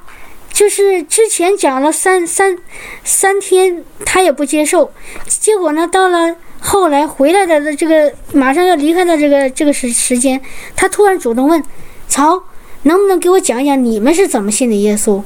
[0.51, 2.57] 就是之前讲了三三
[3.03, 4.91] 三天，他也不接受，
[5.27, 6.37] 结果呢，到了。
[6.59, 10.39] 后来回来的这个马上要离开的这个这个时时间，
[10.75, 11.63] 他突然主动问
[12.07, 12.43] 曹，
[12.83, 15.23] 能不能给我讲讲你们是怎么信的耶稣？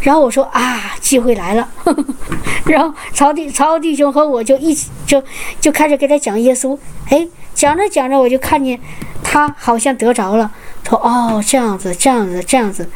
[0.00, 1.68] 然后我说啊，机会来了。
[1.84, 2.04] 呵呵
[2.66, 5.22] 然后曹弟曹弟兄和我就一起就
[5.60, 6.78] 就开始给他讲耶稣。
[7.08, 8.78] 哎，讲着讲着我就看见
[9.22, 10.50] 他好像得着了，
[10.88, 12.88] 说哦这样子这样子这样子，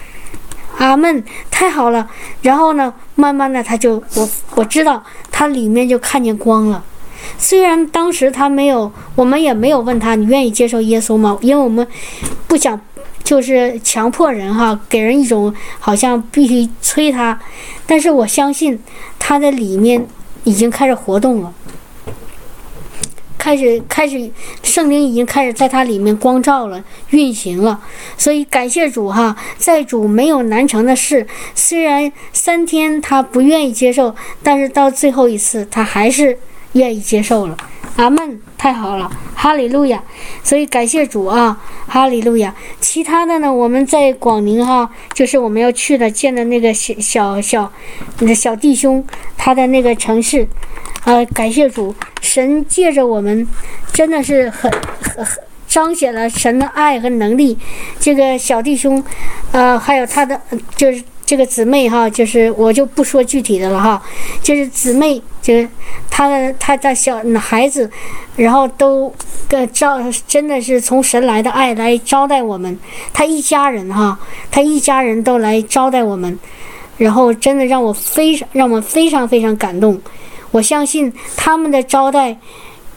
[0.79, 2.09] 阿门，太好了。
[2.43, 6.83] 然后呢，慢慢的他就我我知道他里面就看见光了。
[7.39, 11.39] 虽然当时他没有，我们也没有问他你愿意接受耶稣吗？
[11.41, 11.87] 因为我们
[12.47, 12.81] 不想
[13.23, 17.39] 就是强迫人哈，给人一种好像必须催他。
[17.87, 18.79] 但是我相信
[19.19, 20.07] 他的里面
[20.45, 21.53] 已经开始活动了，
[23.37, 24.31] 开始开始
[24.63, 27.81] 圣灵已经开始在他里面光照了，运行了。
[28.17, 31.27] 所以感谢主哈，在主没有难成的事。
[31.55, 36.39] 虽然三天他不愿意接受，但是到最后一次他还是。
[36.75, 37.57] 愿意接受了，
[37.97, 40.03] 阿门，太好了，哈利路亚。
[40.45, 42.55] 所以感谢主啊，哈利路亚。
[42.81, 47.73] 其他的呢，我们在广宁哈，就是我们要去的见的那个小小小
[48.21, 49.05] 那小弟兄，
[49.37, 50.47] 他的那个城市，
[51.05, 53.47] 啊，感谢主，神借着我们，
[53.93, 54.71] 真的是很
[55.01, 57.59] 很很彰显了神的爱和能力。
[57.99, 59.03] 这个小弟兄，
[59.53, 60.41] 呃，还有他的
[60.77, 61.03] 就是。
[61.27, 64.03] 这个姊妹哈，就是我就不说具体的了哈，
[64.43, 65.67] 就是姊妹，就是
[66.11, 67.91] 她的她的小孩子，
[68.37, 69.11] 然后都
[69.49, 72.79] 个招，真的是从神来的爱来招待我们，
[73.13, 74.19] 他一家人哈，
[74.51, 76.39] 他一家人都来招待我们，
[76.99, 79.99] 然后真的让我非常让我非常非常感动，
[80.51, 82.37] 我相信他们的招待，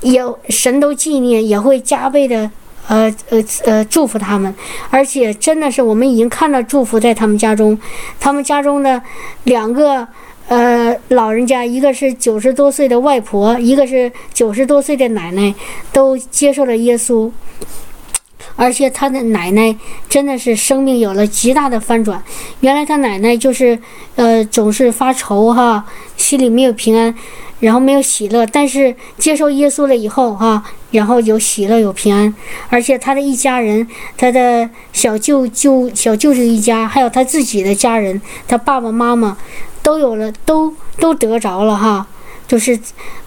[0.02, 2.52] 也神都纪念，也会加倍的。
[2.88, 4.54] 呃呃呃，祝福他们，
[4.90, 7.78] 而且真的是我们已经看到祝福在他们家中，
[8.20, 9.02] 他们家中的
[9.44, 10.08] 两个
[10.48, 15.54] 呃老人家，一个是九十多岁的外婆，一个是九十多岁的奶奶，
[15.92, 17.30] 都接受了耶稣，
[18.56, 19.76] 而且他的奶奶
[20.08, 22.24] 真的是生命有了极大的翻转，
[22.62, 23.78] 原来他奶奶就是
[24.16, 25.86] 呃总是发愁哈，
[26.16, 27.14] 心里没有平安。
[27.60, 32.34] 然后没有喜乐，但是接受耶稣了以后，哈，然后有喜乐，有平安，
[32.70, 39.38] 而且他的一家人，他的小舅舅、小舅舅一家，还有他自己的家人，他爸爸妈妈，
[39.82, 42.06] 都有了，都都得着了，哈，
[42.48, 42.80] 就是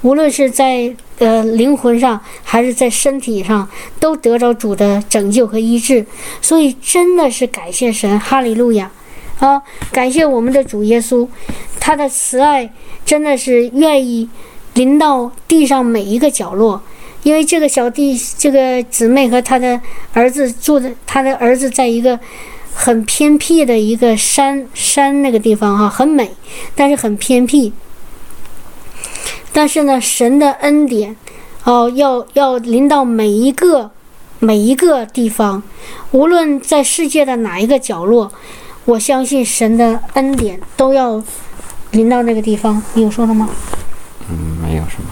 [0.02, 6.06] 无论是在呃灵魂上还是在身体上，都得着主的拯救和医治。
[6.40, 8.90] 所以真的是感谢神，哈利路亚！
[9.40, 9.60] 啊，
[9.90, 11.26] 感谢我们的主耶稣，
[11.80, 12.72] 他的慈爱
[13.04, 14.28] 真的是愿意
[14.74, 16.80] 临到地上每一个角落。
[17.22, 19.78] 因为这个小弟，这个姊妹和他的
[20.14, 22.18] 儿子住的，他的儿子在一个
[22.72, 26.30] 很偏僻的一个山山那个地方哈，很美，
[26.74, 27.74] 但是很偏僻。
[29.52, 31.14] 但是呢，神的恩典，
[31.64, 33.90] 哦，要要临到每一个
[34.38, 35.62] 每一个地方，
[36.12, 38.32] 无论在世界的哪一个角落，
[38.84, 41.22] 我相信神的恩典都要
[41.92, 42.82] 临到那个地方。
[42.94, 43.48] 你有说的吗？
[44.28, 45.08] 嗯，没有什么。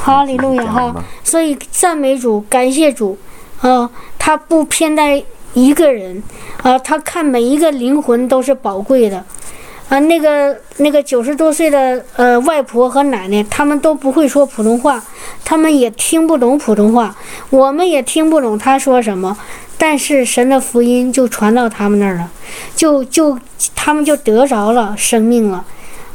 [0.00, 1.04] 哈利路亚哈！
[1.22, 3.18] 所以赞美主，感谢主，
[3.60, 5.22] 啊，他不偏待
[5.52, 6.22] 一个人，
[6.62, 9.22] 啊，他看每一个灵魂都是宝贵的，
[9.90, 15.02] 啊，那个那个九十多岁的呃外婆和奶奶，他们都不会说普通话，
[15.44, 17.14] 他们也听不懂普通话，
[17.50, 19.36] 我们也听不懂他说什么，
[19.78, 22.30] 但是神的福音就传到他们那儿了，
[22.76, 23.38] 就就
[23.74, 25.64] 他们就得着了生命了，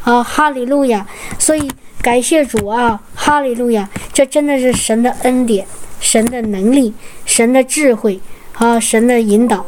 [0.03, 1.07] 啊，哈利路亚！
[1.39, 1.71] 所以。
[2.03, 3.89] 感谢主啊，哈利路亚！
[4.11, 5.65] 这真的是神的恩典、
[6.01, 6.93] 神的能力、
[7.25, 8.19] 神的智慧
[8.55, 9.65] 啊，神的引导。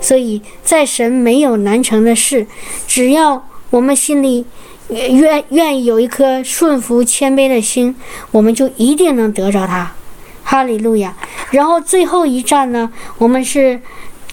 [0.00, 2.46] 所以在神没有难成的事，
[2.86, 4.44] 只要我们心里
[4.90, 7.96] 愿愿意有一颗顺服谦卑的心，
[8.30, 9.92] 我们就一定能得着他。
[10.42, 11.14] 哈利路亚！
[11.50, 13.80] 然后最后一站呢，我们是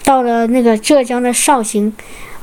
[0.04, 1.92] 到了那个浙江的绍兴，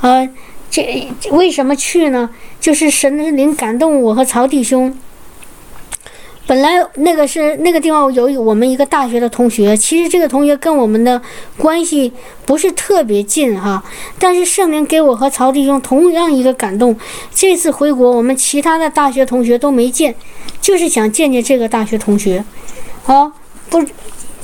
[0.01, 0.29] 呃。
[0.69, 2.29] 这为什么去呢？
[2.59, 4.95] 就是神的灵感动我和曹弟兄。
[6.45, 11.21] 本来那个是那个地方有我们一个大学的同学，其实这个同学跟我们的
[11.57, 12.11] 关系
[12.45, 13.81] 不是特别近哈。
[14.19, 16.95] 但是圣灵给我和曹弟兄同样一个感动，
[17.33, 20.13] 这次回国我们其他的大学同学都没见，
[20.59, 22.43] 就是想见见这个大学同学。
[23.03, 23.31] 好，
[23.69, 23.83] 不，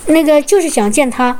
[0.08, 1.38] 那个就是想见他。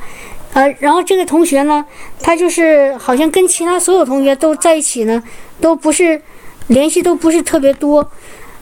[0.54, 1.84] 呃，然后这个同学呢，
[2.22, 5.22] 他就是好像跟其他所有同学都在一起呢，
[5.60, 6.22] 都不是
[6.68, 8.08] 联系都不是特别多。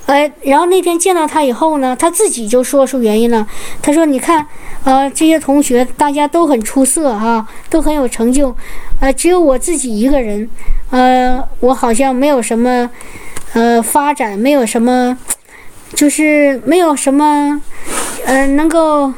[0.07, 3.45] 呃，然后那天见到他以后呢，他自己就说出原因了。
[3.81, 4.45] 他说：“你看，
[4.83, 8.55] 呃，这些同学大家都很出色啊，都很有成就，
[8.99, 10.49] 呃，只有我自己一个人，
[10.89, 12.89] 呃，我好像没有什么
[13.53, 15.17] 呃发展，没有什么，
[15.93, 17.61] 就是没有什么，
[18.25, 19.13] 呃，能够。”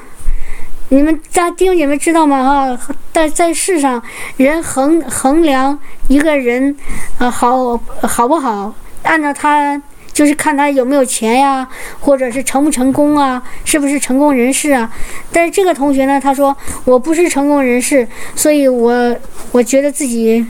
[0.90, 2.78] 你们家弟兄姐妹知道吗？
[2.78, 4.00] 哈，在在世上，
[4.38, 6.76] 人衡衡量一个人，
[7.18, 8.72] 呃，好好不好，
[9.02, 9.82] 按照他
[10.12, 11.68] 就是看他有没有钱呀，
[12.00, 14.94] 或者是成不成功啊，是不是成功人士啊？
[15.32, 16.56] 但是这个同学呢，他说
[16.86, 19.16] 我不是成功人士，所以我
[19.52, 20.46] 我觉得自己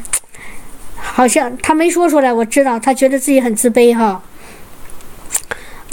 [0.97, 4.21] 好像他没说出来，我知道他觉得自己很自卑哈。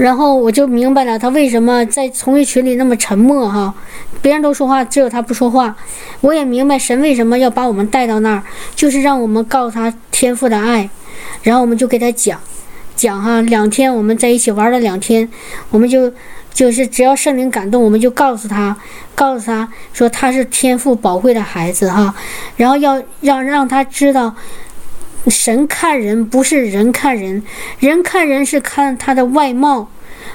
[0.01, 3.75] 然后我就明白了他为什么在从业群里那么沉默哈，
[4.23, 5.77] 别人都说话，只有他不说话。
[6.23, 8.43] 我也明白神为什么要把我们带到那儿，
[8.75, 10.89] 就是让我们告诉他天赋的爱。
[11.43, 12.41] 然后我们就给他讲，
[12.97, 15.29] 讲哈，两天我们在一起玩了两天，
[15.69, 16.11] 我们就
[16.55, 18.75] 就是只要圣灵感动，我们就告诉他，
[19.15, 22.15] 告诉他说他是天赋宝贵的孩子哈，
[22.57, 24.35] 然后要让让他知道。
[25.29, 27.43] 神看人不是人看人，
[27.79, 29.89] 人看人是看他的外貌，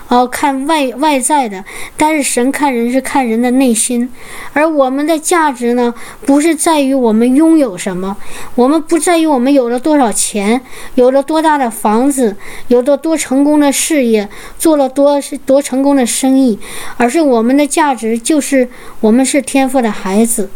[0.08, 1.66] 哦，看外外在的。
[1.98, 4.12] 但是神看人是看人的内心，
[4.54, 5.94] 而我们的价值呢，
[6.26, 8.16] 不是在于我们拥有什么，
[8.54, 10.62] 我们不在于我们有了多少钱，
[10.94, 12.36] 有了多大的房子，
[12.68, 14.30] 有了多成功的事业，
[14.60, 16.60] 做了多多成功的生意，
[16.98, 20.50] 而是我们的价值就是我们是天赋的孩子。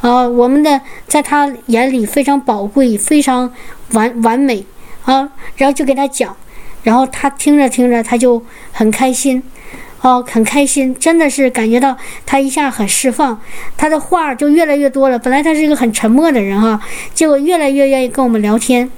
[0.00, 3.52] 啊，我们的在他眼里非常宝贵，非常
[3.92, 4.64] 完完美
[5.04, 5.28] 啊。
[5.56, 6.36] 然后就给他讲，
[6.82, 8.40] 然后他听着听着他就
[8.72, 9.42] 很开心，
[10.00, 13.40] 哦，很开心，真的是感觉到他一下很释放，
[13.76, 15.18] 他的话就越来越多了。
[15.18, 16.80] 本来他是一个很沉默的人哈，
[17.12, 18.90] 结果越来越愿意跟我们聊天。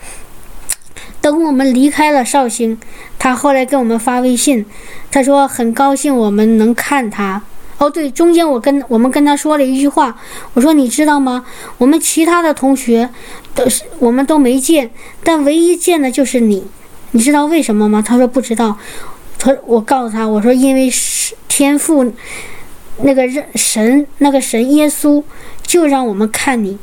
[1.23, 2.79] 等我们离开了绍兴，
[3.19, 4.65] 他后来给我们发微信，
[5.11, 7.43] 他说很高兴我们能看他。
[7.81, 10.15] 哦，对，中间我跟我们跟他说了一句话，
[10.53, 11.47] 我说你知道吗？
[11.79, 13.09] 我们其他的同学
[13.55, 14.91] 都是我们都没见，
[15.25, 16.63] 但唯一见的就是你，
[17.13, 18.03] 你知道为什么吗？
[18.07, 18.77] 他说不知道。
[19.39, 22.13] 他我告诉他，我说因为是天赋，
[22.99, 25.25] 那个神那个神耶稣
[25.63, 26.79] 就让我们看你。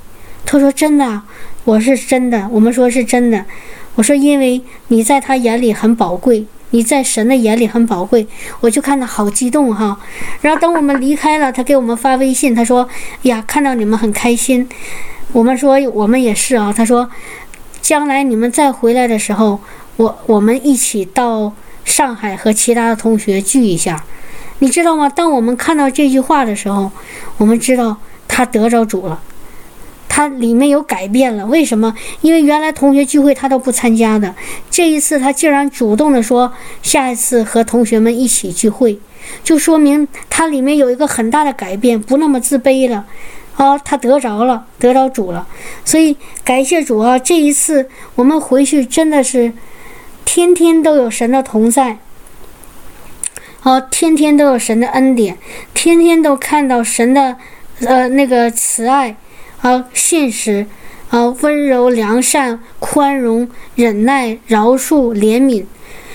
[0.48, 1.22] 他说真的，
[1.64, 3.46] 我是真的，我们说是真的。
[3.94, 6.48] 我说因为你在他眼里很宝贵。
[6.72, 8.28] 你在神的眼里很宝贵，
[8.60, 9.98] 我就看他好激动哈。
[10.42, 12.88] 然后等我们离开了，他给我们发微信，他说
[13.24, 14.68] ：“呀，看到你们很开心。”
[15.32, 17.10] 我们说：“我们也是啊。”他说
[17.82, 19.60] ：“将来你们再回来的时候，
[19.96, 21.54] 我我们一起到
[21.86, 24.04] 上海和其他的同学聚一下。
[24.60, 25.08] 你知道吗？
[25.08, 26.92] 当我们看到这句话的时候，
[27.38, 27.96] 我们知道
[28.28, 29.20] 他得着主了，
[30.10, 31.46] 他里面有改变了。
[31.46, 31.96] 为什么？
[32.22, 34.34] 因为原来同学聚会他都不参加的，
[34.70, 36.52] 这一次他竟然主动的说
[36.82, 39.00] 下一次和同学们一起聚会，
[39.44, 43.06] 就说明他里面有一个很大的改变，不那么自卑了。
[43.58, 45.48] 哦，他得着了，得着主了，
[45.84, 47.18] 所以感谢主啊！
[47.18, 49.52] 这一次我们回去真的是
[50.26, 51.98] 天天都有神的同在。
[53.60, 55.40] 好，天天都有神的恩典，
[55.74, 57.36] 天天都看到神的，
[57.80, 59.18] 呃，那个慈爱，
[59.62, 60.66] 啊，信实，
[61.10, 65.66] 啊，温柔、良善、宽容、忍耐、饶恕、怜悯，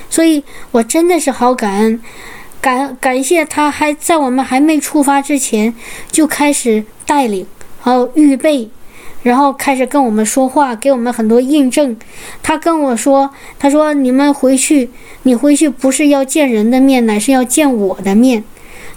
[0.09, 2.01] 所以我真的是好感恩，
[2.61, 5.75] 感感谢他还在我们还没出发之前
[6.11, 7.47] 就开始带领，
[7.81, 8.71] 好预备。
[9.23, 11.97] 然后开始跟我们说话，给我们很多印证。
[12.43, 14.91] 他跟我说：“他说你们回去，
[15.23, 18.43] 你回去不是要见人的面，乃是要见我的面。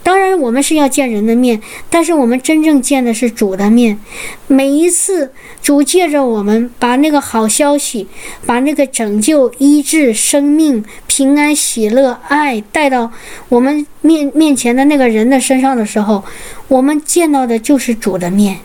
[0.06, 1.60] 当然，我们是要见人的面，
[1.90, 3.98] 但是我们真正见的是主的面。
[4.46, 5.32] 每一次，
[5.64, 8.08] 主借着我们把那个好消息，
[8.46, 13.12] 把那个拯救、医治、生命、平安、喜乐、爱带到
[13.50, 16.24] 我们面面前的那个人的身上的时候，
[16.68, 18.60] 我们见到的就是主的面。”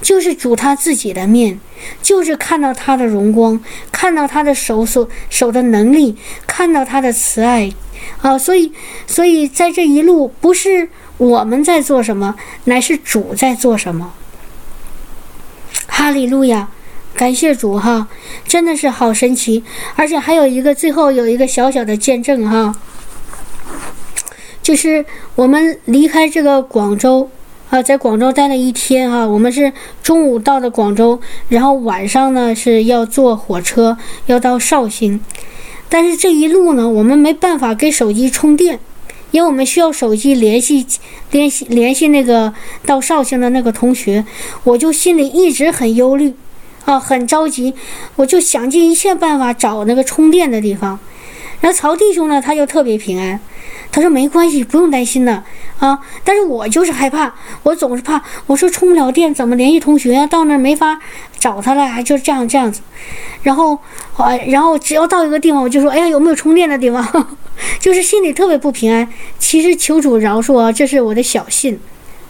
[0.00, 1.60] 就是主他自己的面，
[2.02, 3.60] 就是看到他的荣光，
[3.92, 6.16] 看到他的手所手的能力，
[6.46, 7.72] 看到他的慈爱，
[8.20, 8.72] 啊，所以，
[9.06, 10.88] 所以在这一路不是
[11.18, 14.12] 我们在做什么，乃是主在做什么。
[15.86, 16.68] 哈利路亚，
[17.14, 18.08] 感谢主哈，
[18.46, 22.74] 真的是好神奇，而且还有一个最后有一个小小的见证哈，
[24.62, 25.04] 就是
[25.34, 27.30] 我们离开这个广州。
[27.82, 29.72] 在广州待了一天哈，我们是
[30.02, 33.96] 中午到的广州，然后晚上呢是要坐火车
[34.26, 35.20] 要到绍兴，
[35.88, 38.78] 但是这一路呢，我们没办法给手机充电，
[39.30, 40.86] 因为我们需要手机联系
[41.30, 42.52] 联系联系那个
[42.84, 44.24] 到绍兴的那个同学，
[44.64, 46.34] 我就心里一直很忧虑，
[46.84, 47.74] 啊，很着急，
[48.16, 50.98] 我就想尽一切办法找那个充电的地方，
[51.60, 53.38] 然后曹弟兄呢，他就特别平安。
[53.90, 55.42] 他说没关系，不用担心的
[55.78, 55.98] 啊。
[56.22, 58.22] 但是我就是害怕，我总是怕。
[58.46, 60.26] 我说充不了电，怎么联系同学啊？
[60.26, 61.00] 到那儿没法
[61.38, 62.82] 找他了，就这样这样子。
[63.42, 63.78] 然后，
[64.16, 67.26] 啊，然后只要到一个地方，我就说，哎呀，有没有充电的地方？
[67.80, 69.08] 就是心里特别不平安。
[69.38, 71.80] 其实求主饶恕啊，这是我的小信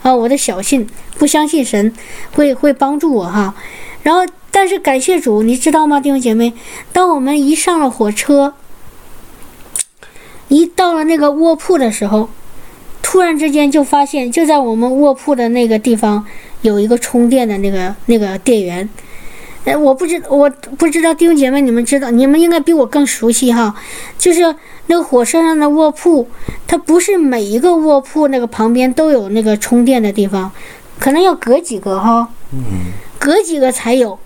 [0.03, 0.87] 啊，我的小信，
[1.19, 1.93] 不相信神
[2.35, 3.55] 会会帮助我哈。
[4.05, 6.53] 然后，但是感谢主，你知道吗，弟兄姐妹？
[6.93, 8.55] 当我们一上了火车。
[10.49, 12.29] 一到了那个卧铺的时候，
[13.03, 16.25] 突然之间就发现，就在我们卧铺的那个地方
[16.63, 18.89] 有一个充电的那个那个电源。
[19.65, 20.49] 哎，我不知我
[20.79, 23.75] 不知道弟兄姐妹你们知道，你们应该比我更熟悉哈。
[24.17, 24.55] 就是
[24.87, 26.29] 那个火车上的卧铺，
[26.69, 30.53] 它不是每一个卧铺那个旁边都有那个充电的地方，
[31.01, 32.29] 可能要隔几个哈，
[33.19, 34.17] 隔几个才有。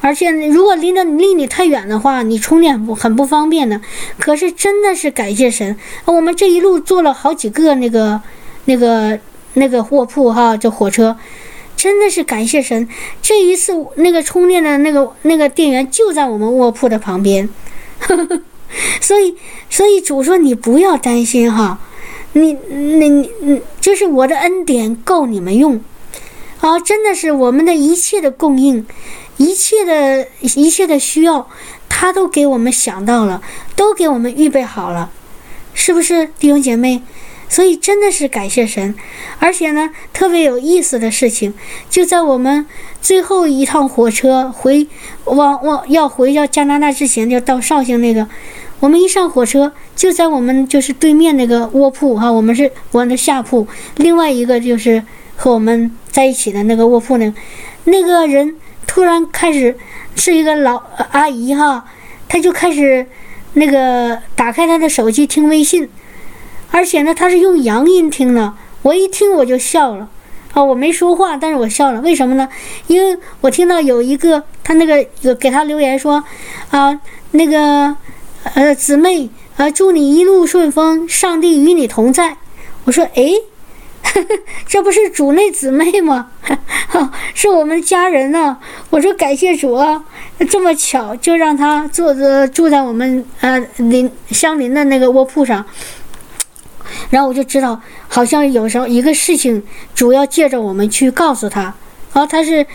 [0.00, 3.80] 而且，如果离得离你太远的话，你充电不很不方便的。
[4.18, 8.20] 可是，真的是感谢神，我们这一路坐了好几个那个、
[8.66, 9.18] 那个、
[9.54, 11.16] 那个卧铺哈，这火车，
[11.76, 12.88] 真的是感谢神。
[13.20, 17.48] 这一次那个充电的那个那个电源就在我们卧铺的旁边，
[19.02, 19.34] 所以，
[19.68, 21.80] 所以主说你不要担心哈，
[22.34, 23.08] 你、你、
[23.40, 25.80] 你，就是我的恩典够你们用，
[26.60, 28.86] 啊，真的是我们的一切的供应。
[29.38, 31.48] 一切的一切的需要，
[31.88, 33.40] 他都给我们想到了，
[33.74, 35.10] 都给我们预备好了，
[35.72, 37.02] 是不是弟兄姐妹？
[37.48, 38.94] 所以真的是感谢神，
[39.38, 41.54] 而且呢，特别有意思的事情，
[41.88, 42.66] 就在我们
[43.00, 44.86] 最后一趟火车回
[45.24, 48.28] 往往要回到加拿大之前，就到绍兴那个，
[48.80, 53.66] 我们一上火车，就在我们就是对面那个卧铺哈，我们是我的下铺，
[53.96, 55.02] 另外一个就是
[55.36, 57.34] 和我们在一起的那个卧铺呢，
[57.84, 58.56] 那个人。
[58.88, 59.78] 突然开始
[60.16, 60.82] 是一个老
[61.12, 61.84] 阿姨哈，
[62.26, 63.06] 她就开始
[63.52, 65.88] 那个打开她的手机听微信，
[66.72, 68.54] 而且呢，她是用洋音听的。
[68.82, 70.08] 我一听我就笑了，
[70.54, 72.00] 啊，我没说话，但是我笑了。
[72.00, 72.48] 为什么呢？
[72.88, 76.24] 因为我听到有一个他那个有给他留言说，
[76.70, 76.98] 啊，
[77.32, 77.94] 那个
[78.54, 82.38] 呃姊妹啊，祝你一路顺风，上帝与你同在。
[82.84, 83.32] 我说哎。
[84.66, 86.30] 这不是主内姊妹吗？
[87.34, 88.56] 是我们家人呢。
[88.90, 90.02] 我说感谢主啊，
[90.50, 95.64] 这么巧就让他坐着住在我们呃邻相邻的那个卧铺上。
[97.10, 99.62] 然后我就知道，好像有时候一个事情
[99.94, 101.74] 主要借着我们去告诉他。
[102.14, 102.66] 啊，他是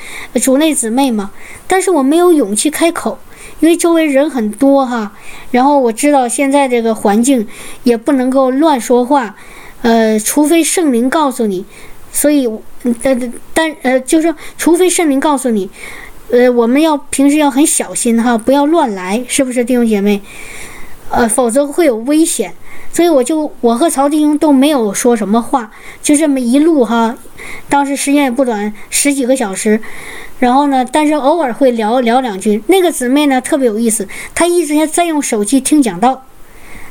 [0.42, 1.32] 主内姊妹嘛，
[1.68, 3.18] 但是我没有勇气开口，
[3.60, 5.12] 因为周围人很多哈。
[5.50, 7.46] 然后我知道现在这个环境
[7.84, 9.36] 也不能够乱说话，
[9.84, 11.64] 呃，除非圣灵告诉你。
[12.12, 12.48] 所以，
[13.04, 15.70] 呃，但呃，就是说，除非圣灵告诉你，
[16.30, 20.22] 呃，我们要平时要很小心哈，不要乱来，是不是弟兄姐妹？
[21.10, 22.54] 呃，否则会有危险。
[22.92, 25.72] 所以我就我和曹弟兄都没有说什么话，
[26.04, 27.18] 就这么一路哈。
[27.68, 29.82] 当时时间也不短，十几个小时。
[30.38, 32.62] 然后呢，但是偶尔会聊聊两句。
[32.68, 36.26] 那个姊妹呢特别有意思，她一直在用手机听讲道，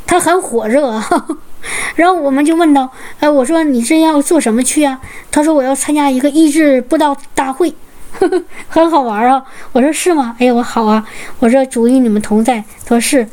[0.04, 1.28] 她很火热啊。
[1.96, 2.90] 然后我们就问到，
[3.20, 5.00] 哎，我说你这要做什么去啊？
[5.30, 7.74] 他说我要参加一个益智布道大会，
[8.68, 9.42] 很好玩啊。
[9.72, 10.36] 我说是吗？
[10.38, 11.06] 哎呀，我好啊。
[11.38, 12.62] 我说主与你们同在。
[12.84, 13.28] 他说是。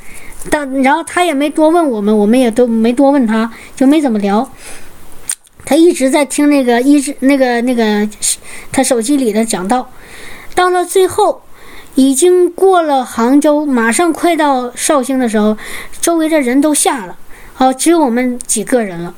[0.49, 4.49] 但然后他也没多问我们，我们也都没多问他，就没怎么聊。
[5.65, 8.07] 他一直在听那个一直那个那个
[8.72, 9.91] 他手机里的讲道。
[10.56, 11.41] 到了最后，
[11.95, 15.57] 已经过了杭州，马上快到绍兴的时候，
[15.99, 17.18] 周围的人都下了，
[17.60, 19.14] 好，只有我们几个人了。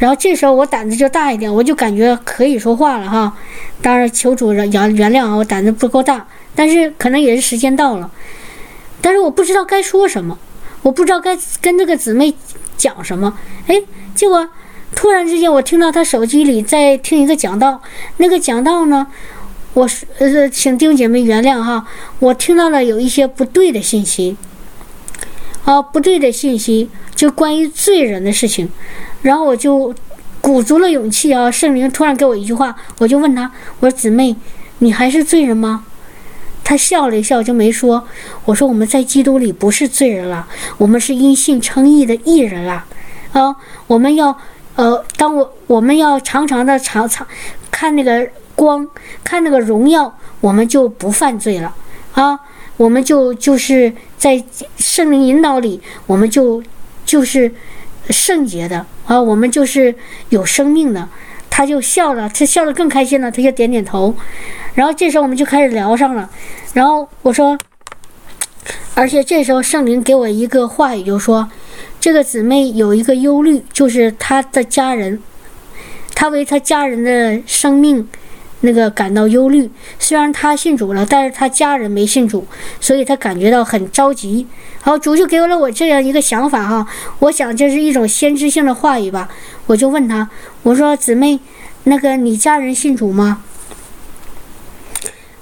[0.00, 3.32] 然后这时候我胆子就大一点，我就感觉可以说话了哈。
[3.80, 6.26] 当然求主原原谅啊，我胆子不够大，
[6.56, 8.10] 但是可能也是时间到了，
[9.00, 10.36] 但是我不知道该说什么。
[10.82, 12.34] 我不知道该跟这个姊妹
[12.76, 13.38] 讲什么，
[13.68, 13.80] 哎，
[14.16, 14.48] 结果
[14.96, 17.80] 突然之间我听到她手机里在听一个讲道，
[18.16, 19.06] 那个讲道呢，
[19.74, 21.86] 我是呃，请弟兄姐妹原谅哈，
[22.18, 24.36] 我听到了有一些不对的信息，
[25.66, 28.68] 啊，不对的信息，就关于罪人的事情，
[29.22, 29.94] 然后我就
[30.40, 34.34] 鼓足了勇气啊，圣灵突然给我一句话，我就问他，我说姊妹，
[34.78, 35.84] 你还是罪人吗？
[36.62, 38.06] 他笑了一笑，就没说。
[38.44, 40.48] 我说：“我们在基督里不是罪人了，
[40.78, 42.84] 我们是因信称义的义人了。
[43.32, 43.54] 啊，
[43.86, 44.36] 我们要，
[44.74, 47.24] 呃，当我我们要常常的常常
[47.70, 48.86] 看那个光，
[49.22, 51.72] 看那个荣耀，我们就不犯罪了。
[52.14, 52.38] 啊，
[52.76, 54.42] 我们就就是在
[54.76, 56.62] 圣灵引导里，我们就
[57.04, 57.52] 就是
[58.10, 59.94] 圣洁的啊，我们就是
[60.28, 61.08] 有生命的。”
[61.48, 64.14] 他就笑了，他笑得更开心了，他就点点头。
[64.74, 66.28] 然后这时候我们就开始聊上了。
[66.74, 67.58] 然后我说，
[68.92, 71.50] 而且这时候圣灵给我一个话语，就说
[71.98, 75.22] 这个姊妹有一个忧虑，就是她的家人，
[76.14, 78.06] 她为她家人的生命
[78.60, 79.70] 那个感到忧虑。
[79.98, 82.46] 虽然他信主了，但是他家人没信主，
[82.80, 84.46] 所以他感觉到很着急。
[84.80, 86.86] 好，主就给了我这样一个想法哈，
[87.18, 89.28] 我想这是一种先知性的话语吧。
[89.66, 90.28] 我就问他，
[90.62, 91.40] 我说姊妹，
[91.84, 93.42] 那个你家人信主吗？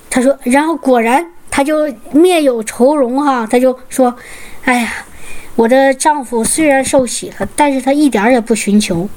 [0.09, 4.17] 他说，然后果然他就面有愁容哈，他就说
[4.65, 4.93] ：“哎呀，
[5.57, 9.09] 我的丈夫虽然受洗了，但是他一点也不寻求。”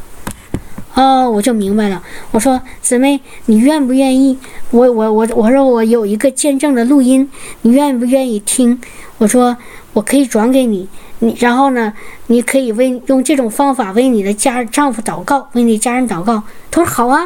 [0.93, 2.01] 哦，我就明白了。
[2.31, 4.38] 我说：“姊妹，你愿不愿意？
[4.72, 7.30] 我我我我说我有一个见证的录音，
[7.61, 8.80] 你愿不愿意听？”
[9.19, 9.55] 我说
[9.93, 10.88] ：“我可以转给你，
[11.19, 11.93] 你然后呢，
[12.27, 16.41] 你可以为用这种方法为你的家丈夫祷告，为你家人祷告。”
[16.72, 17.22] 他说：“好啊。”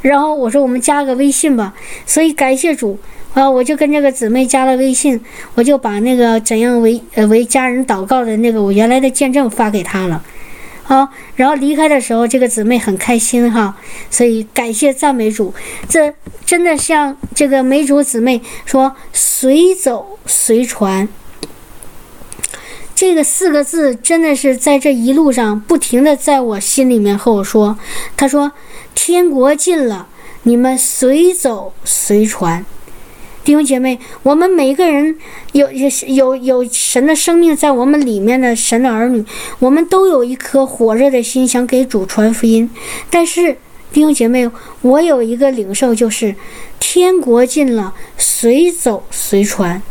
[0.00, 1.74] 然后我说我们加个微信吧，
[2.06, 2.98] 所以感谢主
[3.34, 3.48] 啊！
[3.48, 5.20] 我就跟这个姊妹加了微信，
[5.54, 10.20] 我就把那个怎样为呃为家人祷告的那个我原来的见证发给她了，
[10.92, 13.74] 好，然后离开的时候，这个姊妹很开心哈，
[14.10, 15.54] 所以感谢赞美主，
[15.88, 16.12] 这
[16.44, 21.08] 真的像这个美主姊妹说随走随传，
[22.94, 27.78] 这个四个字真的是在这一路上不停的在我心里面和我说，
[28.16, 28.52] 他说。
[28.94, 30.06] 天国近了，
[30.42, 32.64] 你们随走随传，
[33.44, 35.18] 弟兄姐妹，我们每个人
[35.52, 39.24] 有有有有神的生命在我们里面的神的儿女，
[39.58, 42.70] 我们都有一颗火热的心，想给主传福音。
[43.10, 43.56] 但是
[43.92, 44.48] 弟兄姐妹，
[44.82, 46.34] 我有一个领受，就是
[46.78, 49.82] 天国近了，随走随传。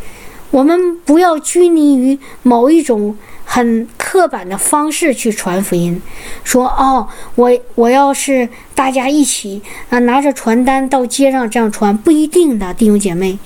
[0.52, 3.18] 我们不要拘泥于某一种。
[3.54, 6.02] 很刻板的方式去传福音，
[6.46, 7.06] 说哦，
[7.36, 13.38] 我我要是大家一起啊拿着传单到街上这样传，不一定的弟兄姐妹，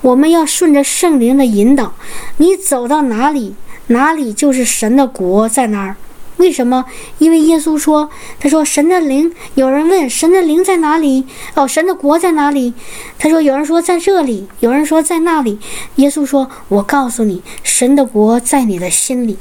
[0.00, 1.92] 我们要顺着圣灵的引导，
[2.38, 3.54] 你走到哪里，
[3.86, 5.94] 哪里就是神的国在那儿。
[6.38, 6.84] 为什么？
[7.18, 8.10] 因为耶稣说
[8.40, 11.24] ：“他说神的灵，有人问神的灵在哪里？
[11.54, 12.74] 哦，神的国在哪里？
[13.16, 15.60] 他说有人说在这里，有人说在那里。
[15.96, 19.38] 耶稣说：我告诉你，神的国在你的心里。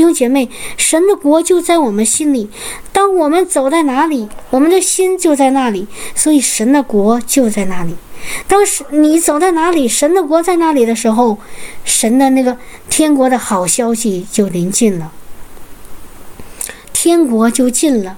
[0.00, 0.48] 弟兄姐妹，
[0.78, 2.48] 神的国就在我们心里。
[2.90, 5.86] 当我们走在哪里，我们的心就在那里。
[6.14, 7.94] 所以神的国就在那里。
[8.48, 11.36] 当时你走在哪里，神的国在那里的时候，
[11.84, 12.56] 神的那个
[12.88, 15.12] 天国的好消息就临近了。”
[16.94, 18.16] 天国就近了，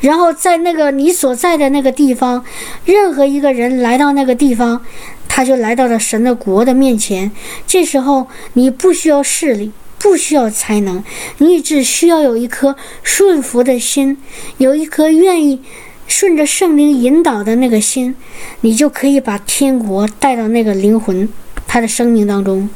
[0.00, 2.44] 然后在那个你所在的那个地方，
[2.84, 4.84] 任何一个人来到那个地方，
[5.26, 7.30] 他就来到了神的国的面前。
[7.66, 9.72] 这时候你不需要势力，
[10.02, 11.02] 不需要才能，
[11.38, 14.18] 你只需要有一颗顺服的心，
[14.58, 15.62] 有一颗愿意
[16.08, 18.14] 顺着圣灵引导的那个心，
[18.62, 21.28] 你就可以把天国带到那个灵魂
[21.66, 22.68] 他的生命当中。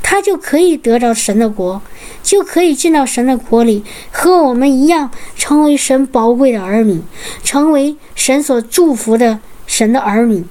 [0.00, 1.82] 他就可以得到神的国，
[2.22, 3.82] 就可以进到神的国里，
[4.12, 7.02] 和我们一样成为神宝贵的儿女，
[7.42, 10.44] 成为神所祝福的神的儿女。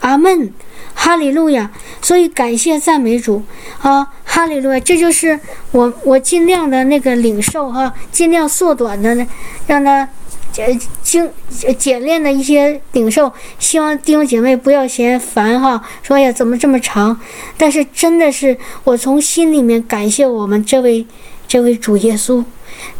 [0.00, 0.54] 阿门，
[1.02, 1.70] 哈利路亚。
[2.02, 3.42] 所以感谢赞美主
[3.80, 4.80] 啊，哈利路亚。
[4.80, 5.40] 这就是
[5.72, 9.26] 我我尽量的那个领受哈，尽量缩短的呢，
[9.66, 10.06] 让他。
[10.52, 11.30] 简精
[11.78, 15.80] 简练的一些领受，希望弟兄姐妹不要嫌烦哈。
[16.02, 17.16] 说呀，怎么这么长？
[17.56, 21.06] 但是真的是我从心里面感谢我们这位
[21.46, 22.44] 这位主耶稣，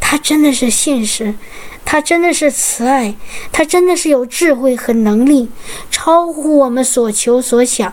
[0.01, 1.35] 他真的是信实，
[1.85, 3.15] 他真的是慈爱，
[3.53, 5.49] 他真的是有智慧和能力，
[5.91, 7.93] 超乎我们所求所想。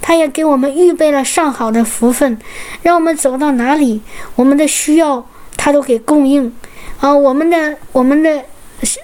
[0.00, 2.38] 他也给我们预备了上好的福分，
[2.82, 4.00] 让我们走到哪里，
[4.34, 6.54] 我们的需要他都给供应
[6.98, 7.14] 啊。
[7.14, 8.44] 我们的我们的。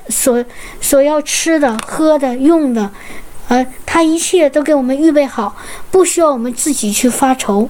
[0.09, 0.43] 所
[0.81, 2.91] 所要吃的、喝的、用的，
[3.49, 5.55] 呃，他一切都给我们预备好，
[5.91, 7.69] 不需要我们自己去发愁，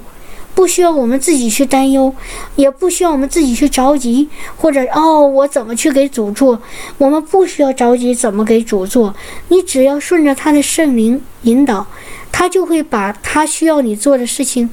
[0.56, 2.14] 不需要我们自己去担忧，
[2.56, 6.60] 也不需要我们自己去着急，或者哦，我怎么去给主做？
[6.96, 9.14] 我们不需要着急怎么给主做，
[9.48, 11.86] 你只要顺着他的圣灵引导，
[12.32, 14.70] 他就会把他需要你做的事情，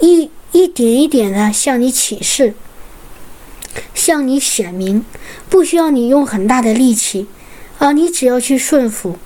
[0.00, 2.54] 一一点一点的向你启示。
[3.94, 5.04] 向你显明，
[5.50, 7.26] 不需要你用很大的力气，
[7.78, 9.18] 啊，你只要去顺服，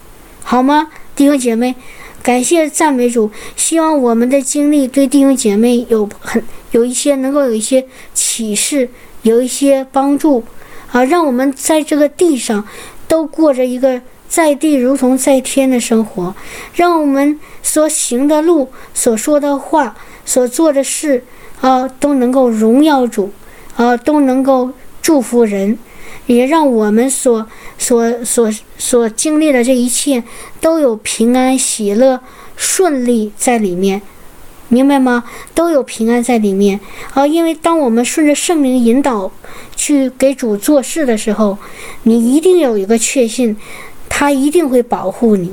[0.42, 1.76] 好吗，弟兄姐妹？
[2.22, 7.84] 感谢赞美主，希望我们的经历对弟兄姐妹有很有一些能够有一些
[8.14, 8.88] 启示，
[9.22, 10.44] 有一些帮助，
[10.92, 12.66] 啊，让我们在这个地上
[13.08, 16.34] 都过着一个在地如同在天的生活，
[16.74, 21.24] 让我们所行的路、所说的话、所做的事，
[21.60, 23.32] 啊，都能够荣耀主。
[23.74, 24.70] 啊，都能够
[25.00, 25.78] 祝福人，
[26.26, 27.46] 也让我们所
[27.78, 30.22] 所所所经历的这一切
[30.60, 32.20] 都有平安、喜乐、
[32.56, 34.00] 顺利在里面，
[34.68, 35.24] 明白吗？
[35.54, 36.78] 都有平安在里面。
[37.14, 39.30] 啊，因为当我们顺着圣灵引导
[39.74, 41.58] 去给主做事的时候，
[42.04, 43.56] 你一定有一个确信，
[44.08, 45.52] 他一定会保护你，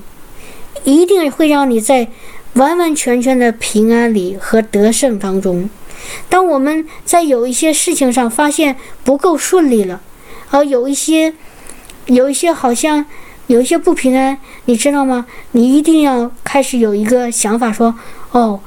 [0.84, 2.08] 一定会让你在
[2.54, 5.70] 完完全全的平安里和得胜当中。
[6.30, 10.02] 当我们在有一些事情上发现不够顺利了，
[10.52, 11.34] 而有一些，
[12.06, 13.06] 有一些好像
[13.48, 15.26] 有一些不平安，你知道吗？
[15.52, 17.94] 你一定要开始有一个想法，说：
[18.32, 18.60] 哦，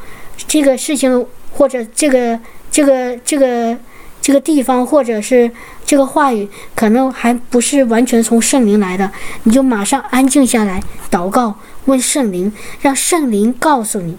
[0.46, 2.38] 这个事情或者这个
[2.70, 3.76] 这个这个
[4.20, 5.50] 这个地方，或者是
[5.84, 9.10] 这个话语，可能还不是完全从圣灵来的，
[9.42, 11.56] 你就马上安静下来，祷告，
[11.86, 14.16] 问圣灵，让圣灵告诉你。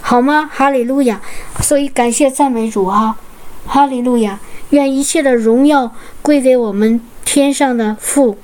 [0.00, 0.48] 好吗？
[0.50, 1.20] 哈利路亚！
[1.60, 3.16] 所以感谢赞美主哈，
[3.66, 4.38] 哈利路亚！
[4.70, 8.38] 愿一切的荣耀归给我们天上的父，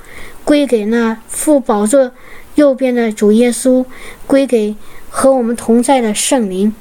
[0.45, 2.13] 归给那父宝座
[2.55, 3.85] 右边的主耶稣，
[4.27, 4.75] 归给
[5.11, 6.75] 和我们同在的圣灵，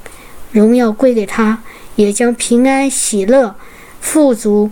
[0.52, 1.62] 荣耀归给他，
[1.96, 3.54] 也将平安喜乐、
[4.00, 4.70] 富足，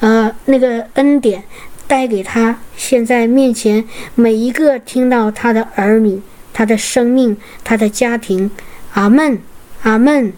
[0.00, 1.44] 呃，那个恩典
[1.86, 2.58] 带给他。
[2.76, 3.84] 现在面前
[4.14, 6.20] 每一个听到他的儿女、
[6.52, 8.50] 他的生命、他的家庭，
[8.94, 9.40] 阿门。
[9.82, 10.32] 阿门，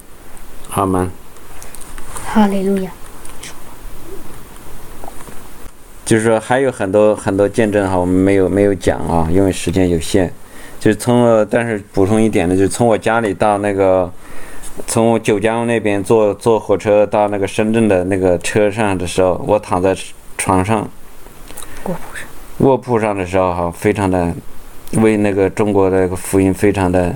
[0.72, 1.08] 阿门，
[2.24, 2.90] 哈利路亚。
[6.06, 10.32] 就是说还有很多很多见证哈，我们没有没有讲啊，因为时间有限。
[10.78, 14.08] 就是从，但是补充一点呢，就是从我家里到那个，
[14.86, 19.96] 从九江那边坐坐火车到那个深圳的那个车上的时候，我躺在
[20.38, 20.88] 床上，
[21.86, 22.26] 卧铺上，
[22.58, 24.32] 卧铺上的时候哈，非常的
[24.92, 27.12] 为那个中国的那个福音非常的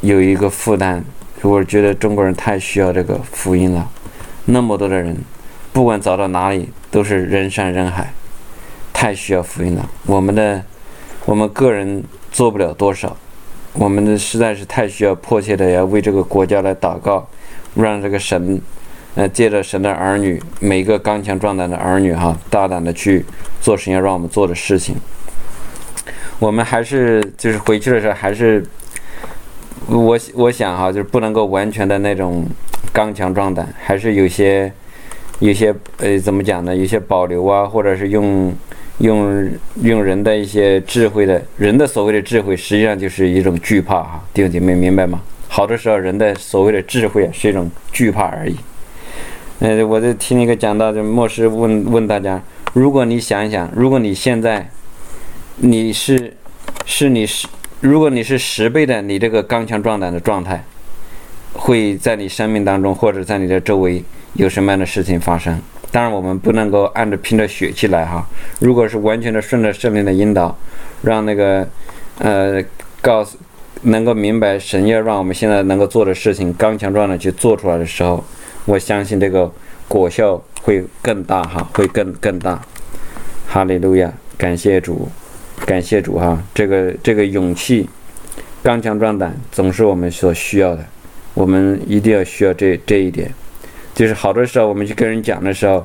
[0.00, 1.04] 有一个负担。
[1.42, 3.88] 我觉得中国人太需要这个福音了，
[4.46, 5.16] 那么多的人，
[5.76, 8.10] 不管走到哪里都是人山人海，
[8.94, 9.86] 太需要福音了。
[10.06, 10.64] 我们的，
[11.26, 13.14] 我们个人做不了多少，
[13.74, 17.28] 我们的实在是太需要迫切的要为这个国家来祷告，
[17.74, 18.58] 让这个神，
[19.16, 23.26] 呃，借着神的儿女，每一个刚强壮胆的儿女哈，大胆的去
[23.60, 24.96] 做神要让我们做的事情。
[26.38, 28.64] 我们还是就是回去的时候还是。
[29.88, 32.46] 我我想哈，就是不能够完全的那种
[32.94, 34.72] 刚强壮胆，还是有些
[35.38, 36.74] 有些呃，怎么讲呢？
[36.74, 38.54] 有些保留啊，或者是用
[38.98, 39.48] 用
[39.82, 44.24] 用人的一些智慧的，人的所谓的智慧，实际上就是一种惧怕哈。
[44.32, 45.20] 弟兄姐妹明白吗？
[45.48, 48.56] 好多时候人的所谓的智慧是一种惧怕而已。
[49.60, 52.42] 呃，我在听一个讲到，就牧师问问大家：
[52.72, 54.68] 如果你想一想，如果你现在
[55.56, 56.34] 你是
[56.84, 57.46] 是你是。
[57.80, 60.64] 如果你是十倍的，你这个刚强壮胆的状态，
[61.52, 64.02] 会在你生命当中或者在你的周围
[64.36, 65.60] 有什么样的事情发生？
[65.90, 68.26] 当然，我们不能够按照凭着血气来哈。
[68.60, 70.56] 如果是完全的顺着圣灵的引导，
[71.02, 71.66] 让那个
[72.18, 72.62] 呃
[73.00, 73.38] 告诉
[73.82, 78.22] 能够明白神要让我们现在能够做的事情，刚强壮的去做出来的时候，
[78.64, 79.50] 我相信这个
[79.88, 82.60] 果效会更大哈，会更更大。
[83.46, 85.08] 哈利路亚，感谢主，
[85.64, 86.42] 感谢主哈！
[86.52, 87.88] 这个这个勇气、
[88.62, 90.84] 刚强壮胆，总是我们所需要的。
[91.32, 93.30] 我们一定要需要这这一点，
[93.96, 95.82] 就是好多时候我们去跟人讲的时候，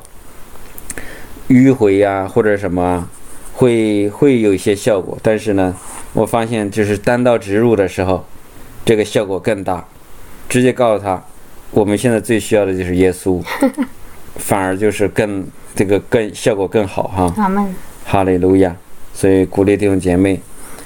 [1.47, 3.07] 迂回呀或者什么，
[3.53, 5.17] 会会有一些效果。
[5.23, 5.73] 但是呢，
[6.11, 8.25] 我发现就是单刀直入的时候，
[8.83, 9.85] 这个效果更大。
[10.49, 11.23] 直接告诉他，
[11.71, 13.41] 我们现在最需要的就是耶稣，
[14.35, 17.29] 反而就是更这个更效果更好哈。
[18.03, 18.75] 哈利路亚！
[19.13, 20.41] 所以鼓励弟兄姐妹，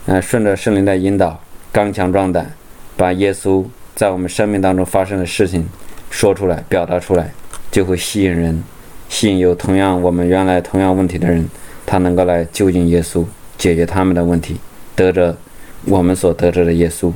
[0.05, 1.41] 呃，顺着圣灵的引导，
[1.71, 2.53] 刚强壮胆，
[2.95, 3.65] 把耶稣
[3.95, 5.67] 在我们生命当中发生的事情
[6.15, 7.29] 说出来、表达出来，
[7.69, 8.63] 就会吸引人，
[9.09, 11.45] 吸引有同样我们原来同样问题的人，
[11.85, 13.25] 他能够来就近耶稣，
[13.57, 14.55] 解决他们的问题，
[14.95, 15.35] 得着
[15.83, 17.11] 我们所得着的耶稣。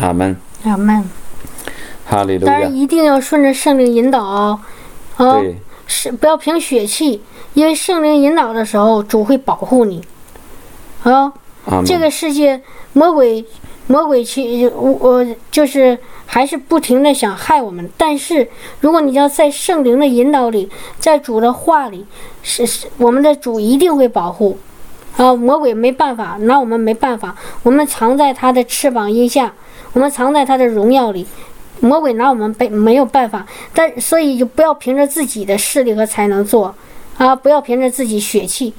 [0.00, 0.36] 阿门。
[0.62, 1.10] 阿门。
[2.04, 2.72] 哈利路亚当然。
[2.72, 4.60] 一定要顺着圣灵引导哦，
[5.16, 5.56] 哦，对，
[5.88, 7.20] 是不要凭血气，
[7.54, 10.00] 因为圣灵引导的时候，主会保护你。
[11.02, 11.32] 啊。
[11.84, 12.62] 这个世界
[12.92, 13.44] 魔鬼
[13.88, 18.48] 魔鬼去我我就是还是不停的想害我们，但是
[18.80, 22.04] 如果你要在圣灵的引导里，在主的话里，
[22.42, 24.58] 是是我们的主一定会保护。
[25.16, 29.54] 啊，魔鬼没办法，拿我们没办法，我们藏在他的翅膀荫下，
[29.94, 31.26] 我们藏在他的荣耀里。
[31.80, 36.74] 魔鬼拿我们没没有办法，但所以就不要凭着自己的势力和才能做，
[37.16, 38.74] 啊，不要凭着自己血气，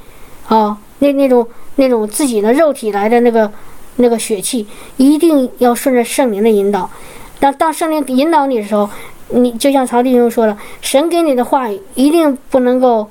[0.47, 1.47] 啊，那那种
[1.77, 3.51] 那种自己的肉体来的那个
[3.95, 4.67] 那个血气，
[4.97, 6.89] 一定要顺着圣灵的引导。
[7.39, 8.89] 当当圣灵引导你的时候，
[9.29, 13.09] 你就像曹弟兄说了，神给你的话一定不能够，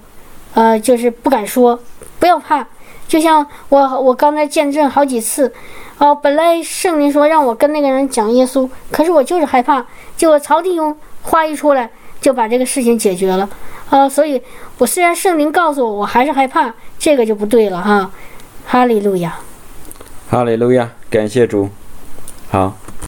[0.55, 1.79] 呃，就是不敢说，
[2.19, 2.67] 不要怕。
[3.07, 5.53] 就像我我刚才见证好几次，
[5.99, 9.87] 哦，本来圣灵说让我跟那个人讲耶稣，可是我就是害怕，
[10.17, 11.89] 结果曹弟兄话一出来
[12.21, 13.49] 就把这个事情解决了，
[13.91, 14.43] 啊，所以
[14.79, 18.11] 我虽然圣灵告诉我，我还是害怕，这个就不对了哈，
[18.67, 19.39] 哈利路亚。
[20.29, 21.69] 哈利路亚，感谢主。
[22.51, 22.77] 好，